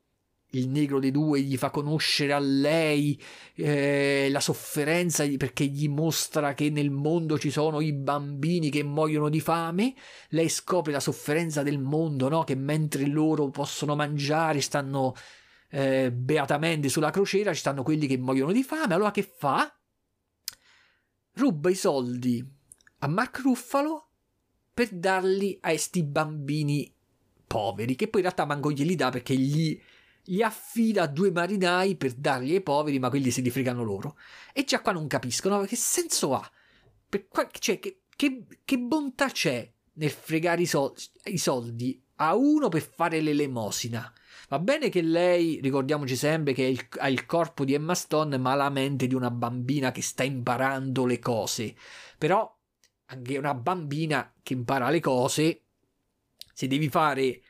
il 0.54 0.68
negro 0.68 0.98
dei 0.98 1.10
due 1.10 1.40
gli 1.40 1.56
fa 1.56 1.70
conoscere 1.70 2.32
a 2.32 2.38
lei 2.38 3.20
eh, 3.54 4.28
la 4.30 4.40
sofferenza 4.40 5.26
perché 5.38 5.64
gli 5.64 5.88
mostra 5.88 6.54
che 6.54 6.70
nel 6.70 6.90
mondo 6.90 7.38
ci 7.38 7.50
sono 7.50 7.80
i 7.80 7.92
bambini 7.92 8.70
che 8.70 8.82
muoiono 8.82 9.28
di 9.28 9.40
fame. 9.40 9.94
Lei 10.28 10.48
scopre 10.48 10.92
la 10.92 11.00
sofferenza 11.00 11.62
del 11.62 11.78
mondo, 11.78 12.28
no? 12.28 12.44
che 12.44 12.54
mentre 12.54 13.06
loro 13.06 13.50
possono 13.50 13.94
mangiare, 13.94 14.60
stanno 14.60 15.14
eh, 15.70 16.12
beatamente 16.12 16.88
sulla 16.88 17.10
crociera, 17.10 17.52
ci 17.52 17.60
stanno 17.60 17.82
quelli 17.82 18.06
che 18.06 18.18
muoiono 18.18 18.52
di 18.52 18.62
fame. 18.62 18.94
Allora 18.94 19.10
che 19.10 19.22
fa? 19.22 19.74
Ruba 21.34 21.70
i 21.70 21.74
soldi 21.74 22.60
a 23.04 23.08
Mark 23.08 23.38
Ruffalo 23.38 24.08
per 24.72 24.88
darli 24.90 25.58
a 25.60 25.68
questi 25.68 26.02
bambini 26.02 26.92
poveri, 27.46 27.96
che 27.96 28.08
poi 28.08 28.20
in 28.20 28.26
realtà 28.26 28.46
manco 28.46 28.70
glieli 28.70 28.94
dà 28.94 29.10
perché 29.10 29.36
gli 29.36 29.80
gli 30.24 30.40
affida 30.40 31.06
due 31.06 31.32
marinai 31.32 31.96
per 31.96 32.12
dargli 32.12 32.52
ai 32.52 32.60
poveri, 32.60 33.00
ma 33.00 33.10
quelli 33.10 33.32
se 33.32 33.40
li 33.40 33.50
fregano 33.50 33.82
loro. 33.82 34.16
E 34.52 34.64
già 34.64 34.80
qua 34.80 34.92
non 34.92 35.08
capiscono 35.08 35.60
che 35.62 35.74
senso 35.74 36.34
ha. 36.34 36.50
Qua, 37.28 37.48
cioè, 37.58 37.80
che, 37.80 38.02
che, 38.14 38.44
che, 38.64 38.78
bontà 38.78 39.30
c'è 39.30 39.70
nel 39.94 40.10
fregare 40.10 40.62
i 40.62 40.66
soldi, 40.66 41.02
i 41.24 41.38
soldi 41.38 42.00
a 42.16 42.36
uno 42.36 42.68
per 42.68 42.82
fare 42.82 43.20
l'elemosina. 43.20 44.12
Va 44.48 44.58
bene 44.60 44.90
che 44.90 45.02
lei, 45.02 45.58
ricordiamoci 45.60 46.14
sempre 46.14 46.52
che 46.52 46.88
ha 46.98 47.08
il 47.08 47.26
corpo 47.26 47.64
di 47.64 47.74
Emma 47.74 47.94
Stone, 47.94 48.38
ma 48.38 48.54
la 48.54 48.70
mente 48.70 49.06
di 49.08 49.14
una 49.14 49.30
bambina 49.30 49.90
che 49.90 50.02
sta 50.02 50.22
imparando 50.22 51.04
le 51.04 51.18
cose. 51.18 51.74
Però 52.16 52.60
anche 53.12 53.36
una 53.36 53.54
bambina 53.54 54.32
che 54.42 54.54
impara 54.54 54.88
le 54.88 55.00
cose, 55.00 55.62
se 56.52 56.66
devi 56.66 56.88
fare 56.88 57.42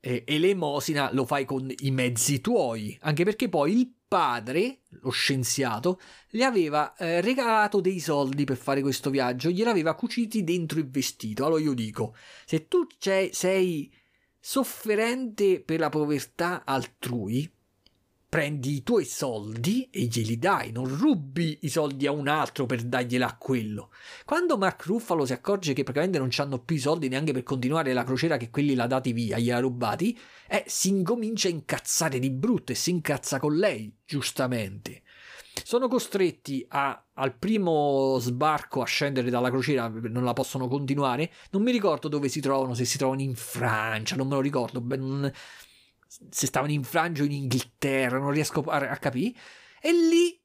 eh, 0.00 0.24
elemosina 0.26 1.10
lo 1.12 1.24
fai 1.24 1.44
con 1.44 1.72
i 1.78 1.90
mezzi 1.90 2.40
tuoi, 2.40 2.96
anche 3.00 3.24
perché 3.24 3.48
poi 3.48 3.78
il 3.78 3.92
padre, 4.06 4.82
lo 5.00 5.10
scienziato, 5.10 5.98
le 6.30 6.44
aveva 6.44 6.94
eh, 6.96 7.20
regalato 7.20 7.80
dei 7.80 7.98
soldi 7.98 8.44
per 8.44 8.56
fare 8.56 8.82
questo 8.82 9.10
viaggio, 9.10 9.50
gliel'aveva 9.50 9.94
cuciti 9.94 10.44
dentro 10.44 10.78
il 10.78 10.88
vestito. 10.88 11.46
Allora 11.46 11.62
io 11.62 11.72
dico, 11.72 12.14
se 12.44 12.68
tu 12.68 12.86
sei 12.98 13.92
sofferente 14.38 15.60
per 15.60 15.80
la 15.80 15.88
povertà 15.88 16.64
altrui, 16.64 17.50
prendi 18.34 18.74
i 18.74 18.82
tuoi 18.82 19.04
soldi 19.04 19.88
e 19.92 20.06
glieli 20.06 20.40
dai, 20.40 20.72
non 20.72 20.92
rubi 20.98 21.56
i 21.60 21.68
soldi 21.68 22.04
a 22.08 22.10
un 22.10 22.26
altro 22.26 22.66
per 22.66 22.82
darglieli 22.82 23.22
a 23.22 23.36
quello. 23.36 23.92
Quando 24.24 24.58
Mark 24.58 24.86
Ruffalo 24.86 25.24
si 25.24 25.32
accorge 25.32 25.72
che 25.72 25.84
praticamente 25.84 26.18
non 26.18 26.30
hanno 26.38 26.58
più 26.58 26.74
i 26.74 26.80
soldi 26.80 27.06
neanche 27.06 27.30
per 27.30 27.44
continuare 27.44 27.92
la 27.92 28.02
crociera 28.02 28.36
che 28.36 28.50
quelli 28.50 28.74
l'ha 28.74 28.88
dati 28.88 29.12
via, 29.12 29.38
gliela 29.38 29.60
rubati, 29.60 30.18
eh, 30.48 30.64
si 30.66 30.88
incomincia 30.88 31.46
a 31.46 31.52
incazzare 31.52 32.18
di 32.18 32.30
brutto 32.30 32.72
e 32.72 32.74
si 32.74 32.90
incazza 32.90 33.38
con 33.38 33.54
lei, 33.54 33.94
giustamente. 34.04 35.02
Sono 35.62 35.86
costretti 35.86 36.66
a, 36.70 37.04
al 37.12 37.36
primo 37.36 38.18
sbarco 38.18 38.82
a 38.82 38.84
scendere 38.84 39.30
dalla 39.30 39.50
crociera, 39.50 39.86
non 39.86 40.24
la 40.24 40.32
possono 40.32 40.66
continuare. 40.66 41.30
Non 41.52 41.62
mi 41.62 41.70
ricordo 41.70 42.08
dove 42.08 42.28
si 42.28 42.40
trovano, 42.40 42.74
se 42.74 42.84
si 42.84 42.98
trovano 42.98 43.20
in 43.20 43.36
Francia, 43.36 44.16
non 44.16 44.26
me 44.26 44.34
lo 44.34 44.40
ricordo. 44.40 44.80
Beh, 44.80 44.96
non, 44.96 45.32
se 46.30 46.46
stavano 46.46 46.72
in 46.72 46.84
Francia 46.84 47.22
o 47.22 47.26
in 47.26 47.32
Inghilterra, 47.32 48.18
non 48.18 48.30
riesco 48.30 48.62
a, 48.62 48.76
a 48.90 48.96
capire. 48.98 49.38
E 49.80 49.92
lì 49.92 50.40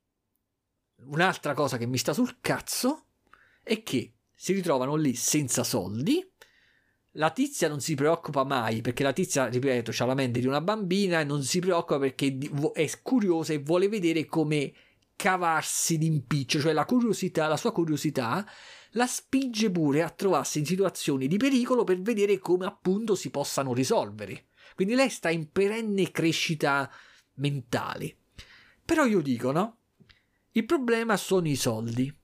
un'altra 1.06 1.54
cosa 1.54 1.78
che 1.78 1.86
mi 1.86 1.98
sta 1.98 2.14
sul 2.14 2.38
cazzo 2.42 3.06
è 3.64 3.84
che 3.84 4.14
si 4.34 4.54
ritrovano 4.54 4.96
lì 4.96 5.16
senza 5.16 5.64
soldi. 5.64 6.26
La 7.14 7.32
tizia 7.32 7.68
non 7.68 7.82
si 7.82 7.96
preoccupa 7.96 8.44
mai 8.44 8.82
perché 8.82 9.04
la 9.04 9.14
tizia, 9.14 9.48
ripeto, 9.48 9.92
ha 9.98 10.06
la 10.06 10.14
mente 10.14 10.40
di 10.40 10.48
una 10.48 10.62
bambina 10.62 11.20
e 11.20 11.24
non 11.24 11.44
si 11.44 11.60
preoccupa 11.60 12.00
perché 12.00 12.38
è 12.74 12.90
curiosa 13.02 13.54
e 13.54 13.60
vuole 13.60 13.90
vedere 13.90 14.26
come 14.26 14.74
cavarsi 15.16 15.98
d'impiccio, 15.98 16.62
cioè 16.62 16.72
la 16.72 16.86
curiosità, 16.86 17.48
la 17.48 17.58
sua 17.58 17.74
curiosità 17.74 18.46
la 18.94 19.06
spinge 19.06 19.70
pure 19.70 20.02
a 20.02 20.10
trovarsi 20.10 20.60
in 20.60 20.66
situazioni 20.66 21.28
di 21.28 21.38
pericolo 21.38 21.84
per 21.84 22.02
vedere 22.02 22.40
come 22.40 22.66
appunto 22.66 23.16
si 23.16 23.30
possano 23.30 23.74
risolvere. 23.74 24.49
Quindi 24.80 24.96
lei 24.96 25.10
sta 25.10 25.30
in 25.30 25.52
perenne 25.52 26.10
crescita 26.10 26.90
mentale. 27.34 28.16
Però 28.86 29.04
io 29.04 29.20
dico, 29.20 29.52
no? 29.52 29.80
Il 30.52 30.64
problema 30.64 31.18
sono 31.18 31.50
i 31.50 31.58
soldi. 31.58 32.18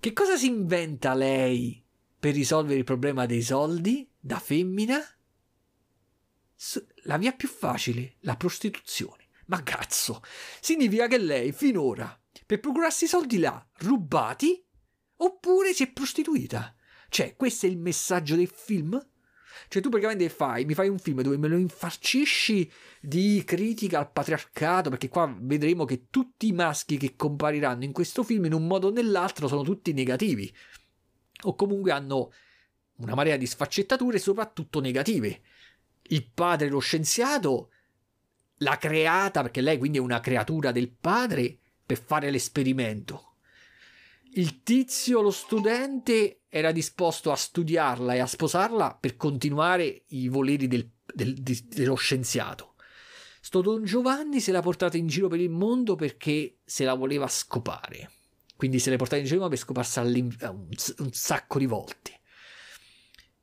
Che 0.00 0.12
cosa 0.14 0.38
si 0.38 0.46
inventa 0.46 1.12
lei 1.12 1.84
per 2.18 2.32
risolvere 2.32 2.78
il 2.78 2.84
problema 2.84 3.26
dei 3.26 3.42
soldi 3.42 4.10
da 4.18 4.38
femmina? 4.38 4.98
La 7.02 7.18
via 7.18 7.32
più 7.32 7.48
facile, 7.48 8.16
la 8.20 8.38
prostituzione. 8.38 9.28
Ma 9.48 9.62
cazzo, 9.62 10.22
significa 10.62 11.06
che 11.06 11.18
lei 11.18 11.52
finora, 11.52 12.18
per 12.46 12.60
procurarsi 12.60 13.04
i 13.04 13.08
soldi 13.08 13.36
là, 13.36 13.62
rubati, 13.80 14.64
oppure 15.16 15.74
si 15.74 15.82
è 15.82 15.92
prostituita. 15.92 16.74
Cioè, 17.10 17.36
questo 17.36 17.66
è 17.66 17.68
il 17.68 17.76
messaggio 17.76 18.36
del 18.36 18.48
film? 18.48 18.98
Cioè, 19.68 19.82
tu 19.82 19.88
praticamente 19.88 20.28
fai, 20.28 20.64
mi 20.64 20.74
fai 20.74 20.88
un 20.88 20.98
film 20.98 21.20
dove 21.22 21.36
me 21.36 21.48
lo 21.48 21.56
infarcisci 21.56 22.70
di 23.00 23.42
critica 23.44 23.98
al 23.98 24.10
patriarcato, 24.10 24.90
perché 24.90 25.08
qua 25.08 25.34
vedremo 25.38 25.84
che 25.84 26.06
tutti 26.10 26.48
i 26.48 26.52
maschi 26.52 26.96
che 26.96 27.16
compariranno 27.16 27.84
in 27.84 27.92
questo 27.92 28.22
film, 28.22 28.46
in 28.46 28.52
un 28.52 28.66
modo 28.66 28.88
o 28.88 28.90
nell'altro, 28.90 29.48
sono 29.48 29.62
tutti 29.62 29.92
negativi. 29.92 30.52
O 31.42 31.54
comunque 31.54 31.92
hanno 31.92 32.32
una 32.96 33.14
marea 33.14 33.36
di 33.36 33.46
sfaccettature, 33.46 34.18
soprattutto 34.18 34.80
negative. 34.80 35.42
Il 36.02 36.30
padre, 36.32 36.68
lo 36.68 36.78
scienziato, 36.78 37.70
l'ha 38.58 38.78
creata, 38.78 39.42
perché 39.42 39.60
lei 39.60 39.78
quindi 39.78 39.98
è 39.98 40.00
una 40.00 40.20
creatura 40.20 40.72
del 40.72 40.90
padre, 40.90 41.58
per 41.84 42.02
fare 42.02 42.30
l'esperimento 42.30 43.33
il 44.34 44.62
tizio, 44.62 45.20
lo 45.20 45.30
studente, 45.30 46.42
era 46.48 46.72
disposto 46.72 47.30
a 47.30 47.36
studiarla 47.36 48.14
e 48.14 48.20
a 48.20 48.26
sposarla 48.26 48.96
per 49.00 49.16
continuare 49.16 50.04
i 50.08 50.28
voleri 50.28 50.68
del, 50.68 50.88
del, 51.12 51.34
dello 51.34 51.94
scienziato. 51.94 52.74
Sto 53.40 53.60
Don 53.60 53.84
Giovanni 53.84 54.40
se 54.40 54.52
l'ha 54.52 54.62
portata 54.62 54.96
in 54.96 55.06
giro 55.06 55.28
per 55.28 55.40
il 55.40 55.50
mondo 55.50 55.96
perché 55.96 56.58
se 56.64 56.84
la 56.84 56.94
voleva 56.94 57.28
scopare. 57.28 58.10
Quindi 58.56 58.78
se 58.78 58.90
l'è 58.90 58.96
portata 58.96 59.20
in 59.20 59.26
giro 59.26 59.46
per 59.48 59.58
scoparsi 59.58 59.98
un, 59.98 60.34
un 60.98 61.12
sacco 61.12 61.58
di 61.58 61.66
volte. 61.66 62.20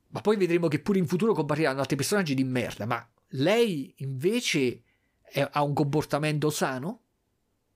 Ma 0.08 0.20
poi 0.20 0.36
vedremo 0.36 0.68
che 0.68 0.80
pure 0.80 0.98
in 0.98 1.06
futuro 1.06 1.32
compariranno 1.32 1.80
altri 1.80 1.96
personaggi 1.96 2.34
di 2.34 2.44
merda. 2.44 2.84
Ma 2.84 3.08
lei 3.28 3.94
invece 3.98 4.82
è, 5.22 5.46
ha 5.50 5.62
un 5.62 5.72
comportamento 5.72 6.50
sano? 6.50 7.00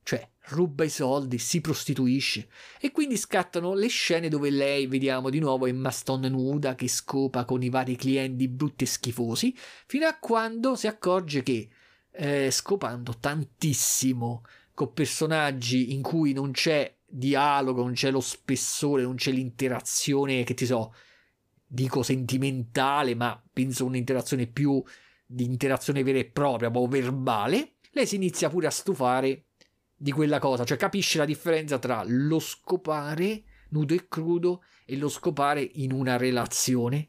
Cioè, 0.07 0.31
ruba 0.51 0.85
i 0.85 0.89
soldi, 0.89 1.37
si 1.37 1.61
prostituisce. 1.61 2.49
E 2.81 2.93
quindi 2.93 3.17
scattano 3.17 3.75
le 3.75 3.89
scene 3.89 4.29
dove 4.29 4.51
lei, 4.51 4.87
vediamo 4.87 5.31
di 5.31 5.41
nuovo 5.41 5.67
Emma 5.67 5.91
Stone 5.91 6.29
nuda 6.29 6.77
che 6.77 6.87
scopa 6.87 7.45
con 7.45 7.61
i 7.61 7.71
vari 7.71 7.97
clienti 7.97 8.47
brutti 8.47 8.85
e 8.85 8.87
schifosi, 8.87 9.53
fino 9.87 10.07
a 10.07 10.17
quando 10.17 10.77
si 10.77 10.87
accorge 10.87 11.43
che 11.43 11.69
eh, 12.13 12.53
scopando 12.53 13.17
tantissimo 13.19 14.45
con 14.75 14.93
personaggi 14.93 15.93
in 15.93 16.03
cui 16.03 16.33
non 16.33 16.53
c'è 16.53 16.99
dialogo, 17.05 17.83
non 17.83 17.95
c'è 17.95 18.13
lo 18.13 18.21
spessore, 18.21 19.03
non 19.03 19.17
c'è 19.17 19.33
l'interazione 19.33 20.45
che 20.45 20.55
ti 20.55 20.67
so, 20.67 20.95
dico 21.67 22.05
sentimentale, 22.05 23.17
ma 23.17 23.43
penso 23.53 23.85
un'interazione 23.85 24.47
più 24.47 24.81
di 25.27 25.43
interazione 25.43 26.05
vera 26.05 26.21
e 26.21 26.27
propria, 26.27 26.71
proprio 26.71 27.03
verbale, 27.03 27.79
lei 27.91 28.07
si 28.07 28.15
inizia 28.15 28.49
pure 28.49 28.69
a 28.69 28.71
stufare 28.71 29.46
di 29.97 30.13
quella 30.13 30.39
cosa, 30.39 30.65
cioè 30.65 30.77
capisce 30.77 31.19
la 31.19 31.25
differenza 31.25 31.79
tra 31.79 32.05
lo 32.07 32.39
scopare 32.39 33.45
nudo 33.71 33.95
e 33.95 34.07
crudo 34.09 34.63
e 34.85 34.97
lo 34.97 35.09
scopare 35.09 35.69
in 35.75 35.93
una 35.93 36.17
relazione. 36.17 37.09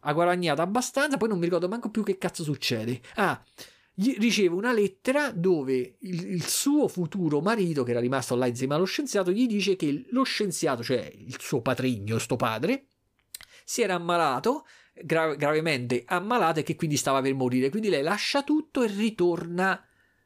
Ha 0.00 0.12
guadagnato 0.12 0.62
abbastanza, 0.62 1.16
poi 1.16 1.28
non 1.28 1.38
mi 1.38 1.44
ricordo 1.44 1.68
manco 1.68 1.90
più 1.90 2.02
che 2.02 2.18
cazzo 2.18 2.42
succede. 2.42 3.00
Ah, 3.14 3.42
riceve 4.18 4.54
una 4.54 4.72
lettera 4.72 5.30
dove 5.30 5.96
il, 6.00 6.30
il, 6.32 6.44
suo 6.44 6.88
futuro 6.88 7.40
marito, 7.40 7.84
che 7.84 7.92
era 7.92 8.00
rimasto 8.00 8.34
là 8.34 8.46
insieme 8.46 8.74
allo 8.74 8.84
scienziato, 8.84 9.30
gli 9.30 9.46
dice 9.46 9.76
che 9.76 10.06
lo 10.10 10.24
scienziato, 10.24 10.82
cioè 10.82 11.10
il 11.14 11.36
suo 11.38 11.60
patrigno, 11.60 12.18
sto 12.18 12.36
padre, 12.36 12.86
si 13.64 13.82
era 13.82 13.94
ammalato, 13.94 14.66
gra- 14.92 15.34
gravemente 15.34 16.02
ammalato 16.06 16.60
e 16.60 16.62
che 16.62 16.74
quindi 16.74 16.96
stava 16.96 17.20
per 17.20 17.34
morire. 17.34 17.70
Quindi 17.70 17.88
lei 17.88 18.02
lascia 18.02 18.42
tutto 18.42 18.82
e 18.82 18.88
ritorna 18.88 19.84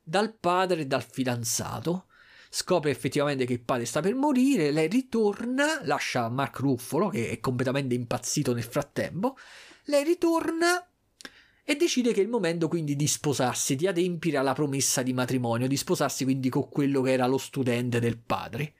dal 0.08 0.36
padre 0.38 0.82
e 0.82 0.86
dal 0.86 1.02
fidanzato. 1.02 2.06
Scopre 2.48 2.90
effettivamente 2.90 3.44
che 3.44 3.54
il 3.54 3.60
padre 3.60 3.86
sta 3.86 4.00
per 4.00 4.14
morire, 4.14 4.70
lei 4.70 4.86
ritorna, 4.86 5.80
lascia 5.82 6.28
Mark 6.28 6.60
Ruffolo 6.60 7.08
che 7.08 7.28
è 7.28 7.40
completamente 7.40 7.94
impazzito 7.94 8.54
nel 8.54 8.62
frattempo, 8.62 9.36
lei 9.86 10.04
ritorna 10.04 10.88
e 11.64 11.74
decide 11.74 12.12
che 12.12 12.20
è 12.20 12.22
il 12.22 12.28
momento 12.28 12.68
quindi 12.68 12.94
di 12.94 13.08
sposarsi, 13.08 13.74
di 13.74 13.88
adempiere 13.88 14.38
alla 14.38 14.52
promessa 14.52 15.02
di 15.02 15.12
matrimonio, 15.12 15.66
di 15.66 15.76
sposarsi 15.76 16.22
quindi 16.22 16.48
con 16.48 16.68
quello 16.68 17.02
che 17.02 17.12
era 17.12 17.26
lo 17.26 17.38
studente 17.38 17.98
del 17.98 18.16
padre. 18.16 18.74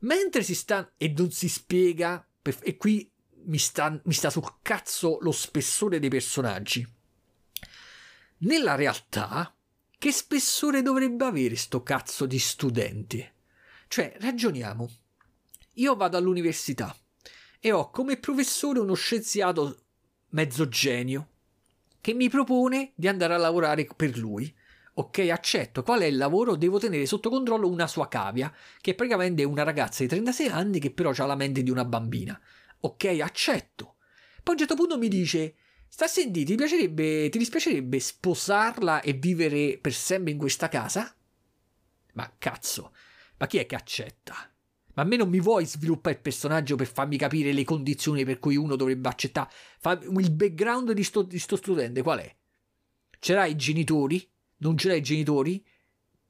Mentre 0.00 0.42
si 0.42 0.56
sta 0.56 0.92
e 0.96 1.14
non 1.16 1.30
si 1.30 1.48
spiega, 1.48 2.26
e 2.62 2.76
qui 2.76 3.08
mi 3.44 3.58
sta, 3.58 4.00
mi 4.02 4.12
sta 4.12 4.30
sul 4.30 4.56
cazzo 4.62 5.18
lo 5.20 5.30
spessore 5.30 6.00
dei 6.00 6.10
personaggi. 6.10 6.84
Nella 8.38 8.74
realtà, 8.74 9.54
che 10.00 10.12
spessore 10.12 10.80
dovrebbe 10.80 11.26
avere 11.26 11.56
sto 11.56 11.82
cazzo 11.82 12.24
di 12.24 12.38
studenti? 12.38 13.22
Cioè, 13.86 14.16
ragioniamo. 14.18 14.90
Io 15.74 15.94
vado 15.94 16.16
all'università 16.16 16.96
e 17.60 17.70
ho 17.70 17.90
come 17.90 18.16
professore 18.16 18.78
uno 18.78 18.94
scienziato 18.94 19.82
mezzo 20.30 20.66
genio 20.68 21.28
che 22.00 22.14
mi 22.14 22.30
propone 22.30 22.92
di 22.94 23.08
andare 23.08 23.34
a 23.34 23.36
lavorare 23.36 23.86
per 23.94 24.16
lui. 24.16 24.50
Ok, 24.94 25.18
accetto. 25.30 25.82
Qual 25.82 26.00
è 26.00 26.06
il 26.06 26.16
lavoro? 26.16 26.56
Devo 26.56 26.78
tenere 26.78 27.04
sotto 27.04 27.28
controllo 27.28 27.68
una 27.68 27.86
sua 27.86 28.08
cavia, 28.08 28.50
che 28.80 28.94
praticamente 28.94 29.42
è 29.42 29.44
una 29.44 29.64
ragazza 29.64 30.02
di 30.02 30.08
36 30.08 30.48
anni 30.48 30.80
che 30.80 30.92
però 30.92 31.12
ha 31.14 31.26
la 31.26 31.36
mente 31.36 31.62
di 31.62 31.68
una 31.68 31.84
bambina. 31.84 32.40
Ok, 32.80 33.04
accetto. 33.22 33.96
Poi 34.42 34.44
a 34.46 34.52
un 34.52 34.56
certo 34.56 34.76
punto 34.76 34.96
mi 34.96 35.08
dice: 35.08 35.56
Sta 35.92 36.04
a 36.04 36.08
sentire, 36.08 36.46
ti 36.46 36.54
piacerebbe, 36.54 37.28
ti 37.28 37.36
dispiacerebbe 37.36 37.98
sposarla 37.98 39.00
e 39.00 39.12
vivere 39.12 39.76
per 39.76 39.92
sempre 39.92 40.30
in 40.30 40.38
questa 40.38 40.68
casa? 40.68 41.12
Ma 42.12 42.32
cazzo, 42.38 42.94
ma 43.38 43.48
chi 43.48 43.58
è 43.58 43.66
che 43.66 43.74
accetta? 43.74 44.34
Ma 44.94 45.02
a 45.02 45.04
me 45.04 45.16
non 45.16 45.28
mi 45.28 45.40
vuoi 45.40 45.66
sviluppare 45.66 46.14
il 46.14 46.22
personaggio 46.22 46.76
per 46.76 46.86
farmi 46.86 47.18
capire 47.18 47.52
le 47.52 47.64
condizioni 47.64 48.24
per 48.24 48.38
cui 48.38 48.54
uno 48.54 48.76
dovrebbe 48.76 49.08
accettare? 49.08 49.50
Il 50.16 50.30
background 50.30 50.92
di 50.92 51.02
sto, 51.02 51.22
di 51.22 51.40
sto 51.40 51.56
studente 51.56 52.02
qual 52.02 52.20
è? 52.20 52.36
Ce 53.18 53.34
i 53.34 53.56
genitori? 53.56 54.26
Non 54.58 54.78
ce 54.78 54.94
i 54.94 55.02
genitori? 55.02 55.62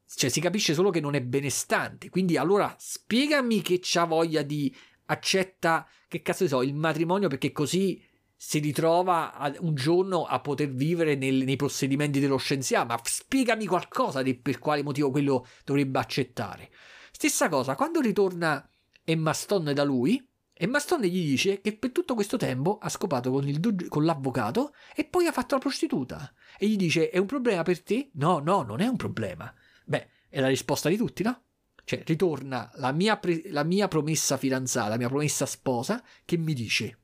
Cioè 0.07 0.31
si 0.31 0.41
capisce 0.41 0.73
solo 0.73 0.89
che 0.89 1.01
non 1.01 1.15
è 1.15 1.21
benestante. 1.21 2.09
Quindi 2.09 2.39
allora 2.39 2.75
spiegami 2.79 3.61
che 3.61 3.79
c'ha 3.83 4.05
voglia 4.05 4.41
di 4.41 4.75
accetta, 5.05 5.87
che 6.09 6.23
cazzo 6.23 6.45
ne 6.45 6.49
so, 6.49 6.63
il 6.63 6.75
matrimonio 6.75 7.29
perché 7.29 7.53
così 7.53 8.09
si 8.43 8.59
ritrova 8.59 9.55
un 9.59 9.75
giorno 9.75 10.25
a 10.25 10.41
poter 10.41 10.71
vivere 10.71 11.15
nel, 11.15 11.45
nei 11.45 11.57
possedimenti 11.57 12.21
dello 12.21 12.39
scienziato, 12.39 12.87
ma 12.87 12.99
spiegami 13.05 13.67
qualcosa 13.67 14.23
di 14.23 14.35
per 14.35 14.59
quale 14.59 14.83
motivo 14.83 15.11
quello 15.11 15.47
dovrebbe 15.63 15.99
accettare. 15.99 16.71
Stessa 17.13 17.51
cosa, 17.51 17.75
quando 17.75 18.01
ritorna 18.01 18.67
Emma 19.05 19.35
Stone 19.35 19.75
da 19.75 19.85
lui, 19.85 20.27
Emma 20.55 20.79
Stone 20.79 21.07
gli 21.09 21.23
dice 21.23 21.61
che 21.61 21.77
per 21.77 21.93
tutto 21.93 22.15
questo 22.15 22.39
tempo 22.39 22.79
ha 22.81 22.89
scopato 22.89 23.31
con, 23.31 23.47
il, 23.47 23.89
con 23.89 24.07
l'avvocato 24.07 24.73
e 24.95 25.05
poi 25.05 25.27
ha 25.27 25.33
fatto 25.33 25.57
la 25.57 25.61
prostituta. 25.61 26.33
E 26.59 26.67
gli 26.67 26.77
dice: 26.77 27.11
È 27.11 27.19
un 27.19 27.27
problema 27.27 27.63
per 27.63 27.83
te? 27.83 28.09
No, 28.15 28.39
no, 28.39 28.63
non 28.63 28.81
è 28.81 28.87
un 28.87 28.97
problema. 28.97 29.53
Beh, 29.85 30.09
è 30.31 30.41
la 30.41 30.49
risposta 30.49 30.89
di 30.89 30.97
tutti, 30.97 31.23
no? 31.23 31.43
Cioè, 31.85 32.05
ritorna 32.07 32.71
la 32.77 32.93
mia, 32.93 33.19
pre- 33.19 33.43
la 33.51 33.65
mia 33.65 33.87
promessa 33.87 34.39
fidanzata, 34.39 34.89
la 34.89 34.97
mia 34.97 35.09
promessa 35.09 35.45
sposa, 35.45 36.03
che 36.25 36.39
mi 36.39 36.55
dice 36.55 37.01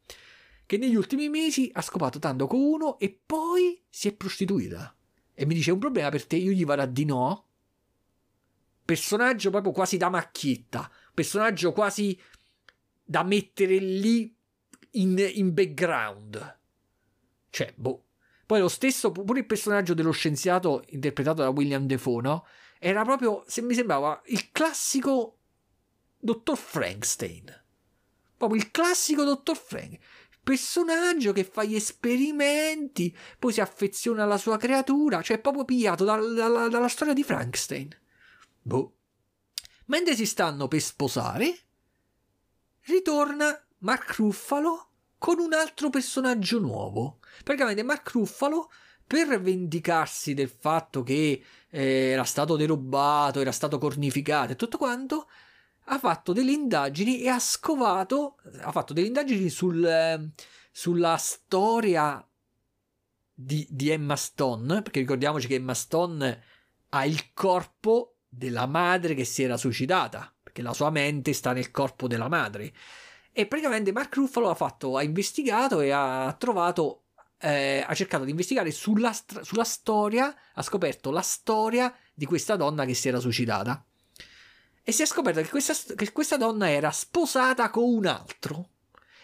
che 0.66 0.76
negli 0.76 0.96
ultimi 0.96 1.28
mesi 1.28 1.70
ha 1.72 1.80
scopato 1.80 2.18
tanto 2.18 2.46
con 2.46 2.60
uno 2.60 2.98
e 2.98 3.18
poi 3.24 3.80
si 3.88 4.08
è 4.08 4.12
prostituita. 4.12 4.94
E 5.32 5.46
mi 5.46 5.54
dice: 5.54 5.70
un 5.70 5.78
problema 5.78 6.08
per 6.10 6.26
te? 6.26 6.36
Io 6.36 6.50
gli 6.52 6.64
vado 6.64 6.82
a 6.82 6.86
di 6.86 7.04
no. 7.04 7.44
Personaggio 8.84 9.50
proprio 9.50 9.72
quasi 9.72 9.96
da 9.96 10.08
macchietta. 10.08 10.90
Personaggio 11.14 11.72
quasi 11.72 12.18
da 13.02 13.22
mettere 13.22 13.78
lì 13.78 14.34
in, 14.92 15.16
in 15.34 15.54
background. 15.54 16.58
Cioè, 17.50 17.72
boh. 17.76 18.04
Poi 18.46 18.60
lo 18.60 18.68
stesso, 18.68 19.10
pure 19.10 19.40
il 19.40 19.46
personaggio 19.46 19.94
dello 19.94 20.12
scienziato 20.12 20.84
interpretato 20.90 21.42
da 21.42 21.48
William 21.48 21.86
Defoe, 21.86 22.22
no? 22.22 22.46
Era 22.78 23.02
proprio, 23.02 23.42
se 23.46 23.60
mi 23.62 23.74
sembrava, 23.74 24.22
il 24.26 24.52
classico 24.52 25.38
Dottor 26.18 26.56
Frankenstein. 26.56 27.64
Proprio 28.36 28.60
il 28.60 28.70
classico 28.70 29.24
Dottor 29.24 29.56
Frank 29.56 29.98
personaggio 30.46 31.32
che 31.32 31.42
fa 31.42 31.64
gli 31.64 31.74
esperimenti, 31.74 33.12
poi 33.36 33.52
si 33.52 33.60
affeziona 33.60 34.22
alla 34.22 34.38
sua 34.38 34.56
creatura, 34.56 35.20
cioè 35.20 35.40
proprio 35.40 35.64
pigliato 35.64 36.04
dalla, 36.04 36.32
dalla, 36.32 36.68
dalla 36.68 36.86
storia 36.86 37.12
di 37.12 37.24
Frankenstein. 37.24 37.88
Boh. 38.62 38.94
Mentre 39.86 40.14
si 40.14 40.24
stanno 40.24 40.68
per 40.68 40.80
sposare, 40.80 41.52
ritorna 42.82 43.60
Mark 43.78 44.14
Ruffalo 44.14 44.90
con 45.18 45.40
un 45.40 45.52
altro 45.52 45.90
personaggio 45.90 46.60
nuovo. 46.60 47.18
Praticamente 47.42 47.82
Mark 47.82 48.08
Ruffalo, 48.10 48.70
per 49.04 49.40
vendicarsi 49.40 50.32
del 50.32 50.48
fatto 50.48 51.02
che 51.02 51.42
eh, 51.68 52.10
era 52.10 52.22
stato 52.22 52.54
derubato, 52.54 53.40
era 53.40 53.50
stato 53.50 53.78
cornificato 53.78 54.52
e 54.52 54.56
tutto 54.56 54.78
quanto, 54.78 55.28
ha 55.88 55.98
fatto 55.98 56.32
delle 56.32 56.52
indagini 56.52 57.20
e 57.20 57.28
ha 57.28 57.38
scovato, 57.38 58.36
ha 58.60 58.72
fatto 58.72 58.92
delle 58.92 59.06
indagini 59.06 59.48
sul, 59.48 59.84
eh, 59.84 60.30
sulla 60.70 61.16
storia 61.16 62.26
di, 63.32 63.66
di, 63.70 63.90
Emma 63.90 64.16
Stone, 64.16 64.82
perché 64.82 65.00
ricordiamoci 65.00 65.46
che 65.46 65.54
Emma 65.54 65.74
Stone 65.74 66.42
ha 66.88 67.04
il 67.04 67.32
corpo 67.32 68.16
della 68.28 68.66
madre 68.66 69.14
che 69.14 69.24
si 69.24 69.42
era 69.42 69.56
suicidata, 69.56 70.32
perché 70.42 70.62
la 70.62 70.72
sua 70.72 70.90
mente 70.90 71.32
sta 71.32 71.52
nel 71.52 71.70
corpo 71.70 72.08
della 72.08 72.28
madre. 72.28 72.72
E 73.30 73.46
praticamente 73.46 73.92
Mark 73.92 74.14
Ruffalo 74.14 74.50
ha, 74.50 74.54
fatto, 74.54 74.96
ha 74.96 75.02
investigato 75.02 75.80
e 75.80 75.90
ha 75.90 76.34
trovato, 76.38 77.04
eh, 77.38 77.84
ha 77.86 77.94
cercato 77.94 78.24
di 78.24 78.30
investigare 78.30 78.72
sulla, 78.72 79.14
sulla 79.42 79.64
storia, 79.64 80.34
ha 80.54 80.62
scoperto 80.62 81.10
la 81.10 81.20
storia 81.20 81.94
di 82.12 82.24
questa 82.24 82.56
donna 82.56 82.84
che 82.86 82.94
si 82.94 83.08
era 83.08 83.20
suicidata 83.20 83.84
e 84.88 84.92
si 84.92 85.02
è 85.02 85.04
scoperto 85.04 85.42
che 85.42 85.48
questa, 85.48 85.94
che 85.96 86.12
questa 86.12 86.36
donna 86.36 86.70
era 86.70 86.92
sposata 86.92 87.70
con 87.70 87.92
un 87.92 88.06
altro 88.06 88.68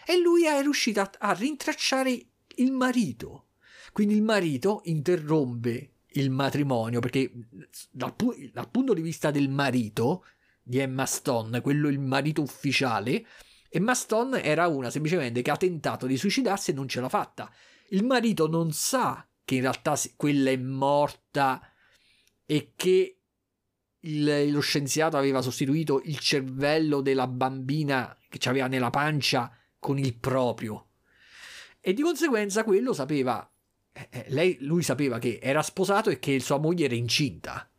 e 0.05 0.19
lui 0.19 0.45
è 0.45 0.61
riuscito 0.61 0.99
a, 0.99 1.09
a 1.19 1.31
rintracciare 1.31 2.11
il 2.55 2.71
marito. 2.73 3.45
Quindi 3.93 4.15
il 4.15 4.23
marito 4.23 4.81
interrompe 4.83 5.91
il 6.15 6.31
matrimonio 6.31 6.99
perché 6.99 7.31
dal, 7.89 8.13
dal, 8.51 8.69
punto 8.69 8.93
di 8.93 9.01
vista 9.01 9.31
del 9.31 9.47
marito 9.47 10.25
di 10.61 10.79
Emma 10.79 11.05
Stone, 11.05 11.61
quello 11.61 11.87
il 11.87 11.99
marito 11.99 12.41
ufficiale, 12.41 13.25
Emma 13.69 13.95
Stone 13.95 14.43
era 14.43 14.67
una 14.67 14.89
semplicemente 14.89 15.41
che 15.41 15.49
ha 15.49 15.55
tentato 15.55 16.07
di 16.07 16.17
suicidarsi 16.17 16.71
e 16.71 16.73
non 16.73 16.89
ce 16.89 16.99
l'ha 16.99 17.07
fatta. 17.07 17.49
Il 17.91 18.03
marito 18.03 18.49
non 18.49 18.73
sa 18.73 19.25
che 19.45 19.55
in 19.55 19.61
realtà 19.61 19.97
quella 20.17 20.49
è 20.49 20.57
morta 20.57 21.61
e 22.45 22.73
che 22.75 23.19
il, 24.05 24.51
lo 24.51 24.59
scienziato 24.59 25.17
aveva 25.17 25.41
sostituito 25.41 26.01
il 26.05 26.19
cervello 26.19 27.01
della 27.01 27.27
bambina 27.27 28.17
che 28.27 28.49
aveva 28.49 28.67
nella 28.67 28.89
pancia 28.89 29.55
con 29.79 29.97
il 29.97 30.15
proprio. 30.15 30.87
E 31.79 31.93
di 31.93 32.01
conseguenza 32.01 32.63
quello 32.63 32.93
sapeva, 32.93 33.49
eh, 33.91 34.07
eh, 34.09 34.25
lei, 34.29 34.57
lui 34.61 34.83
sapeva 34.83 35.19
che 35.19 35.39
era 35.41 35.61
sposato 35.61 36.09
e 36.09 36.19
che 36.19 36.39
sua 36.39 36.57
moglie 36.57 36.85
era 36.85 36.95
incinta. 36.95 37.69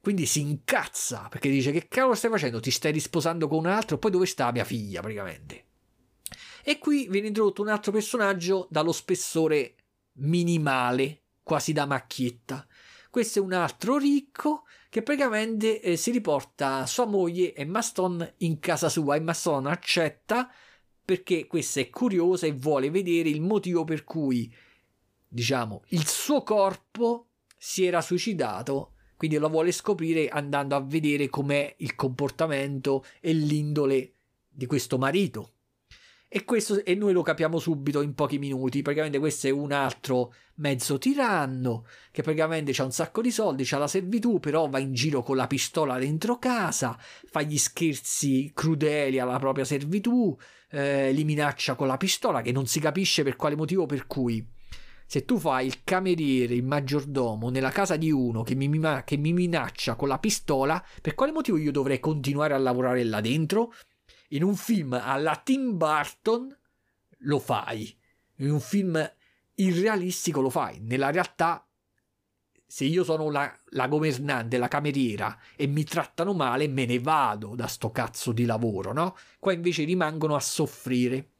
Quindi 0.00 0.24
si 0.26 0.40
incazza 0.40 1.26
perché 1.28 1.50
dice: 1.50 1.72
Che 1.72 1.88
cavolo 1.88 2.14
stai 2.14 2.30
facendo? 2.30 2.60
Ti 2.60 2.70
stai 2.70 2.92
risposando 2.92 3.48
con 3.48 3.58
un 3.58 3.66
altro? 3.66 3.98
Poi 3.98 4.10
dove 4.10 4.26
sta 4.26 4.50
mia 4.50 4.64
figlia, 4.64 5.00
praticamente? 5.00 5.66
E 6.62 6.78
qui 6.78 7.08
viene 7.08 7.26
introdotto 7.26 7.62
un 7.62 7.68
altro 7.68 7.92
personaggio 7.92 8.66
dallo 8.70 8.92
spessore 8.92 9.74
minimale, 10.14 11.24
quasi 11.42 11.72
da 11.72 11.84
macchietta. 11.84 12.66
Questo 13.10 13.40
è 13.40 13.42
un 13.42 13.52
altro 13.52 13.98
ricco 13.98 14.64
che 14.90 15.02
praticamente 15.02 15.80
eh, 15.80 15.96
si 15.96 16.10
riporta 16.10 16.84
sua 16.84 17.06
moglie 17.06 17.54
Emma 17.54 17.80
Stone 17.80 18.34
in 18.38 18.58
casa 18.58 18.88
sua. 18.88 19.14
Emma 19.14 19.32
Stone 19.32 19.70
accetta 19.70 20.50
perché 21.02 21.46
questa 21.46 21.80
è 21.80 21.88
curiosa 21.88 22.46
e 22.46 22.52
vuole 22.52 22.90
vedere 22.90 23.28
il 23.28 23.40
motivo 23.40 23.84
per 23.84 24.02
cui, 24.02 24.52
diciamo, 25.26 25.84
il 25.88 26.06
suo 26.06 26.42
corpo 26.42 27.28
si 27.56 27.84
era 27.84 28.00
suicidato. 28.00 28.94
Quindi 29.16 29.36
lo 29.36 29.48
vuole 29.48 29.70
scoprire 29.70 30.28
andando 30.28 30.74
a 30.74 30.80
vedere 30.80 31.28
com'è 31.28 31.74
il 31.78 31.94
comportamento 31.94 33.04
e 33.20 33.32
l'indole 33.32 34.12
di 34.48 34.66
questo 34.66 34.98
marito. 34.98 35.52
E, 36.32 36.44
questo, 36.44 36.84
e 36.84 36.94
noi 36.94 37.12
lo 37.12 37.22
capiamo 37.22 37.58
subito 37.58 38.02
in 38.02 38.14
pochi 38.14 38.38
minuti. 38.38 38.82
Praticamente 38.82 39.18
questo 39.18 39.48
è 39.48 39.50
un 39.50 39.72
altro 39.72 40.32
mezzo 40.60 40.96
tiranno 40.96 41.84
che 42.12 42.22
praticamente 42.22 42.72
ha 42.80 42.84
un 42.84 42.92
sacco 42.92 43.20
di 43.20 43.32
soldi, 43.32 43.66
ha 43.68 43.78
la 43.78 43.88
servitù, 43.88 44.38
però 44.38 44.68
va 44.68 44.78
in 44.78 44.94
giro 44.94 45.24
con 45.24 45.34
la 45.34 45.48
pistola 45.48 45.98
dentro 45.98 46.38
casa, 46.38 46.96
fa 47.00 47.42
gli 47.42 47.58
scherzi 47.58 48.52
crudeli 48.54 49.18
alla 49.18 49.40
propria 49.40 49.64
servitù, 49.64 50.36
eh, 50.70 51.10
li 51.10 51.24
minaccia 51.24 51.74
con 51.74 51.88
la 51.88 51.96
pistola 51.96 52.42
che 52.42 52.52
non 52.52 52.66
si 52.66 52.78
capisce 52.78 53.24
per 53.24 53.34
quale 53.34 53.56
motivo 53.56 53.86
per 53.86 54.06
cui 54.06 54.46
se 55.04 55.24
tu 55.24 55.36
fai 55.36 55.66
il 55.66 55.82
cameriere, 55.82 56.54
il 56.54 56.62
maggiordomo 56.62 57.50
nella 57.50 57.70
casa 57.70 57.96
di 57.96 58.12
uno 58.12 58.44
che 58.44 58.54
mi, 58.54 58.70
che 59.04 59.16
mi 59.16 59.32
minaccia 59.32 59.96
con 59.96 60.06
la 60.06 60.20
pistola, 60.20 60.80
per 61.02 61.16
quale 61.16 61.32
motivo 61.32 61.56
io 61.56 61.72
dovrei 61.72 61.98
continuare 61.98 62.54
a 62.54 62.58
lavorare 62.58 63.02
là 63.02 63.20
dentro? 63.20 63.72
In 64.32 64.42
un 64.42 64.56
film 64.56 64.92
alla 64.92 65.36
Tim 65.36 65.76
Burton 65.76 66.56
lo 67.24 67.38
fai, 67.38 67.96
in 68.36 68.50
un 68.50 68.60
film 68.60 69.12
irrealistico 69.54 70.40
lo 70.40 70.50
fai, 70.50 70.78
nella 70.80 71.10
realtà 71.10 71.64
se 72.70 72.84
io 72.84 73.02
sono 73.02 73.30
la, 73.30 73.52
la, 73.70 73.88
governante, 73.88 74.56
la 74.56 74.68
cameriera 74.68 75.36
e 75.56 75.66
mi 75.66 75.82
trattano 75.82 76.32
male, 76.32 76.68
me 76.68 76.86
ne 76.86 77.00
vado 77.00 77.56
da 77.56 77.66
sto 77.66 77.90
cazzo 77.90 78.30
di 78.30 78.44
lavoro, 78.44 78.92
no? 78.92 79.16
Qua 79.40 79.52
invece 79.52 79.82
rimangono 79.82 80.36
a 80.36 80.40
soffrire. 80.40 81.30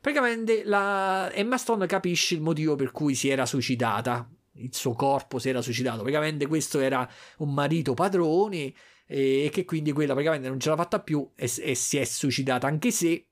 Praticamente 0.00 0.64
la 0.64 1.30
Emma 1.34 1.58
Stone 1.58 1.84
capisce 1.86 2.34
il 2.34 2.40
motivo 2.40 2.76
per 2.76 2.92
cui 2.92 3.14
si 3.14 3.28
era 3.28 3.44
suicidata. 3.44 4.26
Il 4.54 4.74
suo 4.74 4.94
corpo 4.94 5.38
si 5.38 5.50
era 5.50 5.60
suicidato. 5.60 5.98
Praticamente 5.98 6.46
questo 6.46 6.80
era 6.80 7.06
un 7.38 7.52
marito 7.52 7.92
padrone 7.92 8.72
e 9.12 9.48
che 9.52 9.64
quindi 9.64 9.90
quella 9.90 10.12
praticamente 10.12 10.48
non 10.48 10.60
ce 10.60 10.68
l'ha 10.68 10.76
fatta 10.76 11.00
più 11.00 11.28
e, 11.34 11.50
e 11.62 11.74
si 11.74 11.96
è 11.96 12.04
suicidata. 12.04 12.68
Anche 12.68 12.92
se 12.92 13.26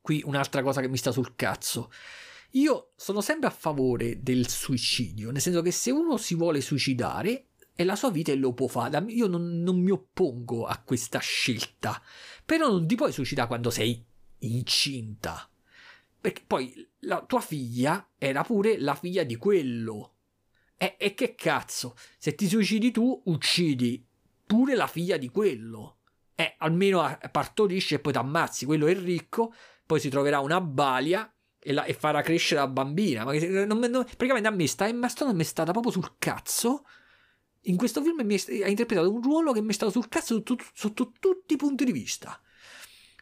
qui 0.00 0.22
un'altra 0.24 0.60
cosa 0.62 0.80
che 0.80 0.88
mi 0.88 0.96
sta 0.96 1.12
sul 1.12 1.36
cazzo. 1.36 1.92
Io 2.52 2.92
sono 2.96 3.20
sempre 3.20 3.46
a 3.46 3.52
favore 3.52 4.22
del 4.22 4.48
suicidio, 4.48 5.30
nel 5.30 5.40
senso 5.40 5.62
che 5.62 5.70
se 5.70 5.92
uno 5.92 6.16
si 6.16 6.34
vuole 6.34 6.60
suicidare 6.60 7.50
è 7.74 7.84
la 7.84 7.94
sua 7.94 8.10
vita 8.10 8.32
e 8.32 8.34
lo 8.34 8.52
può 8.54 8.66
fare. 8.66 9.04
Io 9.08 9.28
non, 9.28 9.62
non 9.62 9.80
mi 9.80 9.92
oppongo 9.92 10.66
a 10.66 10.78
questa 10.78 11.20
scelta, 11.20 12.02
però 12.44 12.68
non 12.68 12.88
ti 12.88 12.96
puoi 12.96 13.12
suicidare 13.12 13.46
quando 13.46 13.70
sei 13.70 14.04
incinta. 14.40 15.48
Perché 16.20 16.42
poi 16.44 16.74
la 17.00 17.24
tua 17.24 17.40
figlia 17.40 18.10
era 18.18 18.42
pure 18.42 18.80
la 18.80 18.96
figlia 18.96 19.22
di 19.22 19.36
quello. 19.36 20.14
E, 20.76 20.96
e 20.98 21.14
che 21.14 21.36
cazzo, 21.36 21.94
se 22.18 22.34
ti 22.34 22.48
suicidi 22.48 22.90
tu, 22.90 23.22
uccidi 23.26 24.07
pure 24.48 24.74
la 24.74 24.86
figlia 24.86 25.18
di 25.18 25.28
quello. 25.28 25.98
Eh, 26.34 26.54
almeno 26.58 27.18
partorisce 27.30 27.96
e 27.96 27.98
poi 27.98 28.12
ti 28.12 28.18
ammazzi. 28.18 28.64
Quello 28.64 28.86
è 28.86 28.98
ricco, 28.98 29.52
poi 29.84 30.00
si 30.00 30.08
troverà 30.08 30.40
una 30.40 30.60
balia 30.60 31.30
e, 31.60 31.72
la, 31.72 31.84
e 31.84 31.92
farà 31.92 32.22
crescere 32.22 32.60
la 32.60 32.68
bambina. 32.68 33.24
Ma 33.24 33.32
non, 33.34 33.78
non, 33.78 34.04
praticamente 34.04 34.48
a 34.48 34.52
me 34.52 34.66
sta 34.66 34.88
Emma 34.88 35.08
Stone 35.08 35.34
mi 35.34 35.42
è 35.42 35.44
stata 35.44 35.72
proprio 35.72 35.92
sul 35.92 36.14
cazzo. 36.18 36.84
In 37.62 37.76
questo 37.76 38.02
film 38.02 38.20
è, 38.20 38.62
ha 38.62 38.68
interpretato 38.68 39.12
un 39.12 39.22
ruolo 39.22 39.52
che 39.52 39.60
mi 39.60 39.70
è 39.70 39.72
stato 39.74 39.92
sul 39.92 40.08
cazzo 40.08 40.34
sotto, 40.34 40.56
sotto 40.72 41.12
tutti 41.20 41.54
i 41.54 41.56
punti 41.56 41.84
di 41.84 41.92
vista. 41.92 42.40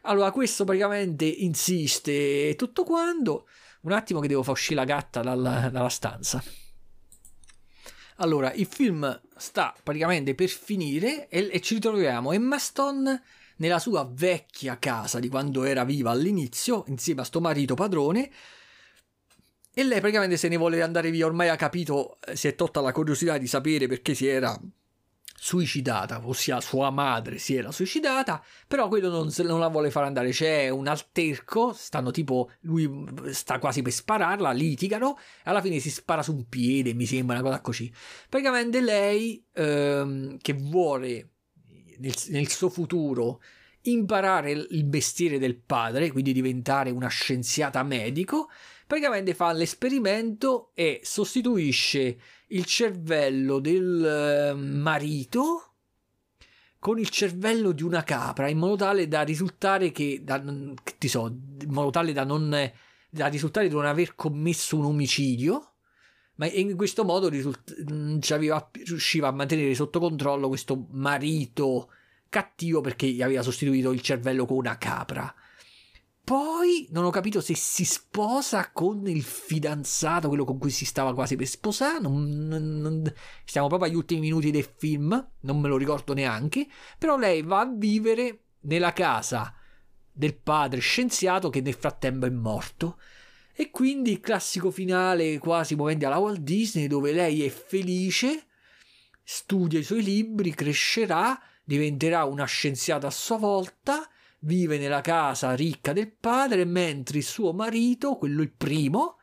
Allora, 0.03 0.31
questo 0.31 0.63
praticamente 0.63 1.25
insiste 1.25 2.55
tutto 2.55 2.83
quando. 2.83 3.47
Un 3.81 3.91
attimo 3.91 4.21
che 4.21 4.27
devo 4.27 4.43
far 4.43 4.53
uscire 4.53 4.75
la 4.75 4.85
gatta 4.85 5.21
dalla, 5.21 5.69
dalla 5.69 5.89
stanza. 5.89 6.41
Allora, 8.17 8.51
il 8.53 8.65
film 8.65 9.21
sta 9.35 9.75
praticamente 9.83 10.33
per 10.33 10.49
finire 10.49 11.27
e, 11.29 11.49
e 11.51 11.61
ci 11.61 11.75
ritroviamo 11.75 12.31
Emma 12.31 12.57
Stone 12.57 13.21
nella 13.57 13.79
sua 13.79 14.09
vecchia 14.11 14.79
casa 14.79 15.19
di 15.19 15.29
quando 15.29 15.63
era 15.63 15.83
viva 15.83 16.11
all'inizio, 16.11 16.83
insieme 16.87 17.21
a 17.21 17.25
sto 17.25 17.39
marito 17.39 17.75
padrone. 17.75 18.31
E 19.73 19.83
lei 19.83 19.99
praticamente 19.99 20.37
se 20.37 20.47
ne 20.47 20.57
vuole 20.57 20.81
andare 20.81 21.11
via, 21.11 21.27
ormai 21.27 21.49
ha 21.49 21.55
capito, 21.55 22.17
eh, 22.25 22.35
si 22.35 22.47
è 22.47 22.55
tolta 22.55 22.81
la 22.81 22.91
curiosità 22.91 23.37
di 23.37 23.45
sapere 23.45 23.87
perché 23.87 24.15
si 24.15 24.25
era 24.25 24.59
suicidata, 25.39 26.19
ossia 26.23 26.59
sua 26.59 26.89
madre 26.89 27.37
si 27.37 27.55
era 27.55 27.71
suicidata, 27.71 28.43
però 28.67 28.87
quello 28.87 29.09
non, 29.09 29.29
non, 29.43 29.59
la 29.59 29.67
vuole 29.67 29.91
far 29.91 30.03
andare, 30.03 30.31
c'è 30.31 30.69
un 30.69 30.87
alterco, 30.87 31.73
stanno 31.73 32.09
tipo, 32.09 32.49
lui 32.61 32.89
sta 33.29 33.59
quasi 33.59 33.83
per 33.83 33.91
spararla, 33.91 34.51
litigano, 34.51 35.17
alla 35.43 35.61
fine 35.61 35.79
si 35.79 35.91
spara 35.91 36.23
su 36.23 36.33
un 36.33 36.49
piede, 36.49 36.95
mi 36.95 37.05
sembra 37.05 37.35
una 37.35 37.43
cosa 37.43 37.61
così. 37.61 37.91
Praticamente 38.27 38.81
lei 38.81 39.45
ehm, 39.53 40.37
che 40.41 40.53
vuole 40.53 41.29
nel, 41.99 42.15
nel 42.29 42.49
suo 42.49 42.69
futuro 42.69 43.39
imparare 43.83 44.51
il 44.51 44.85
mestiere 44.85 45.37
del 45.37 45.55
padre, 45.55 46.11
quindi 46.11 46.33
diventare 46.33 46.89
una 46.89 47.07
scienziata 47.07 47.83
medico, 47.83 48.49
praticamente 48.85 49.33
fa 49.33 49.51
l'esperimento 49.51 50.71
e 50.73 50.99
sostituisce 51.03 52.17
il 52.47 52.65
cervello 52.65 53.59
del 53.59 54.05
eh, 54.05 54.53
marito 54.53 55.73
con 56.79 56.99
il 56.99 57.09
cervello 57.09 57.71
di 57.71 57.83
una 57.83 58.03
capra 58.03 58.47
in 58.47 58.57
modo 58.57 58.75
tale 58.75 59.07
da 59.07 59.23
risultare 59.23 59.91
che, 59.91 60.21
da, 60.23 60.41
che 60.97 61.07
so, 61.07 61.27
in 61.27 61.71
modo 61.71 61.89
tale 61.89 62.13
da 62.13 62.23
non 62.23 62.71
da 63.09 63.27
risultare 63.27 63.67
di 63.67 63.73
non 63.73 63.85
aver 63.85 64.15
commesso 64.15 64.77
un 64.77 64.85
omicidio 64.85 65.73
ma 66.35 66.45
in 66.47 66.75
questo 66.75 67.03
modo 67.03 67.29
risult- 67.29 67.75
riusciva 68.83 69.27
a 69.27 69.31
mantenere 69.31 69.73
sotto 69.73 69.99
controllo 69.99 70.47
questo 70.47 70.87
marito 70.91 71.89
cattivo 72.29 72.81
perché 72.81 73.07
gli 73.07 73.21
aveva 73.21 73.41
sostituito 73.41 73.91
il 73.91 74.01
cervello 74.01 74.45
con 74.45 74.57
una 74.57 74.77
capra. 74.77 75.33
Poi 76.27 76.89
non 76.89 77.05
ho 77.05 77.09
capito 77.09 77.39
se 77.39 77.55
si 77.55 77.85
sposa 77.85 78.71
con 78.71 79.07
il 79.07 79.23
fidanzato, 79.23 80.27
quello 80.27 80.43
con 80.43 80.57
cui 80.57 80.71
si 80.71 80.83
stava 80.83 81.13
quasi 81.13 81.37
per 81.37 81.47
sposare. 81.47 82.01
Non, 82.01 82.45
non, 82.49 82.79
non, 82.81 83.13
stiamo 83.45 83.69
proprio 83.69 83.89
agli 83.89 83.95
ultimi 83.95 84.19
minuti 84.19 84.51
del 84.51 84.69
film, 84.75 85.29
non 85.39 85.61
me 85.61 85.69
lo 85.69 85.77
ricordo 85.77 86.13
neanche. 86.13 86.67
Però 86.97 87.15
lei 87.17 87.43
va 87.43 87.61
a 87.61 87.73
vivere 87.73 88.39
nella 88.63 88.91
casa 88.91 89.55
del 90.11 90.35
padre 90.35 90.81
scienziato 90.81 91.49
che 91.49 91.61
nel 91.61 91.75
frattempo 91.75 92.25
è 92.25 92.29
morto. 92.29 92.99
E 93.53 93.69
quindi 93.69 94.11
il 94.11 94.19
classico 94.19 94.69
finale 94.69 95.37
quasi 95.37 95.75
movente 95.75 96.07
alla 96.07 96.17
Walt 96.17 96.41
Disney 96.41 96.87
dove 96.87 97.13
lei 97.13 97.45
è 97.45 97.49
felice, 97.49 98.47
studia 99.23 99.79
i 99.79 99.83
suoi 99.83 100.03
libri, 100.03 100.53
crescerà, 100.53 101.39
diventerà 101.63 102.25
una 102.25 102.43
scienziata 102.43 103.07
a 103.07 103.11
sua 103.11 103.37
volta 103.37 104.09
vive 104.47 104.77
nella 104.77 105.01
casa 105.01 105.53
ricca 105.53 105.91
del 105.91 106.11
padre, 106.11 106.63
mentre 106.63 107.17
il 107.17 107.23
suo 107.23 107.51
marito, 107.51 108.15
quello 108.15 108.41
il 108.41 108.51
primo, 108.51 109.17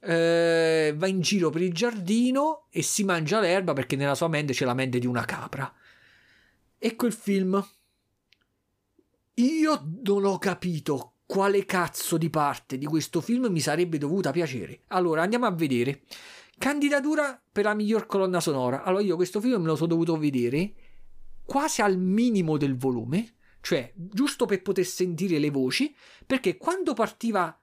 eh, 0.00 0.92
va 0.96 1.06
in 1.06 1.20
giro 1.20 1.48
per 1.48 1.62
il 1.62 1.72
giardino 1.72 2.66
e 2.68 2.82
si 2.82 3.04
mangia 3.04 3.38
l'erba 3.38 3.72
perché 3.72 3.94
nella 3.94 4.16
sua 4.16 4.26
mente 4.26 4.52
c'è 4.52 4.64
la 4.64 4.74
mente 4.74 4.98
di 4.98 5.06
una 5.06 5.24
capra. 5.24 5.72
Ecco 6.76 7.06
il 7.06 7.12
film. 7.12 7.64
Io 9.34 9.88
non 10.04 10.24
ho 10.24 10.38
capito 10.38 11.14
quale 11.24 11.64
cazzo 11.64 12.18
di 12.18 12.28
parte 12.28 12.76
di 12.76 12.84
questo 12.84 13.20
film 13.20 13.46
mi 13.46 13.60
sarebbe 13.60 13.96
dovuta 13.96 14.32
piacere. 14.32 14.82
Allora 14.88 15.22
andiamo 15.22 15.46
a 15.46 15.52
vedere. 15.52 16.02
Candidatura 16.58 17.40
per 17.50 17.64
la 17.64 17.74
miglior 17.74 18.06
colonna 18.06 18.40
sonora. 18.40 18.82
Allora 18.82 19.02
io 19.02 19.16
questo 19.16 19.40
film 19.40 19.62
me 19.62 19.68
lo 19.68 19.76
sono 19.76 19.88
dovuto 19.88 20.18
vedere 20.18 20.74
quasi 21.44 21.80
al 21.80 21.96
minimo 21.96 22.56
del 22.56 22.76
volume 22.76 23.36
cioè 23.62 23.92
giusto 23.94 24.44
per 24.44 24.60
poter 24.60 24.84
sentire 24.84 25.38
le 25.38 25.48
voci, 25.48 25.94
perché 26.26 26.56
quando 26.56 26.92
partiva 26.94 27.56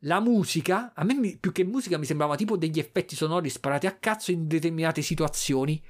la 0.00 0.20
musica, 0.20 0.92
a 0.94 1.04
me 1.04 1.38
più 1.38 1.52
che 1.52 1.64
musica 1.64 1.96
mi 1.96 2.04
sembrava 2.04 2.34
tipo 2.34 2.56
degli 2.56 2.78
effetti 2.78 3.16
sonori 3.16 3.48
sparati 3.48 3.86
a 3.86 3.96
cazzo 3.96 4.32
in 4.32 4.46
determinate 4.48 5.00
situazioni, 5.00 5.82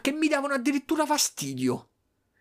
che 0.00 0.12
mi 0.12 0.28
davano 0.28 0.54
addirittura 0.54 1.04
fastidio. 1.04 1.90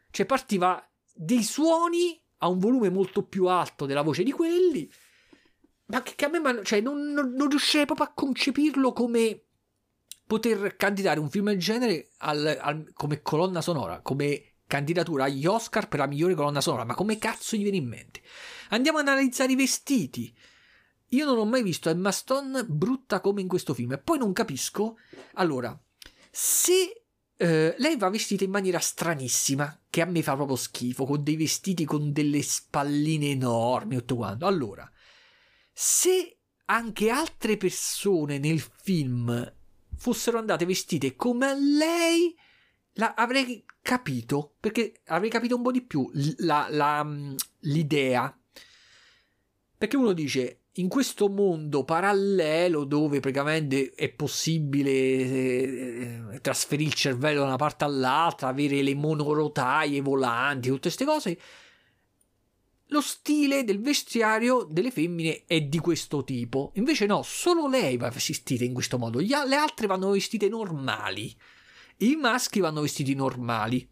Cioè 0.10 0.26
partiva 0.26 0.82
dei 1.14 1.44
suoni 1.44 2.20
a 2.38 2.48
un 2.48 2.58
volume 2.58 2.90
molto 2.90 3.24
più 3.24 3.48
alto 3.48 3.86
della 3.86 4.02
voce 4.02 4.24
di 4.24 4.32
quelli, 4.32 4.90
ma 5.88 6.02
che, 6.02 6.14
che 6.16 6.26
a 6.26 6.30
me 6.30 6.64
cioè, 6.64 6.80
non, 6.80 7.12
non, 7.12 7.34
non 7.34 7.50
riuscirei 7.50 7.86
proprio 7.86 8.08
a 8.08 8.14
concepirlo 8.14 8.94
come 8.94 9.44
poter 10.26 10.78
candidare 10.78 11.20
un 11.20 11.30
film 11.30 11.48
del 11.48 11.60
genere 11.60 12.12
al, 12.20 12.58
al, 12.62 12.92
come 12.94 13.22
colonna 13.22 13.60
sonora, 13.60 14.00
come 14.02 14.53
candidatura 14.68 15.26
agli 15.26 15.46
Oscar 15.46 15.88
per 15.88 16.00
la 16.00 16.08
migliore 16.08 16.36
colonna 16.36 16.62
sonora. 16.62 16.86
Ma 16.86 16.96
come 16.96 17.18
cazzo 17.18 17.56
gli 17.56 17.62
viene 17.62 17.78
in 17.78 17.88
mente? 17.88 18.22
Andiamo 18.70 19.00
ad 19.00 19.08
analizzare 19.08 19.52
i 19.52 19.56
vestiti. 19.56 20.36
Io 21.10 21.26
non 21.26 21.38
ho 21.38 21.46
mai 21.46 21.62
visto 21.62 21.90
Emma 21.90 22.12
Stone 22.12 22.66
brutta 22.66 23.20
come 23.20 23.42
in 23.42 23.48
questo 23.48 23.74
film. 23.74 23.92
E 23.94 24.00
poi 24.00 24.18
non 24.18 24.34
capisco. 24.34 24.98
Allora, 25.34 25.80
se 26.32 27.04
eh, 27.36 27.76
lei 27.78 27.98
va 27.98 28.10
vestita 28.10 28.44
in 28.44 28.52
maniera 28.52 28.80
stranissima, 28.80 29.82
che 29.90 30.02
a 30.02 30.06
me 30.06 30.24
fa 30.24 30.36
proprio 30.36 30.56
schifo, 30.56 31.06
con 31.06 31.24
dei 31.24 31.36
vestiti 31.36 31.86
con 31.86 32.12
delle 32.12 32.42
spalline 32.42 33.32
enormi, 33.32 33.98
tutto 33.98 34.16
quanto. 34.16 34.46
Allora, 34.46 34.90
se 35.72 36.38
anche 36.66 37.10
altre 37.10 37.58
persone 37.58 38.38
nel 38.38 38.60
film 38.60 39.54
fossero 39.96 40.38
andate 40.38 40.66
vestite 40.66 41.16
come 41.16 41.54
lei, 41.60 42.36
la, 42.94 43.14
avrei 43.14 43.64
capito, 43.84 44.56
perché 44.60 45.02
avrei 45.08 45.30
capito 45.30 45.56
un 45.56 45.62
po' 45.62 45.72
di 45.72 45.84
più 45.84 46.10
la, 46.38 46.68
la, 46.72 47.04
mm, 47.04 47.36
l'idea. 47.60 48.36
Perché 49.78 49.98
uno 49.98 50.14
dice, 50.14 50.62
in 50.78 50.88
questo 50.88 51.30
mondo 51.30 51.84
parallelo 51.84 52.86
dove 52.86 53.20
praticamente 53.20 53.92
è 53.94 54.10
possibile 54.10 54.90
eh, 54.90 56.40
trasferire 56.42 56.90
il 56.90 56.96
cervello 56.96 57.42
da 57.42 57.48
una 57.48 57.58
parte 57.58 57.84
all'altra, 57.84 58.48
avere 58.48 58.82
le 58.82 58.96
monorotaie 58.96 60.02
volanti, 60.02 60.70
tutte 60.70 60.82
queste 60.84 61.06
cose, 61.06 61.40
lo 62.88 63.02
stile 63.02 63.64
del 63.64 63.82
vestiario 63.82 64.68
delle 64.70 64.92
femmine 64.92 65.44
è 65.46 65.62
di 65.62 65.80
questo 65.80 66.24
tipo. 66.24 66.72
Invece 66.76 67.06
no, 67.06 67.22
solo 67.24 67.68
lei 67.68 67.98
va 67.98 68.10
vestita 68.10 68.64
in 68.64 68.74
questo 68.74 68.98
modo, 68.98 69.20
le 69.20 69.56
altre 69.56 69.88
vanno 69.88 70.12
vestite 70.12 70.48
normali. 70.48 71.36
I 71.98 72.16
maschi 72.16 72.60
vanno 72.60 72.82
vestiti 72.82 73.14
normali. 73.14 73.90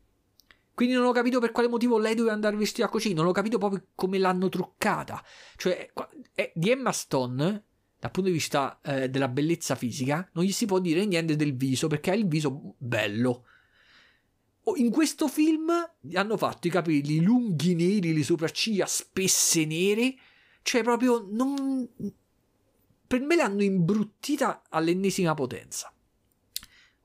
Quindi 0.74 0.96
non 0.96 1.06
ho 1.06 1.12
capito 1.12 1.40
per 1.40 1.52
quale 1.52 1.68
motivo 1.68 1.98
lei 2.00 2.16
doveva 2.16 2.34
andare 2.34 2.56
vestita 2.56 2.88
così, 2.88 3.14
non 3.14 3.28
ho 3.28 3.32
capito 3.32 3.58
proprio 3.58 3.88
come 3.94 4.18
l'hanno 4.18 4.50
truccata. 4.50 5.24
Cioè, 5.56 5.92
di 6.54 6.72
Emma 6.72 6.92
Stone, 6.92 7.64
dal 8.00 8.12
punto 8.12 8.30
di 8.30 8.36
vista 8.36 8.80
eh, 8.82 9.10
della 9.10 9.28
bellezza 9.28 9.76
fisica, 9.76 10.28
non 10.34 10.44
gli 10.44 10.52
si 10.52 10.66
può 10.66 10.80
dire 10.80 11.06
niente 11.06 11.36
del 11.36 11.56
viso 11.56 11.88
perché 11.88 12.12
ha 12.12 12.16
il 12.16 12.28
viso 12.28 12.74
bello. 12.78 13.46
In 14.76 14.90
questo 14.90 15.28
film 15.28 15.72
hanno 16.14 16.38
fatto 16.38 16.68
i 16.68 16.72
capelli 16.72 17.22
lunghi 17.22 17.76
neri, 17.76 18.14
le 18.14 18.24
sopracciglia 18.24 18.86
spesse 18.86 19.66
nere, 19.66 20.16
cioè 20.64 20.82
proprio 20.82 21.28
non... 21.30 21.88
Per 23.06 23.20
me 23.22 23.36
l'hanno 23.36 23.62
imbruttita 23.62 24.64
all'ennesima 24.70 25.34
potenza. 25.34 25.94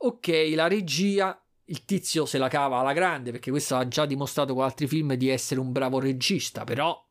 Ok, 0.06 0.52
la 0.54 0.68
regia, 0.68 1.36
il 1.64 1.84
tizio 1.84 2.26
se 2.26 2.38
la 2.38 2.46
cava 2.46 2.78
alla 2.78 2.92
grande 2.92 3.32
perché 3.32 3.50
questo 3.50 3.74
ha 3.74 3.88
già 3.88 4.06
dimostrato 4.06 4.54
con 4.54 4.62
altri 4.62 4.86
film 4.86 5.14
di 5.14 5.28
essere 5.28 5.58
un 5.58 5.72
bravo 5.72 5.98
regista, 5.98 6.62
però 6.62 7.04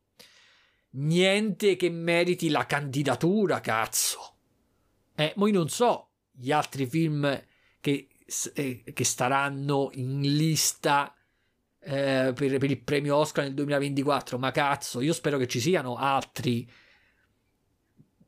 niente 0.92 1.76
che 1.76 1.90
meriti 1.90 2.48
la 2.48 2.64
candidatura, 2.64 3.60
cazzo. 3.60 4.36
Eh, 5.14 5.34
ma 5.36 5.46
io 5.46 5.52
non 5.52 5.68
so 5.68 6.08
gli 6.30 6.50
altri 6.50 6.86
film 6.86 7.38
che, 7.80 8.08
eh, 8.54 8.82
che 8.90 9.04
staranno 9.04 9.90
in 9.92 10.22
lista 10.22 11.14
eh, 11.78 12.32
per, 12.34 12.56
per, 12.56 12.70
il 12.70 12.80
premio 12.80 13.16
Oscar 13.16 13.44
nel 13.44 13.52
2024, 13.52 14.38
ma 14.38 14.50
cazzo, 14.52 15.02
io 15.02 15.12
spero 15.12 15.36
che 15.36 15.48
ci 15.48 15.60
siano 15.60 15.96
altri 15.96 16.66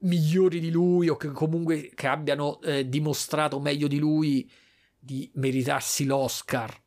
migliori 0.01 0.61
di 0.61 0.71
lui 0.71 1.09
o 1.09 1.17
che 1.17 1.31
comunque 1.33 1.91
che 1.95 2.07
abbiano 2.07 2.61
eh, 2.63 2.89
dimostrato 2.89 3.61
meglio 3.61 3.89
di 3.89 3.99
lui 3.99 4.51
di 4.99 5.31
meritarsi 5.35 6.05
l'Oscar 6.05 6.87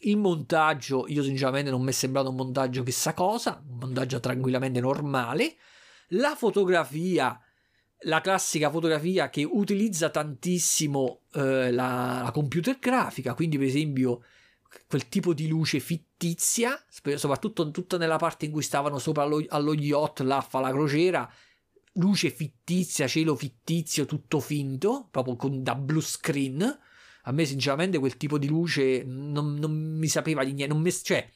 il 0.00 0.16
montaggio, 0.16 1.06
io 1.08 1.22
sinceramente 1.22 1.70
non 1.70 1.82
mi 1.82 1.88
è 1.88 1.92
sembrato 1.92 2.28
un 2.28 2.36
montaggio 2.36 2.82
chissà 2.82 3.14
cosa, 3.14 3.62
un 3.66 3.78
montaggio 3.78 4.20
tranquillamente 4.20 4.80
normale. 4.80 5.56
La 6.10 6.34
fotografia, 6.36 7.38
la 8.00 8.20
classica 8.20 8.70
fotografia 8.70 9.30
che 9.30 9.44
utilizza 9.44 10.10
tantissimo 10.10 11.22
eh, 11.32 11.72
la, 11.72 12.20
la 12.24 12.30
computer 12.32 12.78
grafica, 12.78 13.34
quindi 13.34 13.58
per 13.58 13.66
esempio 13.66 14.22
quel 14.86 15.08
tipo 15.08 15.32
di 15.32 15.48
luce 15.48 15.80
fittizia, 15.80 16.78
soprattutto 16.88 17.70
tutta 17.70 17.96
nella 17.96 18.18
parte 18.18 18.44
in 18.44 18.52
cui 18.52 18.62
stavano 18.62 18.98
sopra 18.98 19.22
allo, 19.22 19.42
allo 19.48 19.74
yacht, 19.74 20.20
là 20.20 20.40
fa 20.40 20.60
la 20.60 20.70
crociera, 20.70 21.28
luce 21.96 22.30
fittizia, 22.30 23.06
cielo 23.06 23.34
fittizio, 23.34 24.06
tutto 24.06 24.40
finto, 24.40 25.08
proprio 25.10 25.36
con, 25.36 25.62
da 25.62 25.74
blue 25.74 26.02
screen 26.02 26.78
a 27.28 27.32
me 27.32 27.44
sinceramente 27.44 27.98
quel 27.98 28.16
tipo 28.16 28.38
di 28.38 28.46
luce 28.46 29.02
non, 29.04 29.54
non 29.54 29.72
mi 29.72 30.06
sapeva 30.08 30.44
di 30.44 30.52
niente, 30.52 30.74
mi, 30.74 30.90
cioè 30.90 31.28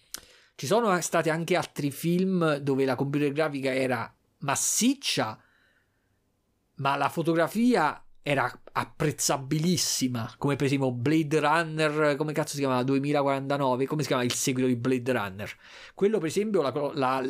ci 0.55 0.67
sono 0.67 1.01
stati 1.01 1.31
anche 1.31 1.57
altri 1.57 1.91
film 1.91 2.57
dove 2.57 2.85
la 2.85 2.95
computer 2.95 3.33
grafica 3.33 3.75
era 3.75 4.13
massiccia, 4.39 5.41
ma 6.77 6.97
la 6.97 7.09
fotografia 7.09 8.05
era 8.23 8.61
apprezzabilissima, 8.73 10.35
come 10.39 10.55
per 10.55 10.67
esempio 10.67 10.93
Blade 10.93 11.41
Runner, 11.41 12.15
come 12.17 12.33
cazzo 12.33 12.55
si 12.55 12.61
chiama? 12.61 12.83
2049, 12.85 13.87
come 13.87 14.03
si 14.03 14.09
chiama 14.09 14.23
il 14.23 14.33
seguito 14.33 14.69
di 14.69 14.77
Blade 14.77 15.13
Runner? 15.13 15.57
Quello 15.95 16.19
per 16.19 16.29
esempio, 16.29 16.63
la, 16.63 16.73
la, 16.95 17.27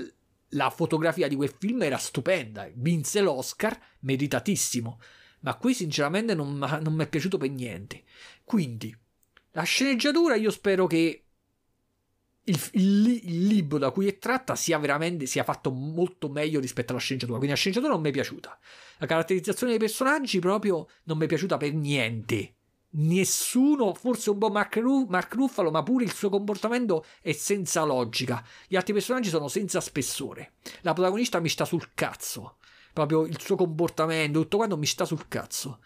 la 0.51 0.70
fotografia 0.70 1.28
di 1.28 1.36
quel 1.36 1.55
film 1.57 1.82
era 1.82 1.96
stupenda, 1.96 2.68
vinse 2.74 3.20
l'Oscar, 3.20 3.78
meritatissimo, 4.01 5.01
ma 5.40 5.57
qui 5.57 5.74
sinceramente 5.74 6.34
non, 6.34 6.59
non 6.59 6.92
mi 6.94 7.05
è 7.05 7.09
piaciuto 7.09 7.38
per 7.38 7.51
niente. 7.51 8.05
Quindi, 8.44 8.96
la 9.53 9.62
sceneggiatura 9.62 10.34
io 10.36 10.51
spero 10.51 10.86
che 10.86 11.24
il, 12.44 12.61
il, 12.72 13.20
il, 13.24 13.46
libro 13.46 13.78
da 13.78 13.90
cui 13.90 14.09
è 14.09 14.18
tratta 14.18 14.57
sia 14.57 14.78
veramente 14.78 15.26
sia 15.26 15.44
fatto 15.44 15.70
molto 15.70 16.28
meglio 16.28 16.61
rispetto 16.61 16.92
alla 16.92 17.01
sceneggiatura. 17.01 17.38
Quindi 17.38 17.55
la 17.55 17.61
sceneggiatura 17.61 17.92
non 17.92 18.03
mi 18.03 18.11
è 18.11 18.12
piaciuta. 18.12 18.59
La 18.98 19.07
caratterizzazione 19.07 19.72
dei 19.72 19.80
personaggi 19.80 20.38
proprio 20.40 20.88
non 21.05 21.18
mi 21.18 21.24
è 21.24 21.28
piaciuta 21.28 21.57
per 21.57 21.72
niente. 21.74 22.55
Nessuno, 22.93 23.95
forse 23.95 24.30
un 24.30 24.38
po' 24.38 24.51
Mark, 24.51 24.76
Ru- 24.76 25.07
Mark 25.09 25.32
Ruffalo, 25.34 25.70
ma 25.70 25.82
pure 25.82 26.05
il 26.05 26.12
suo 26.12 26.28
comportamento 26.28 27.05
è 27.20 27.32
senza 27.32 27.84
logica. 27.84 28.45
Gli 28.66 28.76
altri 28.76 28.93
personaggi 28.93 29.28
sono 29.28 29.49
senza 29.49 29.80
spessore. 29.80 30.55
La 30.80 30.93
protagonista 30.93 31.41
mi 31.41 31.49
sta 31.49 31.64
sul 31.64 31.91
cazzo. 31.95 32.57
Proprio 32.93 33.24
il 33.24 33.41
suo 33.41 33.57
comportamento, 33.57 34.41
tutto 34.41 34.57
quanto 34.57 34.76
mi 34.76 34.86
sta 34.86 35.05
sul 35.05 35.28
cazzo 35.28 35.78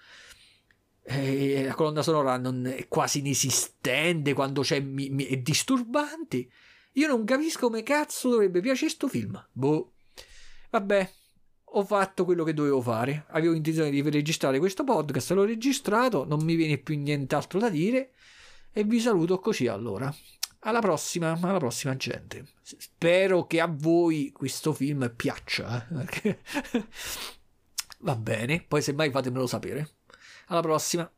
eh, 1.06 1.64
la 1.64 1.74
colonna 1.74 2.02
sonora 2.02 2.40
è 2.74 2.88
quasi 2.88 3.18
inesistente 3.18 4.32
quando 4.32 4.62
c'è 4.62 4.80
mi, 4.80 5.10
mi, 5.10 5.24
è 5.26 5.36
disturbante 5.36 6.48
io 6.92 7.08
non 7.08 7.24
capisco 7.24 7.66
come 7.66 7.82
cazzo 7.82 8.30
dovrebbe 8.30 8.60
piacere 8.60 8.90
sto 8.90 9.08
film 9.08 9.48
boh 9.52 9.92
vabbè 10.70 11.12
ho 11.76 11.84
fatto 11.84 12.24
quello 12.24 12.44
che 12.44 12.54
dovevo 12.54 12.80
fare 12.80 13.26
avevo 13.28 13.54
intenzione 13.54 13.90
di 13.90 14.02
registrare 14.02 14.58
questo 14.58 14.84
podcast 14.84 15.32
l'ho 15.32 15.44
registrato 15.44 16.24
non 16.24 16.42
mi 16.42 16.54
viene 16.54 16.78
più 16.78 16.96
nient'altro 16.96 17.58
da 17.58 17.68
dire 17.68 18.10
e 18.72 18.84
vi 18.84 19.00
saluto 19.00 19.38
così 19.38 19.66
allora 19.66 20.14
alla 20.60 20.80
prossima 20.80 21.38
alla 21.40 21.58
prossima 21.58 21.96
gente 21.96 22.46
spero 22.62 23.46
che 23.46 23.60
a 23.60 23.66
voi 23.70 24.32
questo 24.32 24.72
film 24.72 25.12
piaccia 25.14 25.86
eh? 26.22 26.38
va 28.00 28.16
bene 28.16 28.64
poi 28.66 28.82
semmai 28.82 29.10
fatemelo 29.10 29.46
sapere 29.46 29.88
alla 30.46 30.60
prossima. 30.60 31.10